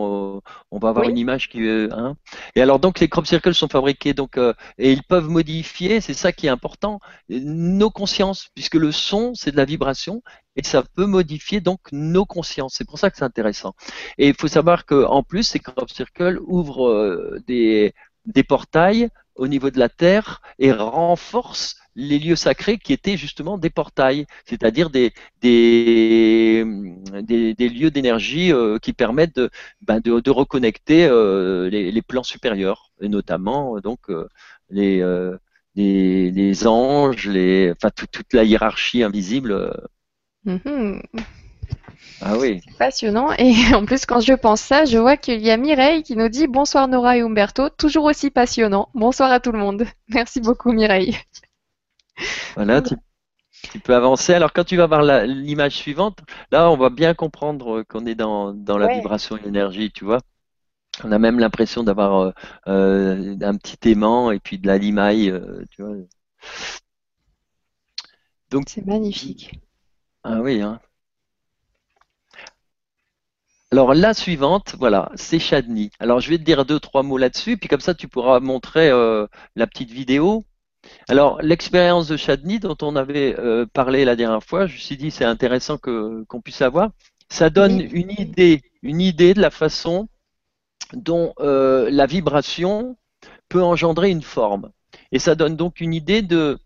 [0.72, 1.59] on va avoir une image qui.
[1.69, 2.15] Hein.
[2.55, 6.01] Et alors donc les crop circles sont fabriqués donc euh, et ils peuvent modifier.
[6.01, 6.99] C'est ça qui est important.
[7.30, 10.23] Nos consciences, puisque le son c'est de la vibration
[10.55, 12.73] et ça peut modifier donc nos consciences.
[12.76, 13.76] C'est pour ça que c'est intéressant.
[14.18, 17.93] Et il faut savoir que en plus ces crop circles ouvrent euh, des
[18.26, 23.57] des portails au niveau de la terre et renforcent les lieux sacrés qui étaient justement
[23.57, 29.49] des portails, c'est-à-dire des, des, lieux d'énergie euh, qui permettent de,
[29.81, 33.99] ben reconnecter euh, les, plans supérieurs, et notamment euh, donc
[34.69, 35.03] les,
[36.68, 37.73] anges, les,
[38.11, 39.73] toute la hiérarchie invisible.
[40.45, 41.02] Mm-hmm.
[42.22, 42.61] Ah oui.
[42.77, 43.31] Passionnant.
[43.38, 46.30] Et en plus, quand je pense ça, je vois qu'il y a Mireille qui nous
[46.30, 48.89] dit bonsoir Nora et Umberto, toujours aussi passionnant.
[48.93, 49.85] Bonsoir à tout le monde.
[50.10, 51.18] Merci beaucoup Mireille.
[52.56, 52.95] Voilà, tu,
[53.80, 54.34] peux avancer.
[54.34, 56.19] Alors quand tu vas voir l'image suivante,
[56.52, 60.19] là on va bien comprendre qu'on est dans, la vibration et l'énergie, tu vois.
[61.03, 62.31] On a même l'impression d'avoir euh,
[62.68, 65.95] euh, un petit aimant et puis de la limaille, euh, tu vois.
[68.52, 69.60] Donc c'est magnifique.
[70.23, 70.80] Ah oui, hein.
[73.72, 75.91] Alors la suivante, voilà, c'est Chadni.
[75.99, 78.89] Alors je vais te dire deux, trois mots là-dessus, puis comme ça tu pourras montrer
[78.89, 80.45] la petite vidéo.
[81.07, 84.98] Alors, l'expérience de Chadni dont on avait euh, parlé la dernière fois, je me suis
[84.98, 86.91] dit c'est intéressant que qu'on puisse avoir.
[87.30, 90.10] Ça donne une idée, une idée de la façon
[90.93, 92.98] dont euh, la vibration
[93.49, 94.72] peut engendrer une forme.
[95.11, 96.60] Et ça donne donc une idée de,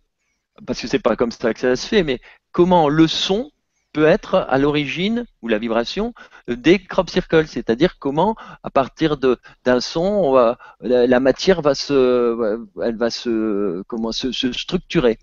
[0.66, 2.20] parce que c'est pas comme ça que ça se fait, mais
[2.52, 3.52] comment le son
[3.96, 6.14] peut être à l'origine, ou la vibration,
[6.50, 10.36] des crop circles, c'est-à-dire comment, à partir d'un son,
[10.82, 15.18] la, matière va se, elle va se, comment, se structurer.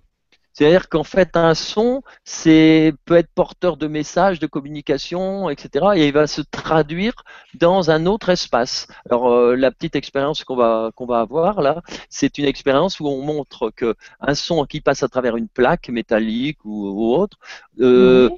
[0.53, 5.87] C'est-à-dire qu'en fait, un son, c'est peut être porteur de messages, de communication, etc.
[5.97, 7.15] Et il va se traduire
[7.55, 8.87] dans un autre espace.
[9.09, 13.07] Alors, euh, la petite expérience qu'on va qu'on va avoir là, c'est une expérience où
[13.07, 17.39] on montre que un son qui passe à travers une plaque métallique ou, autre,
[17.81, 18.29] euh,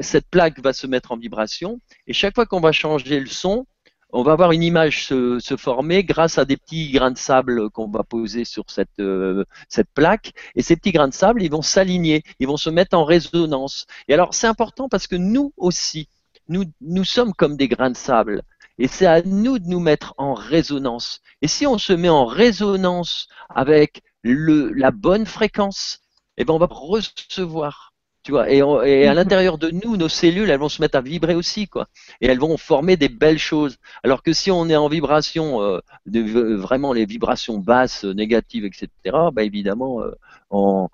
[0.00, 1.80] cette plaque va se mettre en vibration.
[2.06, 3.66] Et chaque fois qu'on va changer le son,
[4.14, 7.88] on va voir une image se, former grâce à des petits grains de sable qu'on
[7.88, 10.32] va poser sur cette, euh, cette plaque.
[10.54, 13.86] Et ces petits grains de sable, ils vont s'aligner, ils vont se mettre en résonance.
[14.06, 16.08] Et alors, c'est important parce que nous aussi,
[16.48, 18.42] nous, nous sommes comme des grains de sable.
[18.78, 21.20] Et c'est à nous de nous mettre en résonance.
[21.42, 26.00] Et si on se met en résonance avec le, la bonne fréquence,
[26.36, 27.93] eh ben on va recevoir
[28.24, 29.14] tu vois, et, à mhm.
[29.14, 31.86] l'intérieur de nous, nos cellules, elles vont se mettre à vibrer aussi, quoi.
[32.20, 33.76] Et elles vont former des belles choses.
[34.02, 38.88] Alors que si on est en vibration, euh, de, vraiment les vibrations basses, négatives, etc.,
[39.32, 40.88] bah évidemment, euh,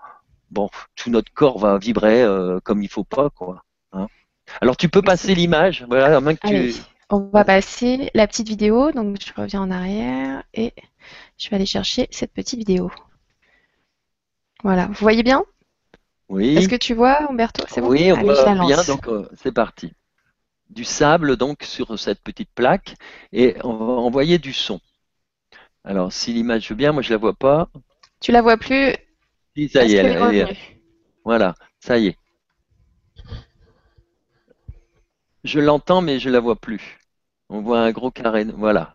[0.50, 3.62] bon, tout notre corps va vibrer euh, comme il faut pas, quoi.
[3.92, 4.08] Hein.
[4.60, 6.74] Alors tu peux passer l'image, voilà, que tu...
[7.12, 10.72] On va passer la petite vidéo, donc je reviens en arrière et
[11.38, 12.90] je vais aller chercher cette petite vidéo.
[14.62, 15.44] Voilà, vous voyez bien?
[16.30, 16.56] Oui.
[16.56, 17.64] Est-ce que tu vois, Umberto?
[17.68, 17.88] C'est bon?
[17.88, 19.92] Oui, on voit bien, donc euh, c'est parti.
[20.68, 22.94] Du sable donc sur cette petite plaque
[23.32, 24.80] et on va envoyer du son.
[25.82, 27.68] Alors, si l'image veut bien, moi je la vois pas.
[28.20, 28.94] Tu la vois plus?
[29.56, 30.56] Si, ça y est, elle, est
[31.24, 32.16] Voilà, ça y est.
[35.42, 36.98] Je l'entends, mais je la vois plus.
[37.48, 38.44] On voit un gros carré.
[38.44, 38.94] Voilà.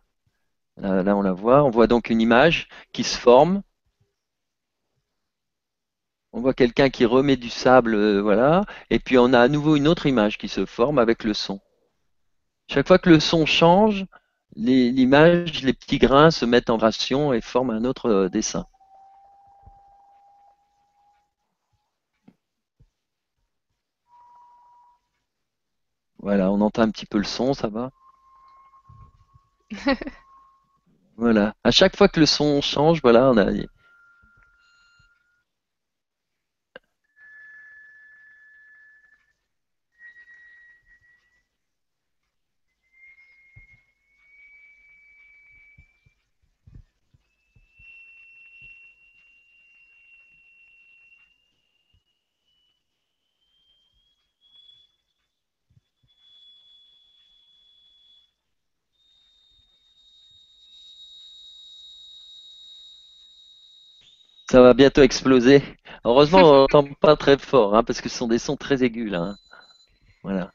[0.78, 1.66] là, on la voit.
[1.66, 3.62] On voit donc une image qui se forme
[6.36, 9.78] on voit quelqu'un qui remet du sable, euh, voilà, et puis on a à nouveau
[9.78, 11.62] une autre image qui se forme avec le son.
[12.70, 14.06] Chaque fois que le son change,
[14.58, 18.66] l'image, les, petits grains se mettent en ration et forment un autre euh, dessin.
[26.20, 27.92] Voilà, on entend un petit peu le son, ça va?
[31.18, 31.56] Voilà.
[31.64, 33.46] À chaque fois que le son change, voilà, on a
[64.56, 65.62] Ça va bientôt exploser.
[66.06, 69.12] Heureusement, on n'entend pas très fort, hein, parce que ce sont des sons très aigus
[69.12, 69.20] là.
[69.20, 69.38] Hein.
[70.24, 70.52] Voilà.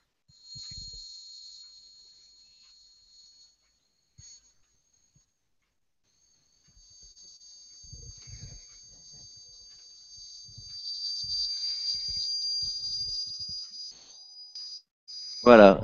[15.42, 15.80] Voilà.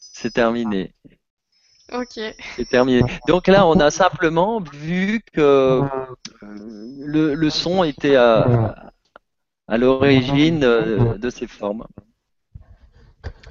[0.00, 0.92] C'est terminé.
[1.92, 2.20] Ok.
[2.56, 3.02] C'est terminé.
[3.28, 5.82] Donc là, on a simplement vu que
[6.42, 8.74] le, son était à,
[9.68, 11.86] l'origine euh, de ces formes.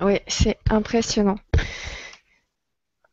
[0.01, 1.37] Oui, c'est impressionnant.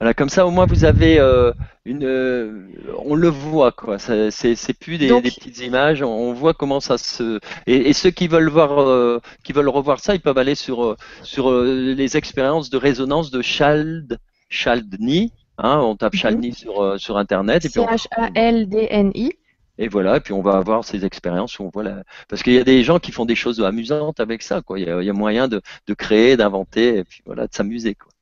[0.01, 1.53] Voilà, comme ça, au moins, vous avez euh,
[1.85, 2.05] une.
[2.05, 2.67] Euh,
[2.99, 4.01] on le voit, quoi.
[4.01, 6.03] C'est plus des, petites images.
[6.03, 7.39] On voit comment ça se.
[7.69, 12.17] Et, ceux qui veulent voir, qui veulent revoir ça, ils peuvent aller sur sur les
[12.17, 14.19] expériences de résonance de Chald
[14.53, 15.33] Chaldni.
[15.59, 16.19] Hein, on tape mhm.
[16.19, 17.63] Chaldni sur, euh, sur Internet.
[17.69, 19.33] C-H-A-L-D-N-I.
[19.79, 22.03] Et voilà, et puis on va avoir ces expériences où on voit la...
[22.29, 24.79] Parce qu'il y a des gens qui font des choses amusantes avec ça, quoi.
[24.79, 28.13] Il y a, moyen de, de créer, d'inventer, et puis voilà, de s'amuser, quoi.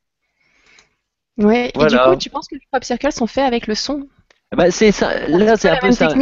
[1.45, 4.07] Ouais, et du coup, tu penses que les crop circles sont faits avec le son?
[4.57, 6.13] Ben, c'est ça, là, c'est un peu ça.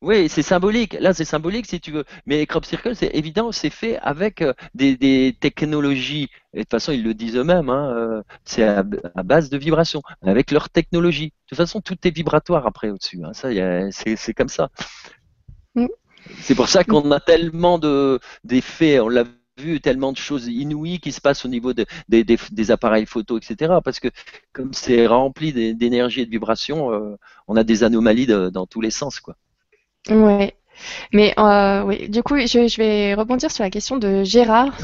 [0.00, 0.96] Oui, c'est symbolique.
[1.00, 2.04] Là, c'est symbolique si tu veux.
[2.24, 6.28] Mais Crop Circle, c'est évident, c'est fait avec euh, des, technologies.
[6.54, 7.68] Et de toute façon, ils le disent eux-mêmes.
[7.68, 8.84] Hein, euh, c'est à,
[9.24, 11.26] base de vibrations, avec leur technologie.
[11.26, 13.20] De toute façon, tout est vibratoire après au-dessus.
[13.24, 13.32] Hein.
[13.32, 13.48] Ça,
[13.90, 14.70] c'est comme ça.
[15.74, 15.86] Mm.
[16.40, 19.00] C'est pour ça qu'on a tellement de d'effets.
[19.00, 19.24] On l'a
[19.56, 23.74] vu tellement de choses inouïes qui se passent au niveau des, appareils photo, etc.
[23.84, 24.08] Parce que
[24.52, 27.16] comme c'est rempli d'énergie et de vibrations, euh,
[27.48, 29.34] on a des anomalies dans tous les sens, quoi.
[30.10, 30.54] Ouais.
[31.12, 34.76] Mais euh, oui, du coup, je, vais rebondir sur la question de Gérard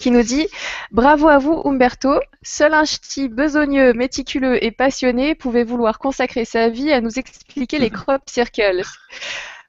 [0.00, 0.48] qui nous dit
[0.90, 2.20] Bravo à vous, Umberto.
[2.42, 7.78] Seul un ch'ti besogneux, méticuleux et passionné pouvait vouloir consacrer sa vie à nous expliquer
[7.78, 8.82] les crop circles.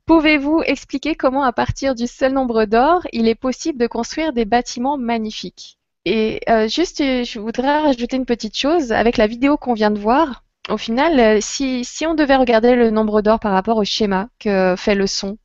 [0.06, 4.45] Pouvez-vous expliquer comment, à partir du seul nombre d'or, il est possible de construire des
[4.45, 5.80] bâtiments magnifiques?
[6.06, 8.91] Et euh, juste, je voudrais rajouter une petite chose.
[8.91, 12.76] Avec la vidéo qu'on vient de voir, au final, euh, si, si on devait regarder
[12.76, 15.38] le nombre d'or par rapport au schéma que fait le son,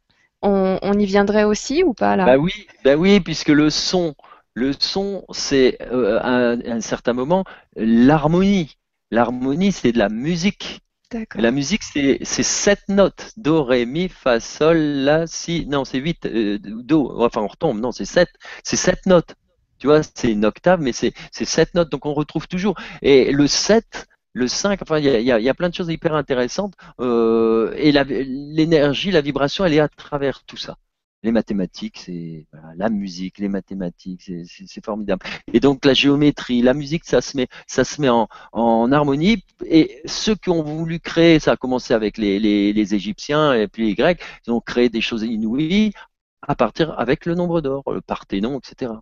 [0.42, 2.24] on, on y viendrait aussi ou pas là?
[2.24, 2.52] Bah oui,
[2.84, 4.14] bah oui, puisque le son,
[4.54, 7.44] le son, c'est euh, à un certain moment
[7.76, 8.76] l'harmonie.
[9.10, 10.80] L'harmonie, c'est de la musique.
[11.34, 13.32] La musique, c'est sept notes.
[13.36, 15.66] Do, ré, mi, fa, sol, la, si.
[15.66, 16.24] Non, c'est huit.
[16.26, 17.80] Euh, do, enfin, on retombe.
[17.80, 18.28] Non, c'est sept.
[18.62, 19.34] C'est sept notes.
[19.78, 21.90] Tu vois, c'est une octave, mais c'est sept notes.
[21.90, 22.76] Donc, on retrouve toujours.
[23.02, 26.74] Et le 7, le 5, enfin, il y a, plein de choses hyper intéressantes.
[27.00, 30.76] Euh, et l'énergie, la vibration, elle est à travers tout ça
[31.22, 32.46] les mathématiques, c'est
[32.76, 35.24] la musique, les mathématiques, c'est formidable.
[35.52, 38.28] Et donc la géométrie, la musique, ça se met, ça se met en,
[38.92, 39.44] harmonie.
[39.66, 43.68] Et ceux qui ont voulu créer, ça a commencé avec les, les, les, Égyptiens et
[43.68, 45.92] puis les Grecs, ils ont créé des choses inouïes
[46.42, 48.92] à partir avec le nombre d'or, le Parthénon, etc.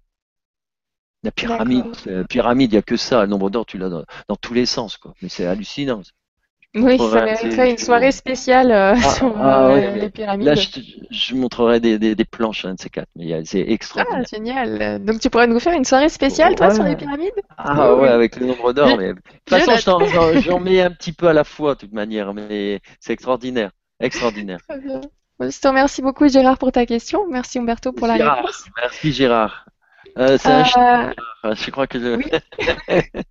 [1.24, 3.22] La pyramide, la pyramide, il n'y a que ça.
[3.22, 5.14] Le nombre d'or, tu l'as dans, dans, tous les sens, quoi.
[5.20, 6.02] Mais c'est hallucinant.
[6.74, 10.46] Oui, ça mériterait une soirée spéciale euh, ah, sur ah, euh, les pyramides.
[10.46, 10.68] Là, je,
[11.10, 14.22] je montrerai des, des, des, planches, un de ces quatre, mais c'est extraordinaire.
[14.24, 15.04] Ah, génial.
[15.04, 17.32] Donc, tu pourrais nous faire une soirée spéciale, toi, sur les pyramides?
[17.56, 18.96] Ah ouais, avec le nombre d'or.
[18.98, 19.14] Mais...
[19.14, 19.98] De toute façon,
[20.44, 23.70] j'en mets un petit peu à la fois, de toute manière, mais c'est extraordinaire.
[23.98, 24.60] Extraordinaire.
[25.40, 27.26] Je te remercie beaucoup, Gérard, pour ta question.
[27.30, 28.64] Merci, Umberto, pour la réponse.
[28.76, 29.66] Merci, Gérard.
[30.18, 31.10] Euh, c'est un
[31.44, 31.54] euh...
[31.54, 32.16] Je crois que je...
[32.16, 32.24] Oui.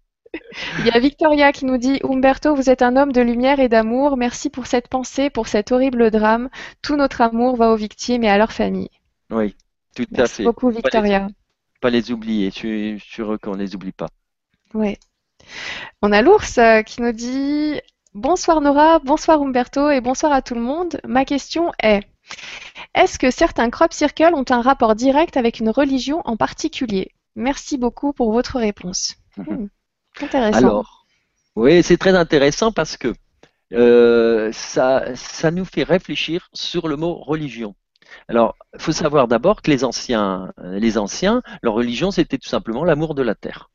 [0.80, 3.70] Il y a Victoria qui nous dit Umberto, vous êtes un homme de lumière et
[3.70, 4.18] d'amour.
[4.18, 6.50] Merci pour cette pensée, pour cet horrible drame.
[6.82, 8.92] Tout notre amour va aux victimes et à leurs familles.
[9.30, 9.56] Oui,
[9.96, 10.18] tout à fait.
[10.18, 11.28] Merci beaucoup, Victoria.
[11.82, 12.50] Pas les, oublier.
[12.50, 14.08] Je suis sûr qu'on ne les oublie pas.
[14.74, 14.98] Oui.
[16.02, 17.80] On a l'ours euh, qui nous dit
[18.14, 21.00] Bonsoir Nora, bonsoir Umberto et bonsoir à tout le monde.
[21.06, 22.02] Ma question est
[22.94, 27.12] est-ce que certains crop circles ont un rapport direct avec une religion en particulier?
[27.36, 29.16] Merci beaucoup pour votre réponse.
[29.38, 29.68] Hmm.
[30.20, 30.58] Intéressant.
[30.58, 31.06] Alors,
[31.56, 33.14] oui, c'est très intéressant parce que
[33.72, 37.76] euh, ça, ça nous fait réfléchir sur le mot religion.
[38.28, 42.84] Alors, il faut savoir d'abord que les anciens, les anciens, leur religion, c'était tout simplement
[42.84, 43.70] l'amour de la terre.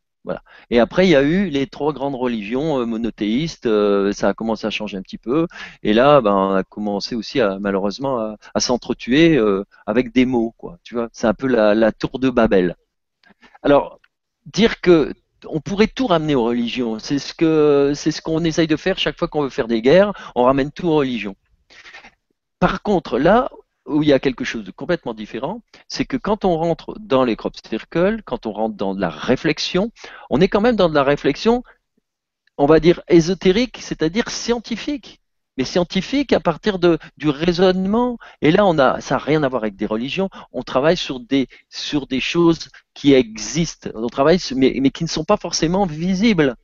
[0.70, 3.66] Et après, il y a eu les trois grandes religions euh, monothéistes.
[3.66, 5.46] Euh, ça a commencé à changer un petit peu.
[5.82, 10.26] Et là, ben, on a commencé aussi à, malheureusement à, à s'entretuer euh, avec des
[10.26, 10.54] mots.
[10.58, 10.78] Quoi.
[10.84, 12.76] Tu vois, c'est un peu la, la tour de Babel.
[13.62, 14.00] Alors,
[14.46, 15.12] dire que
[15.48, 16.98] on pourrait tout ramener aux religions.
[17.00, 19.82] C'est ce que c'est ce qu'on essaye de faire chaque fois qu'on veut faire des
[19.82, 20.12] guerres.
[20.36, 21.34] On ramène tout aux religions.
[22.60, 23.50] Par contre, là
[23.86, 27.24] où il y a quelque chose de complètement différent, c'est que quand on rentre dans
[27.24, 29.90] les crop circles, quand on rentre dans de la réflexion,
[30.30, 31.62] on est quand même dans de la réflexion,
[32.59, 35.22] on va dire ésotérique, c'est-à-dire scientifique
[35.56, 38.18] mais scientifique à partir de, du raisonnement.
[38.40, 40.28] Et là, on a, ça n'a rien à voir avec des religions.
[40.52, 43.90] On travaille sur des, sur des choses qui existent.
[43.94, 46.56] On travaille, mais, mais qui ne sont pas forcément visibles.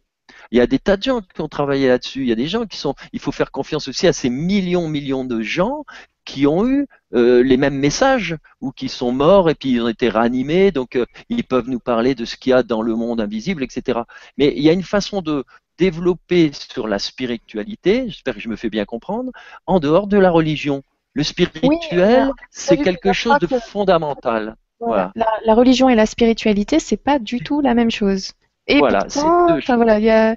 [0.50, 2.22] Il y a des tas de gens qui ont travaillé là-dessus.
[2.22, 2.94] Il y a des gens qui sont.
[3.12, 5.84] Il faut faire confiance aussi à ces millions, millions de gens
[6.28, 9.88] qui ont eu euh, les mêmes messages ou qui sont morts et puis ils ont
[9.88, 12.94] été réanimés, donc euh, ils peuvent nous parler de ce qu'il y a dans le
[12.94, 14.00] monde invisible, etc.
[14.36, 15.44] Mais il y a une façon de,
[15.78, 19.30] développer sur la spiritualité, j'espère que je me fais bien comprendre,
[19.66, 20.82] en dehors de la religion.
[21.14, 24.56] Le spirituel, c'est quelque chose de fondamental.
[24.80, 25.12] Voilà.
[25.44, 28.32] La, religion et la spiritualité, c'est pas du tout la même chose.
[28.66, 30.36] Et voilà, pourtant, voilà, y a...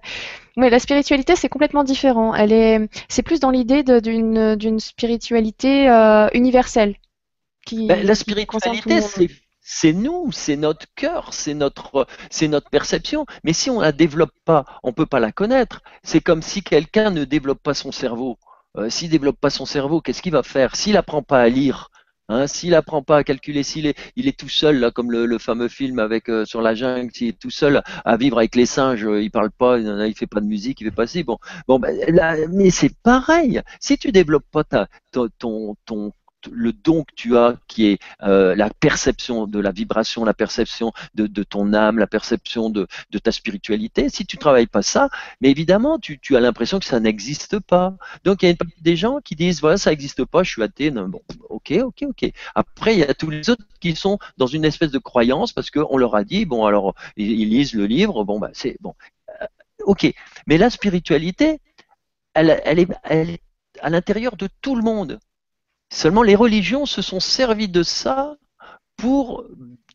[0.58, 2.34] la spiritualité, c'est complètement différent.
[2.34, 6.96] Elle est, c'est plus dans l'idée d'une d'une spiritualité euh, universelle.
[7.66, 9.30] Qui, ben, la spiritualité, c'est
[9.64, 13.26] c'est nous, c'est notre cœur, c'est notre, c'est notre perception.
[13.44, 15.82] Mais si on la développe pas, on peut pas la connaître.
[16.04, 18.38] C'est comme si quelqu'un ne développe pas son cerveau.
[18.78, 20.76] Euh, s'il développe pas son cerveau, qu'est-ce qu'il va faire?
[20.76, 21.90] S'il apprend pas à lire,
[22.30, 25.38] hein, s'il apprend pas à calculer, s'il est, il est tout seul là, comme le,
[25.38, 28.66] fameux film avec euh, sur la jungle, s'il est tout seul à vivre avec les
[28.66, 31.38] singes, euh, il parle pas, il fait pas de musique, il fait pas si bon.
[31.68, 31.96] Bon, ben,
[32.52, 33.62] mais c'est pareil.
[33.80, 36.12] Si tu développes pas ta, ton, ton
[36.52, 40.92] le don que tu as, qui est euh, la perception de la vibration, la perception
[41.16, 42.88] de, ton âme, la perception de,
[43.24, 45.10] ta spiritualité, si tu travailles pas ça,
[45.42, 47.96] mais évidemment, tu, as l'impression que ça n'existe pas.
[48.24, 50.92] Donc, il y a des gens qui disent, voilà, ça n'existe pas, je suis athée.
[50.92, 52.32] bon, ok, ok, ok.
[52.56, 55.70] Après, il y a tous les autres qui sont dans une espèce de croyance parce
[55.70, 58.96] qu'on leur a dit, bon, alors, ils, lisent le livre, bon, bah, c'est bon.
[59.42, 59.46] Euh,
[59.86, 60.12] ok.
[60.48, 61.60] Mais la spiritualité,
[62.34, 63.42] elle est
[63.82, 65.20] à l'intérieur de tout le monde.
[65.92, 68.38] Seulement, les religions se sont servies de ça
[68.96, 69.46] pour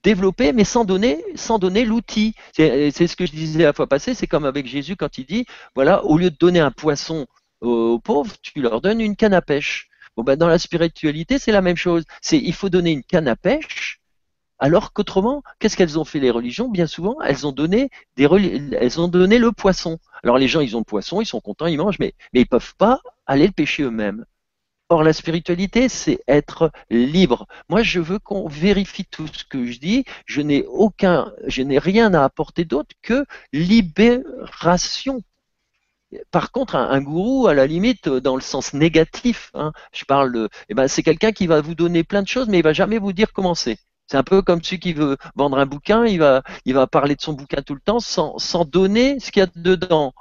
[0.03, 1.25] développer, mais sans donner,
[1.85, 2.35] l'outil.
[2.55, 5.47] C'est ce que je disais la fois passée, c'est comme avec Jésus quand il dit,
[5.75, 7.27] voilà, au lieu de donner un poisson
[7.63, 9.89] aux pauvres, tu leur donnes une canne à pêche.
[10.17, 12.05] Bon, ben, dans la spiritualité, c'est la même chose.
[12.23, 14.01] C'est il faut donner une canne à pêche,
[14.59, 16.69] alors qu'autrement, qu'est-ce qu'elles ont fait les religions?
[16.69, 18.29] Bien souvent, elles ont donné des
[18.79, 19.99] elles ont donné le poisson.
[20.23, 22.47] Alors les gens, ils ont le poisson, ils sont contents, ils mangent, mais, mais ils
[22.47, 24.25] peuvent pas aller le pêcher eux-mêmes.
[24.89, 27.47] Or, la spiritualité, c'est être libre.
[27.69, 30.05] Moi, je veux qu'on vérifie tout ce que je dis.
[30.27, 35.23] Je n'ai aucun, je n'ai rien à apporter d'autre que libération.
[36.31, 40.49] Par contre, un, gourou, à la limite, dans le sens négatif, hein, je parle de,
[40.69, 42.99] eh ben, c'est quelqu'un qui va vous donner plein de choses, mais il va jamais
[42.99, 43.79] vous dire comment c'est.
[44.07, 47.17] C'est un peu comme celui qui veut vendre un bouquin, il va, il va parler
[47.17, 50.15] de son bouquin tout le temps sans, sans donner ce qu'il y a dedans.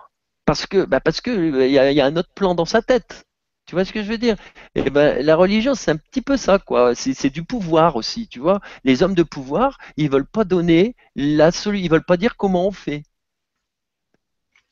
[0.46, 3.26] Parce que, bah parce que y a un autre plan dans sa tête.
[3.66, 4.36] Tu vois ce que je veux dire?
[4.76, 6.94] Eh ben, la religion, c'est un petit peu ça, quoi.
[6.94, 8.62] C'est du pouvoir aussi, tu vois.
[8.84, 12.68] Les hommes de pouvoir, ils veulent pas donner la solution, ils veulent pas dire comment
[12.68, 13.04] on fait.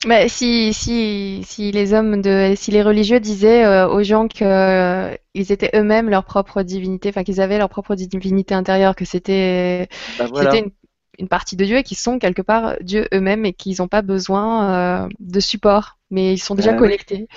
[0.06, 4.46] Mais si, si, si les hommes de, si les religieux disaient euh, aux gens qu'ils
[4.48, 9.88] euh, étaient eux-mêmes leur propre divinité, enfin qu'ils avaient leur propre divinité intérieure, que c'était,
[10.20, 10.72] bah, une,
[11.20, 14.02] une, partie de Dieu et qu'ils sont quelque part Dieu eux-mêmes et qu'ils n'ont pas
[14.02, 17.28] besoin euh, de support mais ils sont déjà bah connectés.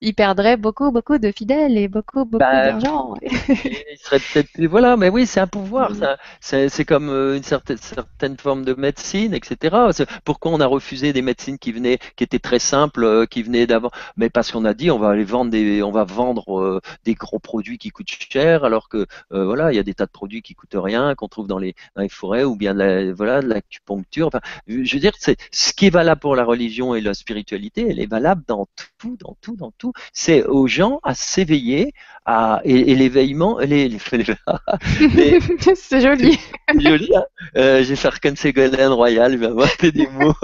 [0.00, 3.14] Ils perdraient beaucoup, beaucoup de fidèles et beaucoup, beaucoup bah, d'argent.
[3.22, 5.92] ils seraient peut-être Voilà, mais oui, c'est un pouvoir.
[5.92, 6.16] Mm.
[6.40, 9.76] C'est comme euh, une certaine, certaine forme de médecine, etc.
[10.24, 13.68] Pourquoi on a refusé des médecines qui venaient, qui étaient très simples, euh, qui venaient
[13.68, 13.90] d'avant?
[14.16, 17.14] Mais parce qu'on a dit, on va aller vendre des, on va vendre euh, des
[17.14, 20.42] gros produits qui coûtent cher, alors que voilà, il y a des tas de produits
[20.42, 23.42] qui coûtent rien, qu'on trouve dans les, dans les forêts ou bien de la, voilà,
[23.42, 24.26] de l'acupuncture.
[24.26, 27.86] Enfin, je veux dire, c'est ce qui est valable pour la religion et la spiritualité,
[27.88, 28.66] elle est valable dans
[28.98, 29.92] tout, dans tout, dans tout.
[30.14, 31.92] C'est aux gens à s'éveiller,
[32.24, 33.98] à et, l'éveillement, les,
[35.74, 36.38] c'est joli.
[36.78, 37.14] joli.
[37.14, 37.24] Hein
[37.56, 40.34] euh, je vais faire comme Ségolène Royal, va des mots.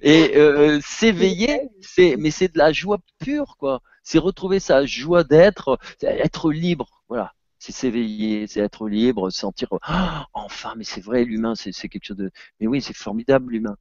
[0.00, 3.80] Et euh, s'éveiller, c'est mais c'est de la joie pure, quoi.
[4.04, 9.78] C'est retrouver sa joie d'être, être libre, voilà c'est s'éveiller, c'est être libre, sentir oh,
[10.34, 12.30] enfin, mais c'est vrai, l'humain, c'est quelque chose de.
[12.60, 13.74] Mais oui, c'est formidable l'humain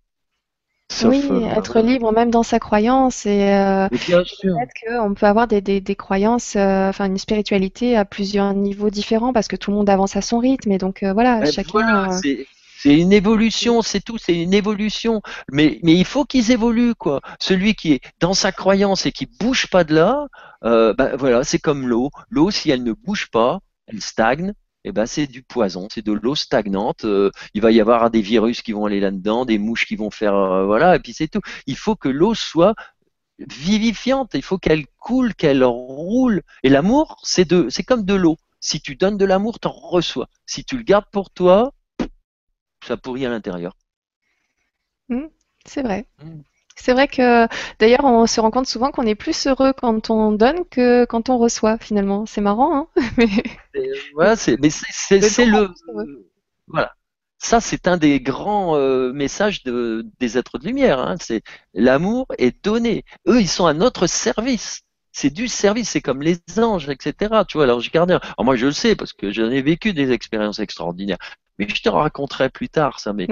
[1.05, 5.61] oui, euh, être libre même dans sa croyance et euh, peut-être qu'on peut avoir des,
[5.61, 9.89] des, croyances, euh, enfin une spiritualité à plusieurs niveaux différents parce que tout le monde
[9.89, 12.11] avance à son rythme et donc voilà, chacun.
[12.11, 12.45] c'est
[12.85, 15.21] une évolution, c'est tout, c'est une évolution.
[15.51, 17.21] Mais, mais il faut qu'ils évoluent, quoi.
[17.39, 20.27] Celui qui est dans sa croyance et qui bouge pas de là,
[20.61, 22.11] ben voilà, c'est comme l'eau.
[22.29, 24.53] L'eau, si elle ne bouge pas, elle stagne
[24.83, 27.05] eh ben c'est du poison, c'est de l'eau stagnante.
[27.05, 30.11] Euh, il va y avoir des virus qui vont aller là-dedans, des mouches qui vont
[30.11, 31.41] faire, euh, voilà, et puis c'est tout.
[31.67, 32.75] Il faut que l'eau soit
[33.39, 36.41] vivifiante, il faut qu'elle coule, qu'elle roule.
[36.63, 38.37] Et l'amour, c'est de, c'est comme de l'eau.
[38.59, 40.29] Si tu donnes de l'amour, t'en reçois.
[40.45, 41.73] Si tu le gardes pour toi,
[42.85, 43.75] ça pourrit à l'intérieur.
[45.09, 45.27] Mmh,
[45.65, 46.07] c'est vrai.
[46.23, 46.41] Mmh.
[46.75, 47.47] C'est vrai que
[47.79, 51.29] d'ailleurs, on se rend compte souvent qu'on est plus heureux quand on donne que quand
[51.29, 52.25] on reçoit, finalement.
[52.25, 52.87] C'est marrant, hein
[53.17, 53.27] mais...
[54.15, 55.69] Voilà, c'est, le.
[56.67, 56.91] Voilà.
[57.37, 60.99] Ça, c'est un des grands euh, messages de, des êtres de lumière.
[60.99, 61.15] Hein.
[61.19, 61.43] C'est
[61.73, 63.03] l'amour est donné.
[63.27, 64.81] Eux, ils sont à notre service.
[65.15, 67.43] C'est du service, c'est comme les anges, etc.
[67.47, 68.19] Tu vois, l'ange gardien.
[68.23, 71.19] Alors moi, je le sais parce que j'en ai vécu des expériences extraordinaires.
[71.59, 73.27] Mais je te raconterai plus tard ça, mais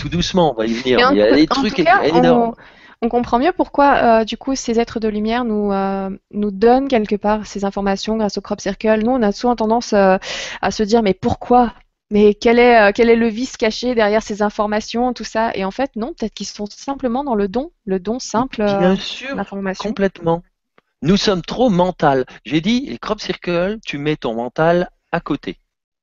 [0.00, 0.98] tout doucement, on va y venir.
[1.12, 2.54] Il y a des trucs énormes.
[3.00, 6.88] On, comprend mieux pourquoi, euh, du coup, ces êtres de lumière nous, euh, nous donnent
[6.88, 9.02] quelque part ces informations grâce au crop circle.
[9.04, 10.16] Nous, on a souvent tendance euh,
[10.62, 11.74] à se dire, mais pourquoi?
[12.10, 15.50] Mais quel est, quel est le vice caché derrière ces informations, tout ça?
[15.54, 18.96] Et en fait, non, peut-être qu'ils sont simplement dans le don, le don simple Bien
[18.96, 19.36] sûr,
[19.78, 20.42] complètement.
[21.04, 22.26] Nous sommes trop mental.
[22.44, 25.60] J'ai dit, les crop circle, tu mets ton mental à côté.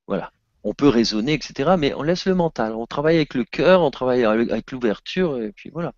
[0.08, 0.32] Voilà
[0.64, 1.72] on peut raisonner, etc.
[1.78, 2.74] Mais on laisse le mental.
[2.74, 5.94] On travaille avec le cœur, on travaille avec l'ouverture, et puis voilà.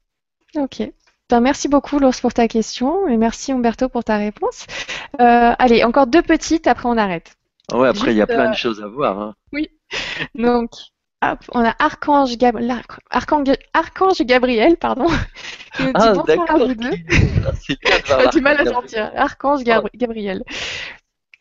[0.55, 0.81] Ok.
[1.29, 4.67] Ben, merci beaucoup, Lours, pour ta question, et merci, Umberto, pour ta réponse.
[5.19, 7.35] Euh, allez, encore deux petites, après on arrête.
[7.71, 9.19] Ah ouais, après, il y a plein de euh, choses à voir.
[9.19, 9.35] Hein.
[9.51, 9.69] Oui.
[10.35, 10.69] Donc,
[11.53, 12.37] on a Archange,
[13.73, 15.07] Archange, Gabriel, pardon,
[15.75, 16.91] qui nous dit ah, bonsoir à vous deux.
[17.67, 19.11] J'ai du mal à sentir.
[19.15, 20.43] Archange Gabriel.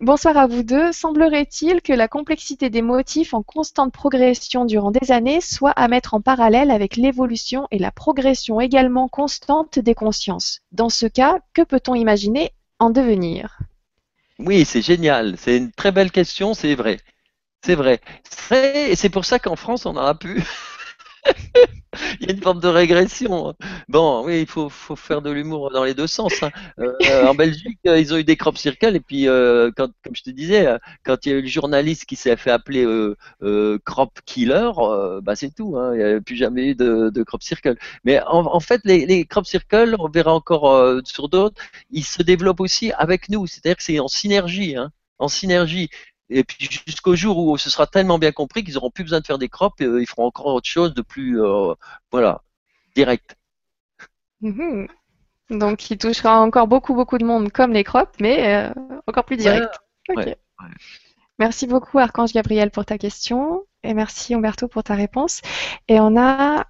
[0.00, 0.90] Bonsoir à vous deux.
[0.90, 6.14] Semblerait-il que la complexité des motifs en constante progression durant des années soit à mettre
[6.14, 10.58] en parallèle avec l'évolution et la progression également constante des consciences?
[10.72, 12.50] Dans ce cas, que peut-on imaginer
[12.80, 13.58] en devenir?
[14.40, 15.36] Oui, c'est génial.
[15.38, 16.98] C'est une très belle question, c'est vrai.
[17.64, 18.00] C'est vrai.
[18.94, 20.42] C'est pour ça qu'en France, on en a pu.
[22.20, 23.54] il y a une forme de régression.
[23.88, 26.42] Bon, oui, il faut, faire de l'humour dans les deux sens.
[26.42, 26.50] Hein.
[26.80, 30.22] Euh, en Belgique, euh, ils ont eu des crop circles et puis, euh, comme je
[30.22, 32.84] te disais, quand il y a eu le journaliste qui s'est fait appeler
[33.84, 34.70] crop killer,
[35.22, 35.76] bah c'est tout.
[35.76, 35.92] Hein.
[35.94, 37.76] Il n'y a plus jamais eu de, crop circle.
[38.04, 41.60] Mais en, fait, les, les, crop circles, on verra encore sur d'autres,
[41.90, 43.46] ils se développent aussi avec nous.
[43.46, 44.76] C'est-à-dire que c'est en synergie.
[44.76, 44.90] Hein
[45.22, 45.88] en synergie.
[46.32, 49.26] Et puis jusqu'au jour où ce sera tellement bien compris qu'ils n'auront plus besoin de
[49.26, 51.40] faire des crops, et, ils feront encore autre chose de plus,
[52.10, 52.42] voilà,
[52.94, 53.36] direct.
[54.40, 54.88] Mhm.
[55.50, 58.70] Donc, il touchera encore beaucoup, beaucoup de monde comme les crops, mais
[59.06, 59.80] encore plus direct.
[61.38, 63.64] Merci beaucoup, Archange Gabriel, pour ta question.
[63.82, 65.40] Et merci, Umberto, pour ta réponse.
[65.88, 66.66] Et on a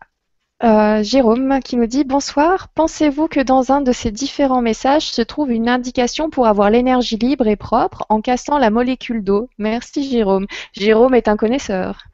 [0.64, 2.68] euh, Jérôme qui nous dit Bonsoir.
[2.74, 7.16] Pensez-vous que dans un de ces différents messages se trouve une indication pour avoir l'énergie
[7.16, 9.48] libre et propre en cassant la molécule d'eau?
[9.58, 10.46] Merci, Jérôme.
[10.72, 12.04] Jérôme est un connaisseur.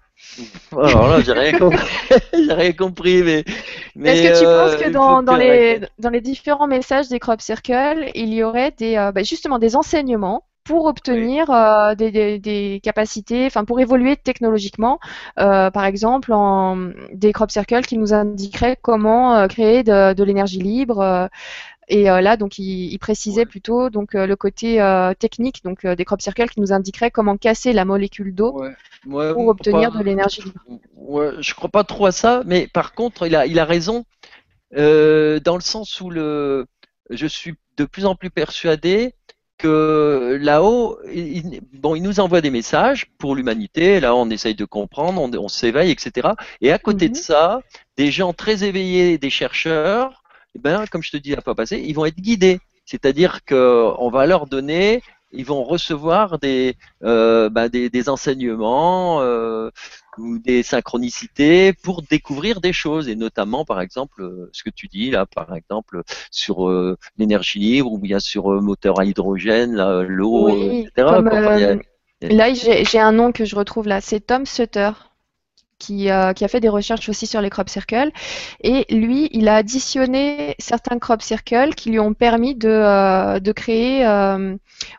[0.73, 1.79] Alors là, j'ai rien compris.
[2.33, 3.45] j'ai rien compris, mais.
[4.05, 8.11] Est-ce que tu penses que euh, dans, les, dans les différents messages des Crop Circle,
[8.15, 13.65] il y aurait des, euh, bah, justement des enseignements pour obtenir euh, des, capacités, enfin
[13.65, 15.01] pour évoluer technologiquement,
[15.39, 20.61] euh, par exemple en des crop circles qui nous indiqueraient comment euh, créer de, l'énergie
[20.61, 21.31] libre.
[21.89, 24.77] et là, donc, il, précisait plutôt donc le côté
[25.19, 28.62] technique, donc des crop circles qui nous indiqueraient comment casser la molécule d'eau
[29.09, 30.61] pour obtenir de l'énergie libre.
[30.97, 34.05] Ouais, je crois pas trop à ça, mais par contre, il a, il a raison
[34.73, 36.66] dans le sens où le,
[37.09, 39.15] je suis de plus en plus persuadé
[39.59, 44.01] que là-haut, il, bon, il nous envoie des messages pour l'humanité.
[44.01, 46.28] Là, on essaye de comprendre, on, s'éveille, etc.
[46.60, 47.22] Et à côté de mhm.
[47.22, 47.60] ça,
[47.97, 50.22] des gens très éveillés, des chercheurs,
[50.55, 52.60] eh ben, comme je te dis la fois passée, ils vont être guidés.
[52.85, 55.02] C'est-à-dire qu'on va leur donner
[55.32, 59.70] ils vont recevoir des, euh, des, des, enseignements euh,
[60.19, 64.89] ou des synchronicités pour découvrir des choses et notamment par exemple euh, ce que tu
[64.89, 69.77] dis là par exemple sur euh, l'énergie libre ou bien sur euh, moteur à hydrogène
[70.03, 71.78] l'eau etc.
[72.23, 74.90] là j'ai un nom que je retrouve là c'est Tom Sutter
[75.78, 78.11] qui, euh, qui, a fait des recherches aussi sur les crop circles.
[78.62, 83.53] Et lui, il a additionné certains crop circles qui lui ont permis de, euh, de
[83.53, 84.57] créer, euh,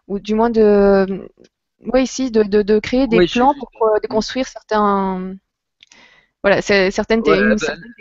[0.08, 1.30] ou du moins de,
[1.82, 3.72] oui, ici, de, de, de créer des plans pour
[4.10, 5.36] construire certains,
[6.42, 7.36] voilà, c'est certaines, bah,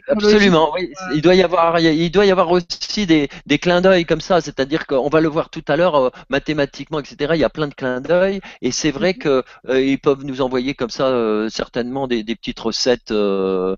[0.07, 0.93] Absolument, oui.
[1.13, 4.41] Il doit y avoir, il doit y avoir aussi des, des clins d'œil comme ça,
[4.41, 7.33] c'est-à-dire qu'on va le voir tout à l'heure euh, mathématiquement, etc.
[7.35, 9.43] Il y a plein de clins d'œil et c'est vrai qu'ils mhm.
[9.43, 13.77] que euh, ils peuvent nous envoyer comme ça euh, certainement des, des, petites recettes que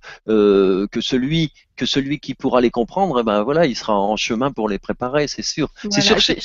[1.01, 4.69] celui que celui qui pourra les comprendre, eh ben voilà, il sera en chemin pour
[4.69, 5.71] les préparer, c'est sûr.
[5.91, 6.39] c'est sûr, c'est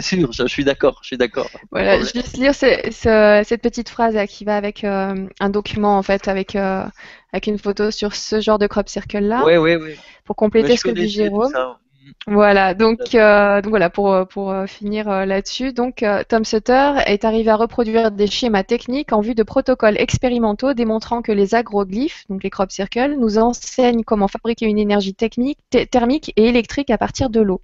[0.00, 1.50] sûr, je suis d'accord, je suis d'accord.
[1.70, 7.46] Voilà, juste lire cette petite phrase qui va avec un document en fait, avec avec
[7.46, 9.42] une photo sur ce genre de crop circle là.
[10.24, 11.52] Pour compléter ce que dit Jérôme.
[12.26, 15.72] Voilà, donc, euh, donc, voilà pour, pour euh, finir euh, là-dessus.
[15.72, 20.74] Donc Tom Sutter est arrivé à reproduire des schémas techniques en vue de protocoles expérimentaux
[20.74, 25.58] démontrant que les agroglyphes, donc les crop circles, nous enseignent comment fabriquer une énergie technique,
[25.90, 27.60] thermique et électrique à partir de l'eau.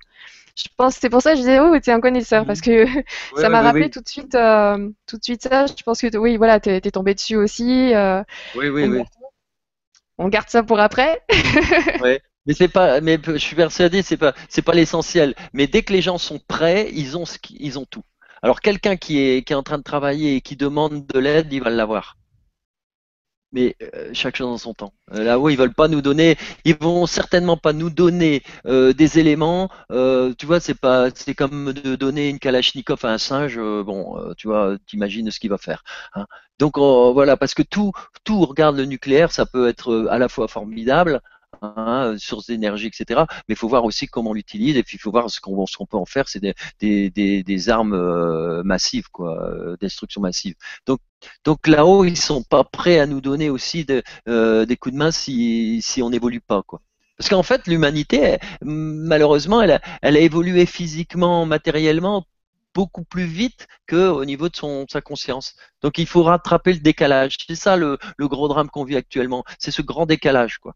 [0.56, 2.86] Je pense c'est pour ça que je disais oh tu es un connaisseur parce que
[3.36, 5.66] ça m'a rappelé tout de suite tout de suite ça.
[5.66, 7.92] Je pense que oui voilà t'es es tombé dessus aussi.
[8.54, 9.02] oui oui oui
[10.18, 11.20] on garde ça pour après.
[12.00, 12.20] ouais.
[12.46, 15.34] Mais c'est pas, mais je suis persuadé, c'est pas, c'est pas l'essentiel.
[15.52, 18.04] Mais dès que les gens sont prêts, ils ont ce ils ont tout.
[18.42, 21.52] Alors quelqu'un qui est, qui est en train de travailler et qui demande de l'aide,
[21.52, 22.16] il va l'avoir.
[23.52, 24.92] Mais euh, chaque chose en son temps.
[25.12, 29.18] Euh, là-haut, ils veulent pas nous donner, ils vont certainement pas nous donner euh, des
[29.18, 29.70] éléments.
[30.38, 33.56] tu vois, c'est pas, c'est comme de donner une kalachnikov à un singe.
[33.58, 35.84] bon, tu vois, t'imagines ce qu'il va faire.
[36.14, 36.26] Hein.
[36.58, 37.92] Donc voilà, parce que tout,
[38.24, 41.20] tout regarde le nucléaire, ça peut être à la fois formidable,
[41.62, 43.24] hein, source d'énergie, etc.
[43.48, 45.86] Mais il faut voir aussi comment on l'utilise et puis il faut voir ce qu'on
[45.86, 46.28] peut en faire.
[46.28, 46.40] C'est
[46.80, 50.54] des, armes euh, massives, quoi, euh, destruction massive.
[50.86, 53.86] Donc, là-haut, ils sont pas prêts à nous donner aussi
[54.28, 56.80] euh, des coups de main si, on n'évolue pas, quoi.
[57.18, 62.26] Parce qu'en fait, l'humanité, malheureusement, elle a, elle a évolué physiquement, matériellement
[62.74, 65.54] beaucoup plus vite qu'au niveau de son, sa conscience.
[65.80, 67.38] Donc il faut rattraper le décalage.
[67.46, 69.44] C'est ça le, le, gros drame qu'on vit actuellement.
[69.58, 70.74] C'est ce grand décalage, quoi.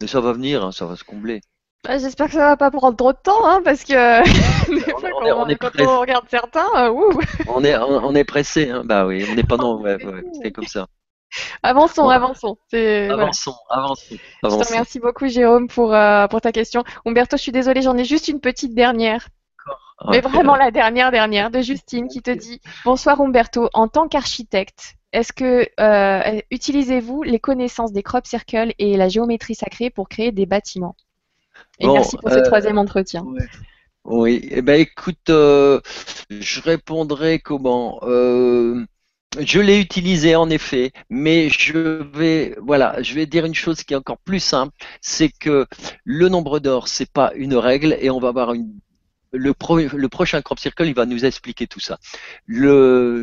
[0.00, 1.40] Mais ça va venir, hein, ça va se combler.
[1.84, 3.94] Bah, j'espère que ça va pas prendre trop de temps, hein, parce que
[5.34, 7.10] on, est, quand on regarde certains, euh,
[7.48, 8.82] on est on, est pressé, hein.
[8.84, 10.86] bah oui, on n'est pas non, ouais, ouais, c'est comme ça.
[11.62, 12.58] Avançons, avançons.
[12.72, 16.82] Avançons, avançons, Je te remercie beaucoup, Jérôme, pour, euh, pour ta question.
[17.06, 19.28] Umberto, je suis désolée, j'en ai juste une petite dernière.
[20.08, 23.68] Mais vraiment la dernière, dernière, de Justine, qui te dit Bonsoir, Umberto.
[23.74, 29.54] En tant qu'architecte, est-ce que euh, utilisez-vous les connaissances des crop circles et la géométrie
[29.54, 30.96] sacrée pour créer des bâtiments?
[31.78, 33.26] Et merci pour ce euh, troisième entretien.
[34.04, 35.80] Oui, eh ben écoute, euh,
[36.30, 38.00] je répondrai comment
[39.38, 43.94] je l'ai utilisé en effet, mais je vais voilà, je vais dire une chose qui
[43.94, 45.66] est encore plus simple, c'est que
[46.04, 48.72] le nombre d'or c'est pas une règle et on va avoir une
[49.32, 49.54] le,
[49.94, 51.98] le, prochain crop circle, il va nous expliquer tout ça.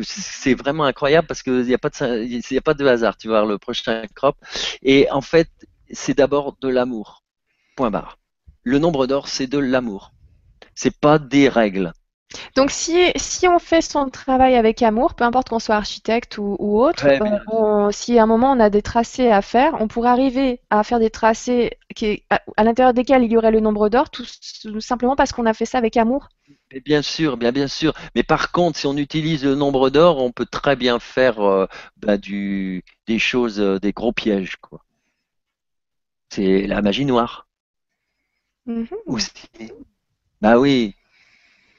[0.04, 3.16] C'est vraiment incroyable parce qu'il n'y a pas de, a pas de hasard.
[3.16, 4.36] Tu vois, le prochain crop.
[4.82, 5.50] Et en fait,
[5.90, 7.22] c'est d'abord de l'amour.
[7.76, 8.18] Point barre.
[8.62, 10.12] Le nombre d'or, c'est de l'amour.
[10.74, 11.92] C'est pas des règles.
[12.56, 16.56] Donc si, si on fait son travail avec amour, peu importe qu'on soit architecte ou,
[16.60, 20.60] autre, euh, si à un moment on a des tracés à faire, on pourrait arriver
[20.68, 24.26] à faire des tracés qui, à, l'intérieur desquels il y aurait le nombre d'or, tout,
[24.80, 26.28] simplement parce qu'on a fait ça avec amour.
[26.84, 27.94] bien sûr, bien bien sûr.
[28.14, 31.66] Mais par contre, si on utilise le nombre d'or, on peut très bien faire euh,
[31.96, 34.84] bah, du, des choses, euh, des gros pièges, quoi.
[36.28, 37.46] C'est la magie noire.
[38.66, 39.70] Mm-hmm.
[40.42, 40.94] Bah oui,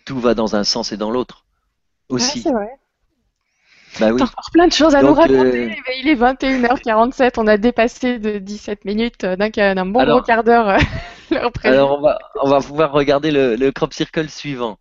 [0.10, 1.46] tout va dans un sens et dans l'autre
[2.10, 2.42] aussi.
[2.42, 2.80] c'est vrai.
[4.00, 4.24] Bah oui.
[4.24, 5.72] encore plein de choses à nous raconter.
[5.72, 10.44] Euh, il est 21h47, on a dépassé de 17 minutes euh, d'un bon gros quart
[10.44, 10.70] d'heure.
[10.70, 10.80] Euh,
[11.64, 14.80] alors on va, on va pouvoir regarder le, crop circle suivant.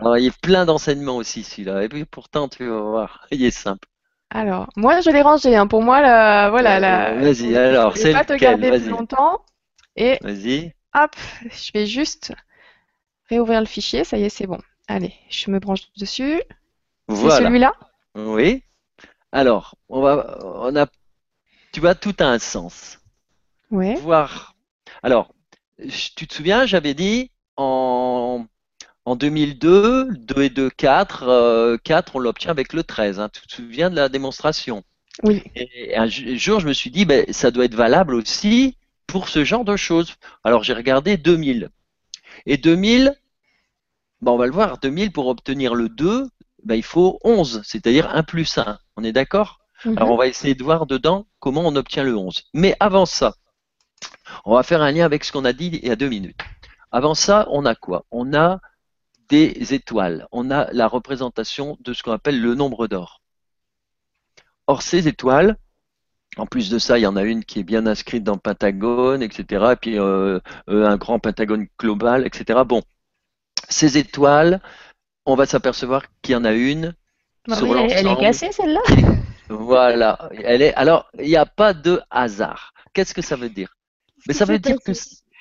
[0.00, 1.84] Alors, il y a plein d'enseignements aussi celui-là.
[1.84, 3.86] Et puis pourtant, tu vas voir, il est simple.
[4.30, 5.54] Alors, moi je l'ai rangé.
[5.54, 5.66] Hein.
[5.66, 7.12] Pour moi, la, voilà, la.
[7.12, 9.42] Vas-y, alors, c'est pas te garder plus longtemps.
[9.96, 10.18] Et.
[10.22, 10.72] Vas-y.
[10.94, 12.32] Hop, je vais juste
[13.28, 14.60] réouvrir le fichier, ça y est, c'est bon.
[14.88, 16.42] Allez, je me branche dessus.
[17.08, 17.72] C'est celui-là?
[18.14, 18.62] Oui.
[19.32, 20.86] Alors, on va, on a,
[21.72, 22.98] tu vois, tout a un sens.
[23.70, 23.94] Oui.
[23.96, 24.54] Voir.
[25.02, 25.32] Alors,
[26.16, 28.46] tu te souviens, j'avais dit en,
[29.04, 31.76] en 2002, 2 et 2, 4.
[31.82, 33.20] 4, on l'obtient avec le 13.
[33.20, 33.28] Hein.
[33.28, 34.82] Tu te souviens de la démonstration?
[35.22, 35.42] Oui.
[35.54, 38.76] Et un jour, je me suis dit, ben, ça doit être valable aussi
[39.06, 40.14] pour ce genre de choses.
[40.44, 41.70] Alors, j'ai regardé 2000.
[42.44, 43.14] Et 2000,
[44.20, 46.28] ben on va le voir, 2000 pour obtenir le 2,
[46.64, 48.78] ben il faut 11, c'est-à-dire 1 plus 1.
[48.96, 49.60] On est d'accord?
[49.84, 49.96] Mhm.
[49.96, 52.44] Alors on va essayer de voir dedans comment on obtient le 11.
[52.54, 53.34] Mais avant ça,
[54.44, 56.40] on va faire un lien avec ce qu'on a dit il y a deux minutes.
[56.90, 58.04] Avant ça, on a quoi?
[58.10, 58.60] On a
[59.28, 60.26] des étoiles.
[60.32, 63.22] On a la représentation de ce qu'on appelle le nombre d'or.
[64.66, 65.56] Or, ces étoiles,
[66.36, 68.38] en plus de ça, il y en a une qui est bien inscrite dans le
[68.38, 69.66] Pentagone, etc.
[69.72, 70.38] Et puis euh,
[70.68, 72.60] euh, un grand Pentagone global, etc.
[72.66, 72.82] Bon,
[73.68, 74.60] ces étoiles,
[75.24, 76.94] on va s'apercevoir qu'il y en a une.
[77.52, 78.82] sur elle, elle est cassée celle-là.
[79.48, 80.30] voilà.
[80.44, 80.74] Elle est.
[80.74, 82.72] Alors, il n'y a pas de hasard.
[82.92, 83.76] Qu'est-ce que ça veut dire?
[84.28, 84.92] Mais ça veut dire que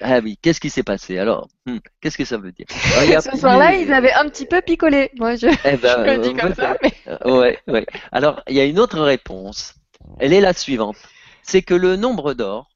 [0.01, 1.17] ah oui, qu'est-ce qui s'est passé?
[1.17, 2.65] Alors, hmm, qu'est-ce que ça veut dire?
[2.69, 5.09] Ce soir-là, ils avaient un petit peu picolé.
[5.17, 6.75] Moi, je, eh ben, dis comme ça.
[6.81, 7.31] Mais...
[7.31, 7.85] Ouais, ouais.
[8.11, 9.73] Alors, il y a une autre réponse
[10.19, 10.97] elle est la suivante.
[11.43, 12.69] C'est que le nombre d'or,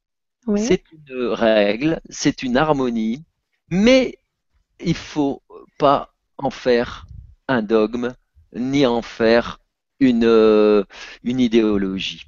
[0.56, 3.24] c'est une règle, c'est une harmonie,
[3.70, 4.18] mais
[4.80, 5.42] il faut
[5.78, 7.06] pas en faire
[7.48, 8.14] un dogme,
[8.54, 9.60] ni en faire
[10.00, 10.84] une, euh,
[11.22, 12.26] une idéologie,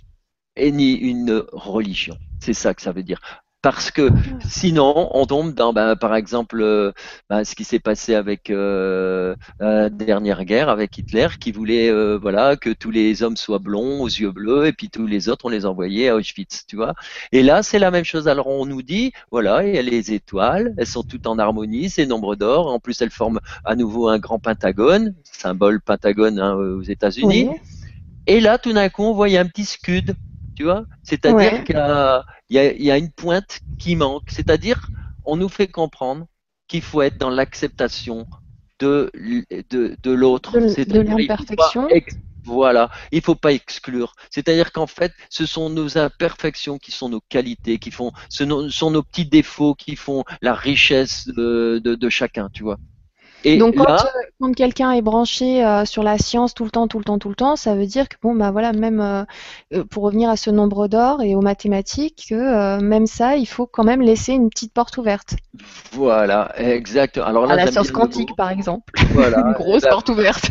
[0.57, 2.19] et ni une religion.
[2.41, 4.11] C'est ça que ça veut dire parce que
[4.45, 6.91] sinon on tombe dans ben, par exemple euh,
[7.31, 12.19] ben, ce qui s'est passé avec euh, la dernière guerre avec Hitler qui voulait euh,
[12.21, 15.45] voilà que tous les hommes soient blonds aux yeux bleus et puis tous les autres
[15.45, 16.95] on les envoyait à Auschwitz tu vois.
[17.31, 18.27] Et là c'est la même chose.
[18.27, 21.89] Alors on nous dit voilà il y a les étoiles elles sont toutes en harmonie
[21.89, 22.67] c'est nombre d'or.
[22.67, 27.49] En plus elles forment à nouveau un grand pentagone symbole pentagone hein, aux États-Unis.
[28.27, 30.17] Et là tout d'un coup on voit un petit scud
[30.57, 30.85] tu vois?
[31.03, 31.77] C'est-à-dire qu'il
[32.51, 34.31] y, a une pointe qui manque.
[34.31, 34.89] C'est-à-dire,
[35.25, 36.27] on nous fait comprendre
[36.69, 38.27] qu'il faut être dans l'acceptation
[38.79, 39.11] de,
[39.71, 40.59] de, l'autre.
[40.59, 41.89] De, l'imperfection.
[42.45, 44.15] Voilà, il ne faut pas exclure.
[44.31, 48.91] C'est-à-dire qu'en fait, ce sont nos imperfections qui sont nos qualités, qui font, ce sont
[48.91, 52.79] nos petits défauts qui font la richesse de, de chacun, tu vois.
[53.45, 53.85] Donc euh,
[54.41, 57.29] quand, quelqu'un est branché euh, sur la science tout le temps, tout le temps, tout
[57.29, 60.51] le temps, ça veut dire que bon bah voilà, même euh, pour revenir à ce
[60.51, 64.73] nombre d'or et aux mathématiques, que même ça, il faut quand même laisser une petite
[64.73, 65.37] porte ouverte.
[65.93, 67.19] Voilà, exact.
[67.19, 68.93] Alors là, à la science quantique, par exemple.
[69.11, 69.39] Voilà.
[69.47, 70.51] une grosse porte ouverte.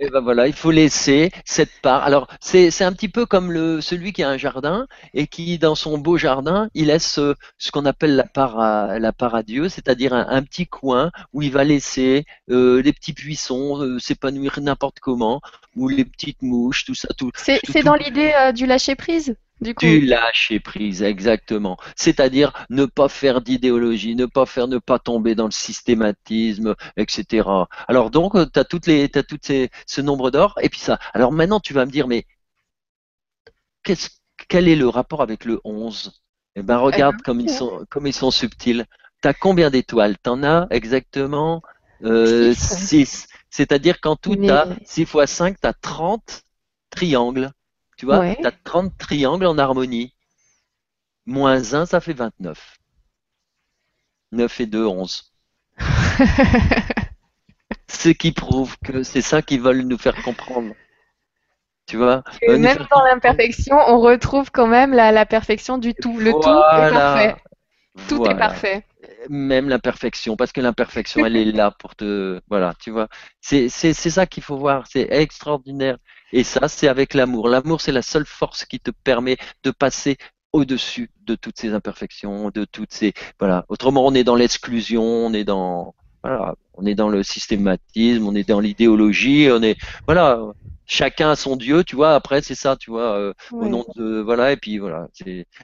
[0.00, 2.04] Et ben voilà, il faut laisser cette part.
[2.04, 5.74] Alors c'est un petit peu comme le celui qui a un jardin et qui dans
[5.74, 7.18] son beau jardin, il laisse
[7.58, 11.42] ce qu'on appelle la part à la part à Dieu, c'est-à-dire un, petit coin où
[11.42, 12.17] il va laisser
[12.50, 15.40] euh, les petits buissons euh, s'épanouir n'importe comment,
[15.76, 17.30] ou les petites mouches, tout ça, tout.
[17.34, 19.36] C'est dans l'idée du lâcher prise.
[19.60, 19.86] Du, coup?
[19.86, 21.76] lâcher prise, exactement.
[21.96, 27.48] C'est-à-dire ne pas faire d'idéologie, ne pas faire, ne pas tomber dans le systématisme, etc.
[27.88, 30.78] Alors donc, euh, tu as toutes les, as toutes ces, ce nombre d'or, et puis
[30.78, 30.98] ça.
[31.12, 32.24] Alors maintenant, tu vas me dire, mais
[34.48, 36.22] quel est le rapport avec le 11
[36.54, 38.86] Eh ben, regarde comme ils sont, comme ils sont subtils.
[39.22, 40.16] Tu as combien d'étoiles?
[40.22, 41.62] Tu en as exactement
[42.04, 43.28] euh, 6.
[43.50, 46.44] C'est-à-dire qu'en tout, tu as 6 fois 5, tu as 30
[46.90, 47.50] triangles.
[47.96, 50.14] Tu vois, tu as 30 triangles en harmonie.
[51.26, 52.78] Moins 1, ça fait 29.
[54.32, 55.32] 9 et 2, 11.
[57.88, 60.74] ce qui prouve que c'est ça qu'ils veulent nous faire comprendre.
[61.86, 66.18] Tu vois Même dans l'imperfection, on retrouve quand même la, perfection du tout.
[66.18, 67.36] Le tout est parfait.
[68.08, 68.84] Tout est parfait.
[69.28, 72.40] Même l'imperfection, parce que l'imperfection, elle est là pour te.
[72.48, 73.08] Voilà, tu vois.
[73.40, 74.86] C'est ça qu'il faut voir.
[74.88, 75.98] C'est extraordinaire.
[76.32, 77.48] Et ça, c'est avec l'amour.
[77.48, 80.16] L'amour, c'est la seule force qui te permet de passer
[80.52, 83.14] au-dessus de toutes ces imperfections, de toutes ces.
[83.38, 83.64] Voilà.
[83.68, 85.94] Autrement, on est dans l'exclusion, on est dans.
[86.22, 89.76] Voilà, on est dans le systématisme, on est dans l'idéologie, on est.
[90.06, 90.40] Voilà
[90.88, 92.14] chacun a son dieu, tu vois.
[92.14, 94.50] Après, c'est ça, tu vois, euh, au nom de voilà.
[94.52, 95.06] Et puis voilà.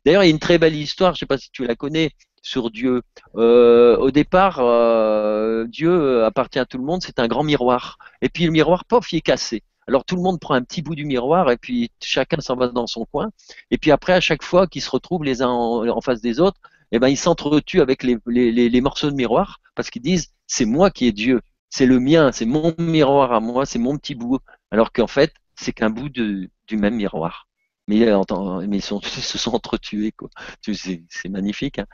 [0.05, 1.15] D'ailleurs, il y a une très belle histoire.
[1.15, 3.03] Je sais pas si tu la connais sur Dieu.
[3.37, 7.03] Euh, au départ, euh, Dieu appartient à tout le monde.
[7.03, 7.99] C'est un grand miroir.
[8.23, 9.63] Et puis le miroir, pof, il est cassé.
[9.89, 12.69] Alors tout le monde prend un petit bout du miroir et puis chacun s'en va
[12.69, 13.31] dans son coin.
[13.71, 16.59] Et puis après, à chaque fois qu'ils se retrouvent les uns en, face des autres,
[16.91, 20.65] eh ben ils s'entretuent avec les, les, les morceaux de miroir parce qu'ils disent c'est
[20.65, 24.15] moi qui est Dieu, c'est le mien, c'est mon miroir à moi, c'est mon petit
[24.15, 24.39] bout
[24.75, 27.47] alors qu'en fait, c'est qu'un bout de, du même miroir.
[27.87, 30.29] Mais, euh, mais ils, sont, se sont entretués, quoi.
[30.63, 31.87] C'est magnifique, hein.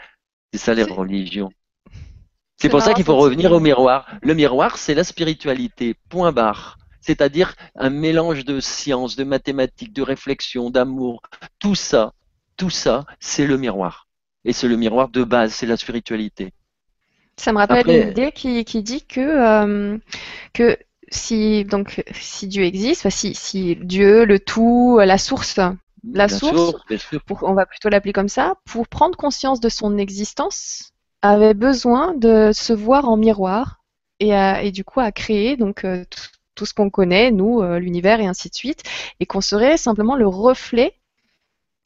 [0.50, 1.50] C'est ça les religions.
[2.56, 4.06] C'est pour ça qu'il faut revenir au miroir.
[4.22, 6.78] Le miroir, c'est la spiritualité, point barre.
[7.02, 11.20] C'est-à-dire un mélange de science, de mathématiques, de réflexion, d'amour.
[11.58, 12.14] Tout ça,
[12.56, 14.08] tout ça, c'est le miroir.
[14.46, 16.54] Et c'est le miroir de base, c'est la spiritualité.
[17.36, 19.98] Ça me rappelle une idée qui, dit que, euh,
[20.54, 20.78] que
[21.10, 25.58] si donc si Dieu existe, si, si Dieu, le tout, la source,
[26.12, 26.74] la source,
[27.42, 30.92] on va plutôt l'appeler comme ça, pour prendre conscience de son existence,
[31.22, 33.82] avait besoin de se voir en miroir
[34.20, 36.04] et, et du coup à créer donc euh,
[36.54, 38.82] tout, ce qu'on connaît, nous, euh, l'univers et ainsi de suite,
[39.18, 40.94] et qu'on serait simplement le reflet,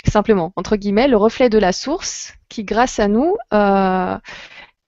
[0.06, 3.36] simplement entre guillemets, le reflet de la source qui, grâce à nous,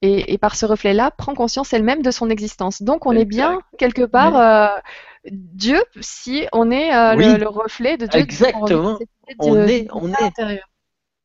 [0.03, 2.83] et, par ce reflet-là, prend conscience elle-même de son existence.
[2.83, 4.81] Donc on est bien quelque part euh,
[5.31, 8.21] Dieu si on est euh, le, reflet de Dieu.
[8.21, 8.99] Exactement.
[9.39, 10.61] on est, on est.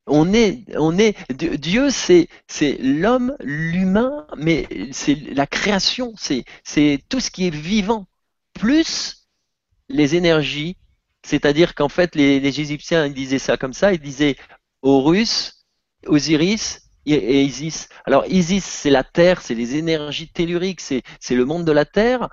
[0.08, 7.00] On est, on est, Dieu, c'est, c'est l'homme, l'humain, mais c'est la création, c'est, c'est
[7.08, 8.08] tout ce qui est vivant,
[8.54, 9.28] plus
[9.90, 10.76] les énergies.
[11.24, 14.36] C'est-à-dire qu'en fait, les, les Égyptiens ils disaient ça comme ça, ils disaient
[14.82, 15.66] Horus,
[16.08, 17.90] Osiris, et Isis.
[18.06, 22.30] Alors Isis, c'est la Terre, c'est les énergies telluriques, c'est le monde de la Terre.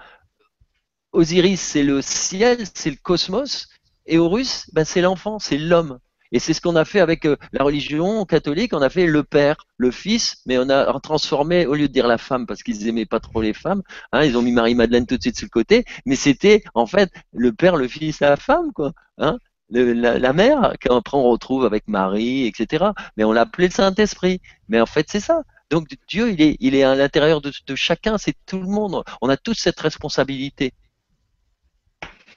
[1.12, 3.68] Osiris, c'est le ciel, c'est le cosmos.
[4.06, 5.98] Et Horus, ben, c'est l'enfant, c'est l'homme.
[6.32, 9.24] Et c'est ce qu'on a fait avec euh, la religion catholique, on a fait le
[9.24, 12.86] père, le fils, mais on a transformé, au lieu de dire la femme, parce qu'ils
[12.86, 13.82] aimaient pas trop les femmes,
[14.12, 17.10] hein, ils ont mis Marie-Madeleine tout de suite sur le côté, mais c'était en fait
[17.32, 18.92] le père, le fils la femme, quoi.
[19.16, 19.38] Hein
[19.70, 22.86] la, mère, qu'après on retrouve avec Marie, etc.
[23.16, 24.40] Mais on l'appelait le Saint-Esprit.
[24.68, 25.42] Mais en fait, c'est ça.
[25.70, 29.02] Donc Dieu, il est, il est à l'intérieur de, chacun, c'est tout le monde.
[29.20, 30.72] On a tous cette responsabilité.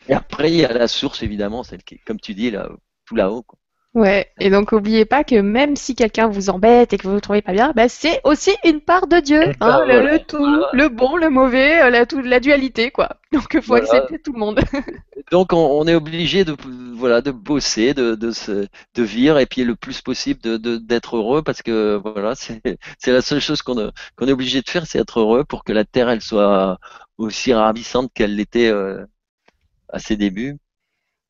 [0.10, 2.70] Et après, il y a la source, évidemment, celle qui comme tu dis, là,
[3.06, 3.46] tout là-haut.
[3.94, 7.16] Ouais, et donc n'oubliez pas que même si quelqu'un vous embête et que vous ne
[7.16, 9.52] le trouvez pas bien, bah, c'est aussi une part de Dieu.
[9.60, 10.38] Hein, le, tout,
[10.72, 13.18] le bon, le mauvais, euh, la, la dualité, quoi.
[13.34, 14.62] Donc il faut accepter tout le monde.
[15.32, 16.56] donc on, est obligé de,
[16.96, 18.66] voilà, de bosser, de, de, se,
[18.96, 20.40] de vivre et puis le plus possible
[20.86, 22.62] d'être heureux parce que voilà, c'est
[23.08, 26.10] la seule chose qu'on est obligé de faire, c'est être heureux pour que la Terre,
[26.10, 26.78] elle soit
[27.18, 29.06] aussi ravissante qu'elle l'était euh,
[29.90, 30.58] à ses débuts.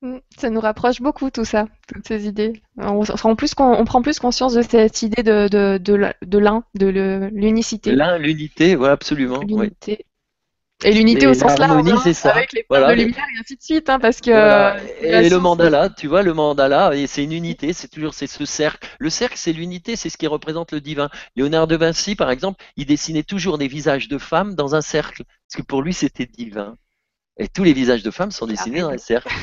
[0.02, 2.62] Mm, ça nous rapproche beaucoup tout ça, toutes ces idées.
[2.78, 3.04] On,
[3.36, 7.92] plus on prend plus conscience de cette idée de, de, de, l'un, de l'unicité.
[7.92, 9.42] L'un, l'unité, oui, absolument.
[9.42, 10.06] L'unité.
[10.84, 12.32] Et l'unité au sens large, hein, ça.
[12.32, 14.32] avec les voilà, de lumière et ainsi de suite, hein, parce que.
[14.32, 18.46] Euh, et le mandala, tu vois, le mandala, c'est une unité, c'est toujours c'est ce
[18.46, 18.88] cercle.
[18.98, 21.10] Le cercle, c'est l'unité, c'est ce qui représente le divin.
[21.36, 25.24] Léonard de Vinci, par exemple, il dessinait toujours des visages de femmes dans un cercle,
[25.48, 26.76] parce que pour lui, c'était divin.
[27.42, 29.34] Et tous les visages de femmes sont dessinés dans les cercles.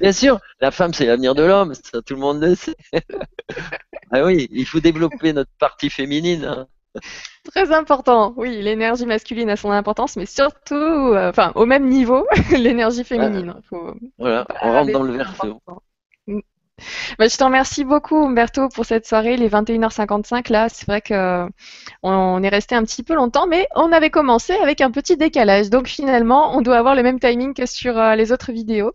[0.00, 2.76] Bien sûr, la femme, c'est l'avenir de l'homme, ça tout le monde le sait.
[4.12, 6.44] ah oui, il faut développer notre partie féminine.
[6.44, 6.66] Hein.
[7.54, 12.26] Très important, oui, l'énergie masculine a son importance, mais surtout, euh, enfin, au même niveau,
[12.50, 13.54] l'énergie féminine.
[14.18, 15.62] voilà, on rentre dans le verso.
[17.18, 20.52] Bah, je te remercie beaucoup, Umberto, pour cette soirée, les 21h55.
[20.52, 21.46] Là, c'est vrai que
[22.02, 25.70] on est resté un petit peu longtemps, mais on avait commencé avec un petit décalage.
[25.70, 28.92] Donc finalement, on doit avoir le même timing que sur euh, les autres vidéos.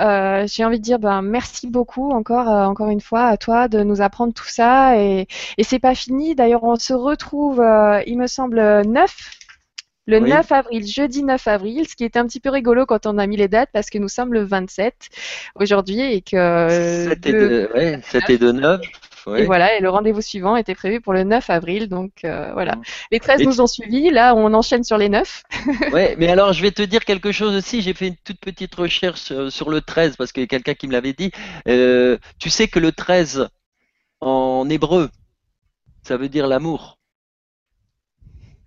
[0.00, 3.68] Euh, J'ai envie de dire, ben, merci beaucoup encore, euh, encore une fois à toi
[3.68, 4.98] de nous apprendre tout ça.
[4.98, 5.26] Et,
[5.62, 6.34] c'est pas fini.
[6.34, 7.62] D'ailleurs, on se retrouve,
[8.06, 9.37] il me semble, 9
[10.08, 13.18] le 9 avril, jeudi 9 avril, ce qui est un petit peu rigolo quand on
[13.18, 14.94] a mis les dates parce que nous sommes le 27
[15.54, 17.08] aujourd'hui et que.
[17.10, 18.80] C'était de, ouais, 7 et de 9.
[19.36, 21.88] Et voilà, et le rendez-vous suivant était prévu pour le 9 avril.
[21.88, 22.82] Donc euh, voilà, mmh.
[23.12, 24.10] les 13 nous ont suivis.
[24.10, 25.42] Là, on enchaîne sur les 9.
[25.92, 27.82] ouais, mais alors je vais te dire quelque chose aussi.
[27.82, 30.74] J'ai fait une toute petite recherche euh, sur le 13 parce qu'il y a quelqu'un
[30.74, 31.30] qui me l'avait dit.
[31.68, 33.48] Euh, tu sais que le 13
[34.20, 35.10] en hébreu,
[36.02, 36.97] ça veut dire l'amour.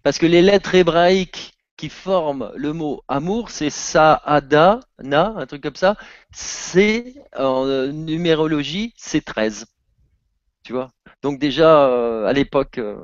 [0.03, 5.64] Parce que les lettres hébraïques qui forment le mot amour, c'est Saada, Na, un truc
[5.64, 5.95] comme ça.
[6.32, 9.65] C'est en numérologie, c'est 13.
[10.64, 10.91] Tu vois?
[11.22, 12.98] Donc déjà, euh, à l'époque, euh,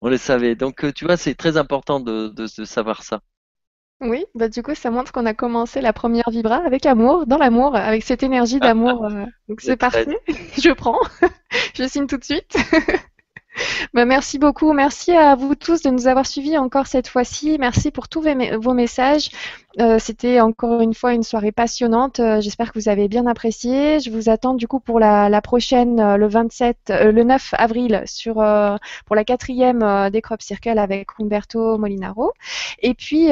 [0.00, 0.54] on le savait.
[0.54, 3.20] Donc euh, tu vois, c'est très important de, savoir ça.
[4.00, 7.36] Oui, bah du coup, ça montre qu'on a commencé la première vibra avec amour, dans
[7.36, 9.10] l'amour, avec cette énergie d'amour.
[9.46, 10.06] donc c'est parfait.
[10.58, 10.98] Je prends.
[11.74, 12.56] Je signe tout de suite.
[13.94, 14.72] Bah, merci beaucoup.
[14.72, 17.56] Merci à vous tous de nous avoir suivis encore cette fois-ci.
[17.58, 18.24] Merci pour tous
[18.60, 19.30] vos messages.
[19.78, 22.20] Euh, c'était encore une fois une soirée passionnante.
[22.20, 24.00] Euh, j'espère que vous avez bien apprécié.
[24.00, 28.34] Je vous attends du coup pour la, prochaine, euh, le 27, le 9 avril, sur
[29.06, 32.32] pour la quatrième des Crop Circle avec Humberto Molinaro.
[32.80, 33.30] Et puis,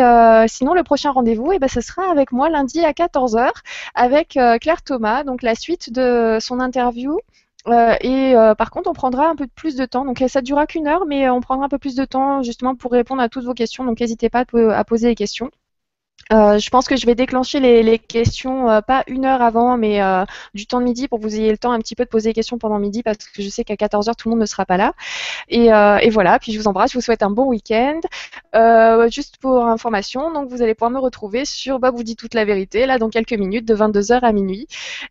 [0.48, 3.50] sinon, le prochain rendez-vous, eh ben, ce sera avec moi lundi à 14h
[3.94, 5.24] avec Claire Thomas.
[5.24, 7.18] Donc la suite de son interview
[7.70, 10.04] euh, et euh, par contre, on prendra un peu plus de temps.
[10.04, 12.74] Donc ça ne durera qu'une heure, mais on prendra un peu plus de temps justement
[12.74, 13.84] pour répondre à toutes vos questions.
[13.84, 15.50] Donc n'hésitez pas à poser les questions.
[16.32, 20.02] Euh, je pense que je vais déclencher les, questions euh, pas une heure avant, mais
[20.02, 20.24] euh,
[20.54, 22.30] du temps de midi pour que vous ayez le temps un petit peu de poser
[22.30, 24.66] des questions pendant midi parce que je sais qu'à 14h tout le monde ne sera
[24.66, 24.92] pas là.
[25.48, 25.70] Et,
[26.10, 28.00] voilà, puis je vous embrasse, je vous souhaite un bon week-end.
[29.10, 32.44] juste pour information, donc vous allez pouvoir me retrouver sur Bob vous dit toute la
[32.44, 34.66] vérité, là dans quelques minutes, de 22h à minuit.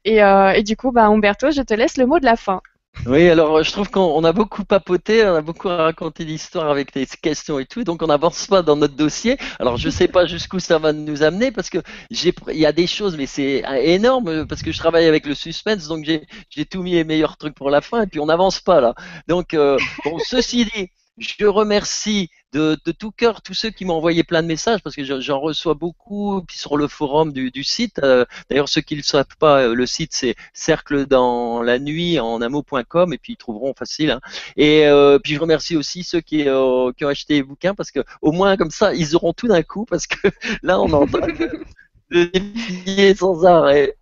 [0.05, 2.61] Et, et du coup, bah, Umberto, je te laisse le mot de la fin.
[3.05, 7.05] Oui, alors je trouve qu'on a beaucoup papoté, on a beaucoup raconté l'histoire avec les
[7.05, 9.37] questions et tout, donc on n'avance pas dans notre dossier.
[9.59, 11.77] Alors je sais pas jusqu'où ça va nous amener parce que
[12.11, 15.35] j'ai, il y a des choses, mais c'est énorme parce que je travaille avec le
[15.35, 18.59] suspense, donc j'ai tout mis les meilleurs trucs pour la fin et puis on n'avance
[18.59, 18.93] pas là.
[19.27, 24.23] Donc euh, bon, ceci dit, je remercie de, tout cœur tous ceux qui m'ont envoyé
[24.23, 26.41] plein de messages parce que j'en reçois beaucoup.
[26.47, 29.73] Puis sur le forum du, site, euh, d'ailleurs ceux qui ne le savent pas, euh,
[29.73, 34.11] le site c'est cercle dans la nuit en amo.com et puis ils trouveront facile.
[34.11, 34.21] Hein.
[34.55, 38.03] Et euh, puis je remercie aussi ceux qui, qui ont acheté les bouquins parce que
[38.21, 40.27] au moins comme ça ils auront tout d'un coup parce que
[40.63, 41.19] là on entend
[42.11, 43.97] de défier sans arrêt.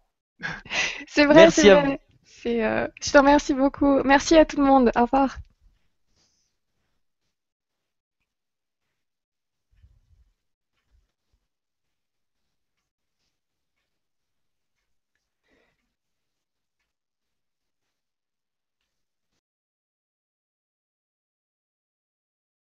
[1.07, 1.99] C'est vrai, c'est vrai.
[2.43, 4.03] je te remercie beaucoup.
[4.03, 4.91] Merci à tout le monde.
[4.95, 5.37] Au revoir.